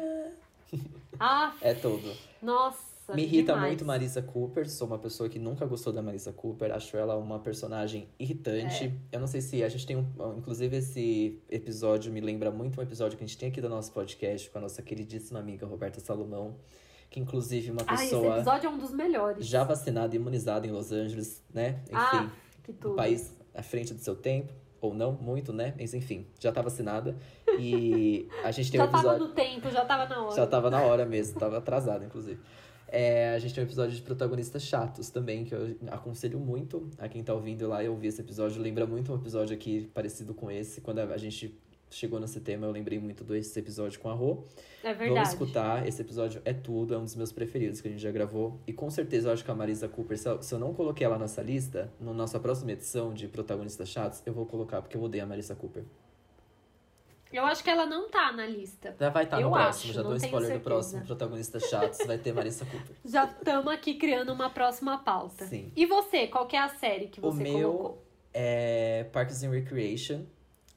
Ah, 1.19 1.51
É 1.59 1.73
tudo. 1.73 2.15
nossa. 2.39 2.93
Me 3.13 3.23
irrita 3.23 3.51
demais. 3.53 3.67
muito 3.71 3.83
Marissa 3.85 4.21
Cooper. 4.21 4.69
Sou 4.69 4.87
uma 4.87 4.97
pessoa 4.97 5.27
que 5.27 5.37
nunca 5.37 5.65
gostou 5.65 5.91
da 5.91 6.01
Marissa 6.01 6.31
Cooper. 6.31 6.71
Acho 6.71 6.95
ela 6.95 7.17
uma 7.17 7.37
personagem 7.39 8.07
irritante. 8.17 8.85
É. 8.85 9.15
Eu 9.15 9.19
não 9.19 9.27
sei 9.27 9.41
se 9.41 9.61
a 9.61 9.67
gente 9.67 9.85
tem 9.85 9.97
um. 9.97 10.05
Inclusive, 10.37 10.77
esse 10.77 11.41
episódio 11.49 12.13
me 12.13 12.21
lembra 12.21 12.49
muito 12.49 12.79
um 12.79 12.83
episódio 12.83 13.17
que 13.17 13.23
a 13.23 13.27
gente 13.27 13.37
tem 13.37 13.49
aqui 13.49 13.59
do 13.59 13.67
nosso 13.67 13.91
podcast 13.91 14.49
com 14.51 14.57
a 14.59 14.61
nossa 14.61 14.81
queridíssima 14.81 15.39
amiga 15.39 15.65
Roberta 15.65 15.99
Salomão. 15.99 16.55
Que, 17.13 17.19
inclusive, 17.19 17.69
uma 17.69 17.81
Ai, 17.85 17.93
esse 17.95 18.03
pessoa 18.15 18.35
episódio 18.37 18.67
é 18.67 18.69
um 18.71 18.77
dos 18.79 18.91
melhores. 18.91 19.45
já 19.45 19.63
vacinada 19.63 20.15
e 20.15 20.17
imunizada 20.19 20.65
em 20.65 20.71
Los 20.71 20.91
Angeles, 20.91 21.43
né? 21.53 21.79
Enfim, 21.83 21.93
Ah, 21.95 22.31
que 22.63 22.71
um 22.71 22.73
tudo. 22.73 22.95
país 22.95 23.31
à 23.53 23.61
frente 23.61 23.93
do 23.93 23.99
seu 24.01 24.15
tempo. 24.15 24.51
Ou 24.81 24.93
não, 24.95 25.13
muito, 25.13 25.53
né? 25.53 25.75
Mas 25.79 25.93
enfim, 25.93 26.25
já 26.39 26.51
tá 26.51 26.61
vacinada. 26.63 27.15
E 27.59 28.27
a 28.43 28.49
gente 28.51 28.71
tem 28.71 28.81
um 28.81 28.85
Já 28.85 28.89
tava 28.91 29.03
episódio. 29.03 29.27
no 29.27 29.33
tempo, 29.33 29.69
já 29.69 29.85
tava 29.85 30.07
na 30.13 30.21
hora. 30.23 30.35
Já 30.35 30.47
tava 30.47 30.69
na 30.71 30.81
hora 30.81 31.05
mesmo, 31.05 31.39
tava 31.39 31.59
atrasado, 31.59 32.03
inclusive. 32.03 32.39
É, 32.87 33.29
a 33.33 33.39
gente 33.39 33.53
tem 33.53 33.63
um 33.63 33.67
episódio 33.67 33.95
de 33.95 34.01
protagonistas 34.01 34.63
chatos 34.63 35.09
também, 35.09 35.45
que 35.45 35.53
eu 35.55 35.77
aconselho 35.91 36.39
muito 36.39 36.89
a 36.97 37.07
quem 37.07 37.23
tá 37.23 37.33
ouvindo 37.33 37.67
lá 37.67 37.81
e 37.83 37.87
ouvir 37.87 38.07
esse 38.07 38.21
episódio. 38.21 38.61
Lembra 38.61 38.85
muito 38.85 39.13
um 39.13 39.15
episódio 39.15 39.55
aqui 39.55 39.89
parecido 39.93 40.33
com 40.33 40.51
esse. 40.51 40.81
Quando 40.81 40.99
a 40.99 41.17
gente 41.17 41.57
chegou 41.95 42.19
nesse 42.19 42.39
tema, 42.39 42.65
eu 42.65 42.71
lembrei 42.71 42.99
muito 42.99 43.23
desse 43.23 43.57
episódio 43.59 43.99
com 43.99 44.09
a 44.09 44.13
Rô. 44.13 44.43
É 44.83 44.93
verdade. 44.93 45.09
Vamos 45.09 45.29
escutar, 45.29 45.87
esse 45.87 46.01
episódio 46.01 46.41
é 46.43 46.53
tudo, 46.53 46.93
é 46.93 46.97
um 46.97 47.03
dos 47.03 47.15
meus 47.15 47.31
preferidos 47.31 47.79
que 47.81 47.87
a 47.87 47.91
gente 47.91 48.01
já 48.01 48.11
gravou. 48.11 48.59
E 48.67 48.73
com 48.73 48.89
certeza 48.89 49.29
eu 49.29 49.33
acho 49.33 49.43
que 49.45 49.51
a 49.51 49.55
Marisa 49.55 49.87
Cooper, 49.87 50.17
se 50.17 50.53
eu, 50.53 50.59
não 50.59 50.73
coloquei 50.73 51.05
ela 51.05 51.17
nessa 51.17 51.41
lista, 51.41 51.91
na 51.99 52.13
nossa 52.13 52.39
próxima 52.39 52.71
edição 52.71 53.13
de 53.13 53.27
protagonistas 53.27 53.87
chatos, 53.89 54.21
eu 54.25 54.33
vou 54.33 54.45
colocar, 54.45 54.81
porque 54.81 54.97
eu 54.97 55.01
odeio 55.01 55.23
a 55.23 55.27
Marisa 55.27 55.55
Cooper. 55.55 55.83
Eu 57.31 57.43
acho 57.45 57.63
que 57.63 57.69
ela 57.69 57.87
não 57.87 58.09
tá 58.11 58.31
na 58.31 58.45
lista. 58.45 58.95
Já 58.99 59.09
vai 59.09 59.23
estar 59.23 59.41
Eu 59.41 59.49
no 59.49 59.55
acho, 59.55 59.63
próximo. 59.87 59.93
Já 59.93 60.01
dou 60.03 60.15
spoiler 60.17 60.39
do 60.41 60.45
certeza. 60.45 60.63
próximo 60.63 61.05
protagonista 61.05 61.59
chato. 61.59 62.05
Vai 62.05 62.19
ter 62.19 62.31
Marissa 62.31 62.63
Cooper. 62.63 62.95
Já 63.03 63.25
estamos 63.25 63.73
aqui 63.73 63.95
criando 63.95 64.31
uma 64.31 64.51
próxima 64.51 64.99
pauta. 64.99 65.47
Sim. 65.47 65.71
E 65.75 65.83
você, 65.87 66.27
qual 66.27 66.47
é 66.51 66.57
a 66.57 66.69
série 66.69 67.07
que 67.07 67.19
O 67.19 67.23
você 67.31 67.41
meu 67.41 67.71
colocou? 67.73 68.03
é 68.31 69.05
Parks 69.11 69.41
and 69.43 69.49
Recreation. 69.49 70.25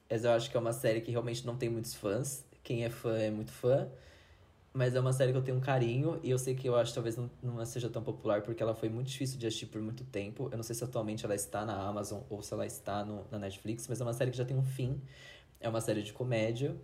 Mas 0.08 0.24
eu 0.24 0.30
acho 0.30 0.50
que 0.50 0.56
é 0.56 0.60
uma 0.60 0.72
série 0.72 1.00
que 1.00 1.10
realmente 1.10 1.44
não 1.44 1.56
tem 1.56 1.68
muitos 1.68 1.94
fãs. 1.94 2.44
Quem 2.62 2.84
é 2.84 2.90
fã 2.90 3.16
é 3.16 3.30
muito 3.30 3.52
fã. 3.52 3.88
Mas 4.72 4.94
é 4.94 5.00
uma 5.00 5.12
série 5.12 5.32
que 5.32 5.38
eu 5.38 5.42
tenho 5.42 5.56
um 5.56 5.60
carinho. 5.60 6.20
E 6.22 6.30
eu 6.30 6.38
sei 6.38 6.54
que 6.54 6.68
eu 6.68 6.76
acho 6.76 6.90
que 6.90 6.94
talvez 6.94 7.16
não, 7.16 7.30
não 7.42 7.64
seja 7.64 7.88
tão 7.88 8.02
popular. 8.02 8.42
Porque 8.42 8.62
ela 8.62 8.74
foi 8.74 8.88
muito 8.88 9.08
difícil 9.08 9.38
de 9.38 9.46
assistir 9.46 9.66
por 9.66 9.80
muito 9.80 10.04
tempo. 10.04 10.48
Eu 10.52 10.56
não 10.56 10.62
sei 10.62 10.76
se 10.76 10.84
atualmente 10.84 11.24
ela 11.24 11.34
está 11.34 11.64
na 11.64 11.74
Amazon 11.74 12.20
ou 12.30 12.42
se 12.42 12.52
ela 12.52 12.66
está 12.66 13.04
no, 13.04 13.26
na 13.30 13.38
Netflix. 13.38 13.88
Mas 13.88 14.00
é 14.00 14.04
uma 14.04 14.12
série 14.12 14.30
que 14.30 14.36
já 14.36 14.44
tem 14.44 14.56
um 14.56 14.62
fim. 14.62 15.00
É 15.60 15.68
uma 15.68 15.80
série 15.80 16.02
de 16.02 16.12
comédia. 16.12 16.76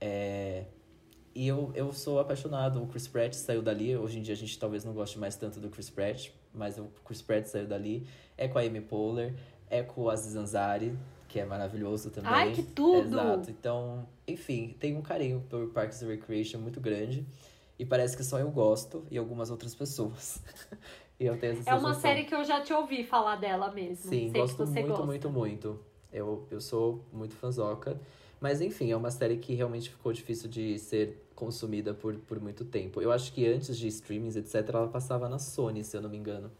É... 0.00 0.64
E 1.34 1.46
eu, 1.46 1.72
eu 1.74 1.92
sou 1.92 2.18
apaixonado. 2.18 2.82
O 2.82 2.86
Chris 2.88 3.08
Pratt 3.08 3.32
saiu 3.34 3.62
dali. 3.62 3.96
Hoje 3.96 4.18
em 4.18 4.22
dia 4.22 4.34
a 4.34 4.36
gente 4.36 4.58
talvez 4.58 4.84
não 4.84 4.92
goste 4.92 5.18
mais 5.18 5.36
tanto 5.36 5.60
do 5.60 5.70
Chris 5.70 5.88
Pratt. 5.88 6.30
Mas 6.52 6.76
o 6.78 6.90
Chris 7.04 7.22
Pratt 7.22 7.46
saiu 7.46 7.66
dali. 7.66 8.06
É 8.36 8.48
com 8.48 8.58
a 8.58 8.62
Amy 8.62 8.80
Poehler. 8.80 9.34
É 9.70 9.82
com 9.82 10.02
o 10.02 10.10
Aziz 10.10 10.34
Ansari. 10.34 10.98
Que 11.30 11.38
é 11.40 11.44
maravilhoso 11.44 12.10
também. 12.10 12.30
Ai, 12.30 12.52
que 12.52 12.62
tudo! 12.62 13.06
Exato. 13.16 13.50
Então, 13.50 14.04
enfim, 14.26 14.76
tenho 14.80 14.98
um 14.98 15.02
carinho 15.02 15.44
por 15.48 15.68
Parks 15.68 16.02
and 16.02 16.08
Recreation 16.08 16.58
muito 16.58 16.80
grande. 16.80 17.24
E 17.78 17.84
parece 17.86 18.16
que 18.16 18.24
só 18.24 18.38
eu 18.38 18.50
gosto 18.50 19.06
e 19.10 19.16
algumas 19.16 19.50
outras 19.50 19.74
pessoas. 19.74 20.42
e 21.18 21.24
eu 21.24 21.38
tenho 21.38 21.52
essa 21.52 21.70
É 21.70 21.74
uma 21.74 21.90
sensação. 21.90 22.00
série 22.02 22.24
que 22.24 22.34
eu 22.34 22.44
já 22.44 22.60
te 22.60 22.72
ouvi 22.72 23.04
falar 23.04 23.36
dela 23.36 23.70
mesmo. 23.70 24.10
Sim, 24.10 24.30
Sei 24.30 24.40
gosto 24.40 24.66
muito, 24.66 24.88
gosta. 24.88 25.06
muito, 25.06 25.30
muito. 25.30 25.80
Eu, 26.12 26.46
eu 26.50 26.60
sou 26.60 27.04
muito 27.12 27.34
fanzoca. 27.36 27.98
Mas 28.40 28.60
enfim, 28.60 28.90
é 28.90 28.96
uma 28.96 29.10
série 29.10 29.36
que 29.36 29.54
realmente 29.54 29.88
ficou 29.88 30.12
difícil 30.12 30.48
de 30.50 30.78
ser 30.80 31.24
consumida 31.34 31.94
por, 31.94 32.14
por 32.16 32.40
muito 32.40 32.64
tempo. 32.64 33.00
Eu 33.00 33.12
acho 33.12 33.32
que 33.32 33.46
antes 33.46 33.78
de 33.78 33.86
streamings, 33.86 34.34
etc., 34.34 34.68
ela 34.74 34.88
passava 34.88 35.28
na 35.28 35.38
Sony, 35.38 35.84
se 35.84 35.96
eu 35.96 36.02
não 36.02 36.10
me 36.10 36.16
engano. 36.18 36.50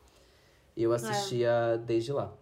E 0.77 0.83
eu 0.85 0.93
assistia 0.93 1.77
desde 1.85 2.13
lá. 2.13 2.33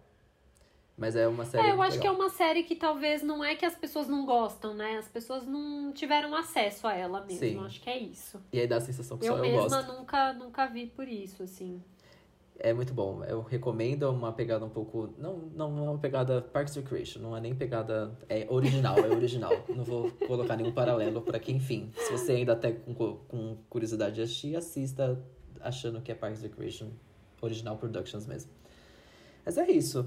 Mas 0.99 1.15
é 1.15 1.25
uma 1.27 1.45
série 1.45 1.69
É, 1.69 1.71
eu 1.71 1.81
acho 1.81 1.97
que 1.97 2.05
é 2.05 2.09
legal. 2.11 2.25
uma 2.25 2.29
série 2.29 2.63
que 2.63 2.75
talvez 2.75 3.23
não 3.23 3.41
é 3.41 3.55
que 3.55 3.65
as 3.65 3.73
pessoas 3.73 4.07
não 4.09 4.25
gostam, 4.25 4.73
né? 4.73 4.97
As 4.97 5.07
pessoas 5.07 5.45
não 5.47 5.93
tiveram 5.93 6.35
acesso 6.35 6.85
a 6.85 6.93
ela 6.93 7.21
mesmo. 7.21 7.39
Sim. 7.39 7.65
Acho 7.65 7.81
que 7.81 7.89
é 7.89 7.97
isso. 7.97 8.37
E 8.51 8.59
aí 8.59 8.67
dá 8.67 8.75
a 8.77 8.81
sensação 8.81 9.17
que 9.17 9.25
Eu 9.25 9.37
só 9.37 9.37
eu 9.37 9.49
mesma 9.49 9.81
gosto. 9.81 9.93
nunca, 9.97 10.33
nunca 10.33 10.67
vi 10.67 10.87
por 10.87 11.07
isso, 11.07 11.41
assim. 11.41 11.81
É 12.61 12.73
muito 12.73 12.93
bom. 12.93 13.23
Eu 13.23 13.41
recomendo 13.41 14.05
é 14.05 14.09
uma 14.09 14.33
pegada 14.33 14.65
um 14.65 14.69
pouco. 14.69 15.13
Não, 15.17 15.37
não 15.37 15.85
é 15.85 15.89
uma 15.89 15.97
pegada 15.97 16.41
Parks 16.41 16.75
and 16.75 16.81
Recreation, 16.81 17.19
não 17.21 17.35
é 17.35 17.39
nem 17.39 17.55
pegada. 17.55 18.13
É 18.27 18.45
original, 18.49 18.97
é 18.99 19.07
original. 19.07 19.53
não 19.73 19.85
vou 19.85 20.11
colocar 20.27 20.57
nenhum 20.57 20.73
paralelo 20.73 21.21
para 21.21 21.39
que, 21.39 21.53
enfim, 21.53 21.93
se 21.95 22.11
você 22.11 22.33
ainda 22.33 22.57
tá 22.57 22.69
com, 22.73 22.93
com 22.93 23.57
curiosidade 23.69 24.15
de 24.15 24.23
assistir, 24.23 24.57
assista 24.57 25.17
achando 25.61 26.01
que 26.01 26.11
é 26.11 26.15
Parks 26.15 26.41
and 26.41 26.47
Recreation 26.47 26.89
Original 27.41 27.77
Productions 27.77 28.27
mesmo. 28.27 28.51
Mas 29.45 29.57
é 29.57 29.71
isso. 29.71 30.05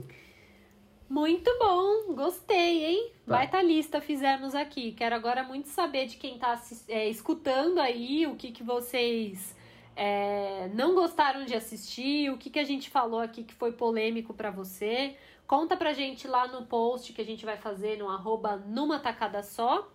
Muito 1.13 1.51
bom, 1.59 2.15
gostei, 2.15 2.85
hein? 2.87 3.11
Tá. 3.27 3.35
Baita 3.37 3.61
lista 3.61 4.01
fizemos 4.01 4.55
aqui. 4.55 4.93
Quero 4.93 5.15
agora 5.15 5.43
muito 5.43 5.69
saber 5.69 6.07
de 6.07 6.17
quem 6.17 6.39
tá 6.39 6.53
assis- 6.53 6.89
é, 6.89 7.07
escutando 7.07 7.79
aí, 7.79 8.27
o 8.27 8.35
que, 8.35 8.51
que 8.51 8.63
vocês 8.63 9.55
é, 9.95 10.71
não 10.73 10.95
gostaram 10.95 11.45
de 11.45 11.55
assistir, 11.55 12.31
o 12.31 12.39
que, 12.39 12.49
que 12.49 12.59
a 12.59 12.65
gente 12.65 12.89
falou 12.89 13.21
aqui 13.21 13.45
que 13.45 13.53
foi 13.53 13.73
polêmico 13.73 14.33
pra 14.33 14.51
você. 14.51 15.15
Conta 15.47 15.77
pra 15.77 15.93
gente 15.93 16.27
lá 16.27 16.49
no 16.49 16.65
post 16.65 17.13
que 17.13 17.21
a 17.21 17.25
gente 17.27 17.45
vai 17.45 17.59
fazer 17.59 17.99
no 17.99 18.09
arroba 18.09 18.57
numa 18.57 18.99
tacada 18.99 19.43
só. 19.43 19.87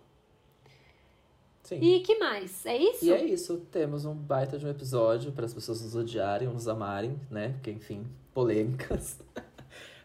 Sim. 1.64 1.80
E 1.82 1.98
que 2.00 2.16
mais? 2.20 2.64
É 2.64 2.76
isso? 2.76 3.04
E 3.04 3.10
é 3.12 3.24
isso, 3.24 3.58
temos 3.72 4.04
um 4.04 4.14
baita 4.14 4.56
de 4.56 4.64
um 4.64 4.70
episódio 4.70 5.32
para 5.32 5.46
as 5.46 5.52
pessoas 5.52 5.82
nos 5.82 5.96
odiarem 5.96 6.46
ou 6.46 6.54
nos 6.54 6.68
amarem, 6.68 7.18
né? 7.28 7.48
Porque, 7.54 7.72
enfim, 7.72 8.06
polêmicas. 8.32 9.18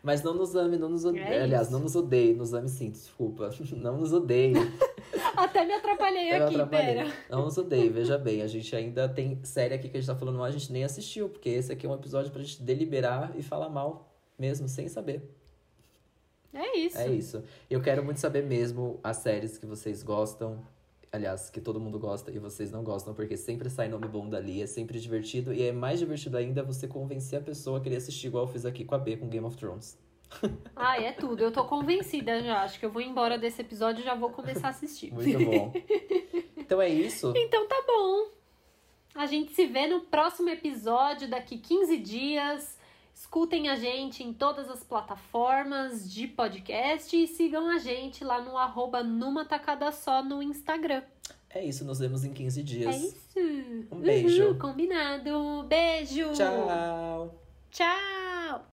Mas 0.04 0.22
não 0.22 0.34
nos 0.34 0.54
ame, 0.54 0.78
não 0.78 0.90
nos 0.90 1.06
odeie. 1.06 1.24
É 1.24 1.44
Aliás, 1.44 1.70
não 1.70 1.80
nos 1.80 1.96
odeie, 1.96 2.34
nos 2.34 2.54
ame 2.54 2.68
sim, 2.68 2.90
desculpa. 2.90 3.50
Não 3.78 3.98
nos 3.98 4.12
odeie. 4.12 4.54
Até 5.38 5.66
me 5.66 5.74
atrapalhei 5.74 6.30
aqui, 6.32 6.56
atrapalhei. 6.56 6.96
pera. 6.96 7.14
Não 7.30 7.46
nos 7.46 7.58
odeie, 7.58 7.88
veja 7.88 8.18
bem. 8.18 8.42
A 8.42 8.48
gente 8.48 8.76
ainda 8.76 9.08
tem 9.08 9.40
série 9.44 9.74
aqui 9.74 9.88
que 9.88 9.96
a 9.96 10.00
gente 10.02 10.08
tá 10.08 10.16
falando 10.16 10.38
mal, 10.38 10.46
a 10.46 10.52
gente 10.52 10.74
nem 10.74 10.84
assistiu, 10.84 11.30
porque 11.30 11.50
esse 11.50 11.72
aqui 11.72 11.86
é 11.86 11.90
um 11.90 11.94
episódio 11.96 12.32
pra 12.32 12.42
gente 12.42 12.62
deliberar 12.62 13.32
e 13.38 13.42
falar 13.42 13.70
mal 13.70 14.14
mesmo, 14.38 14.68
sem 14.68 14.90
saber. 14.90 15.24
É 16.54 16.78
isso. 16.78 16.98
É 16.98 17.08
isso. 17.08 17.44
Eu 17.70 17.82
quero 17.82 18.04
muito 18.04 18.20
saber 18.20 18.44
mesmo 18.44 19.00
as 19.02 19.18
séries 19.18 19.58
que 19.58 19.66
vocês 19.66 20.04
gostam. 20.04 20.60
Aliás, 21.14 21.48
que 21.48 21.62
todo 21.62 21.80
mundo 21.80 22.00
gosta 22.00 22.32
e 22.32 22.40
vocês 22.40 22.72
não 22.72 22.84
gostam, 22.84 23.14
porque 23.14 23.38
sempre 23.38 23.70
sai 23.70 23.88
nome 23.88 24.08
bom 24.08 24.28
dali, 24.28 24.64
é 24.64 24.66
sempre 24.66 25.00
divertido. 25.00 25.54
E 25.54 25.62
é 25.62 25.72
mais 25.72 26.00
divertido 26.00 26.36
ainda 26.38 26.64
você 26.64 26.88
convencer 26.88 27.38
a 27.38 27.42
pessoa 27.44 27.78
a 27.78 27.82
querer 27.82 27.98
assistir, 27.98 28.26
igual 28.26 28.46
eu 28.46 28.52
fiz 28.52 28.66
aqui 28.66 28.84
com 28.84 28.96
a 28.96 28.98
B, 28.98 29.16
com 29.18 29.30
Game 29.30 29.46
of 29.46 29.56
Thrones. 29.56 29.96
Ah, 30.76 31.00
é 31.00 31.12
tudo. 31.12 31.44
Eu 31.44 31.52
tô 31.52 31.66
convencida 31.66 32.42
já. 32.42 32.64
Acho 32.64 32.80
que 32.80 32.86
eu 32.86 32.92
vou 32.92 33.00
embora 33.00 33.38
desse 33.38 33.62
episódio 33.62 34.02
e 34.02 34.04
já 34.04 34.16
vou 34.16 34.32
começar 34.32 34.68
a 34.68 34.70
assistir. 34.72 35.14
Muito 35.14 35.38
bom. 35.38 35.72
então 36.58 36.82
é 36.82 36.90
isso. 36.90 37.32
Então 37.38 37.68
tá 37.68 37.84
bom. 37.86 38.30
A 39.14 39.28
gente 39.28 39.54
se 39.54 39.68
vê 39.68 39.86
no 39.86 40.02
próximo 40.02 40.50
episódio 40.50 41.30
daqui 41.30 41.60
15 41.60 41.98
dias. 41.98 42.80
Escutem 43.24 43.70
a 43.70 43.76
gente 43.78 44.22
em 44.22 44.34
todas 44.34 44.70
as 44.70 44.84
plataformas 44.84 46.12
de 46.12 46.28
podcast 46.28 47.16
e 47.16 47.26
sigam 47.26 47.70
a 47.70 47.78
gente 47.78 48.22
lá 48.22 48.42
no 48.42 48.58
arroba 48.58 49.02
numa 49.02 49.46
tacada 49.46 49.94
só 49.94 50.22
no 50.22 50.44
Instagram. 50.44 51.02
É 51.50 51.64
isso, 51.64 51.86
nos 51.86 52.00
vemos 52.00 52.26
em 52.26 52.34
15 52.34 52.62
dias. 52.62 52.94
É 52.94 53.00
isso. 53.00 53.88
Um 53.92 54.02
beijo. 54.02 54.44
Uhul, 54.44 54.60
combinado. 54.60 55.64
Beijo. 55.64 56.34
Tchau! 56.34 57.34
Tchau. 57.72 58.66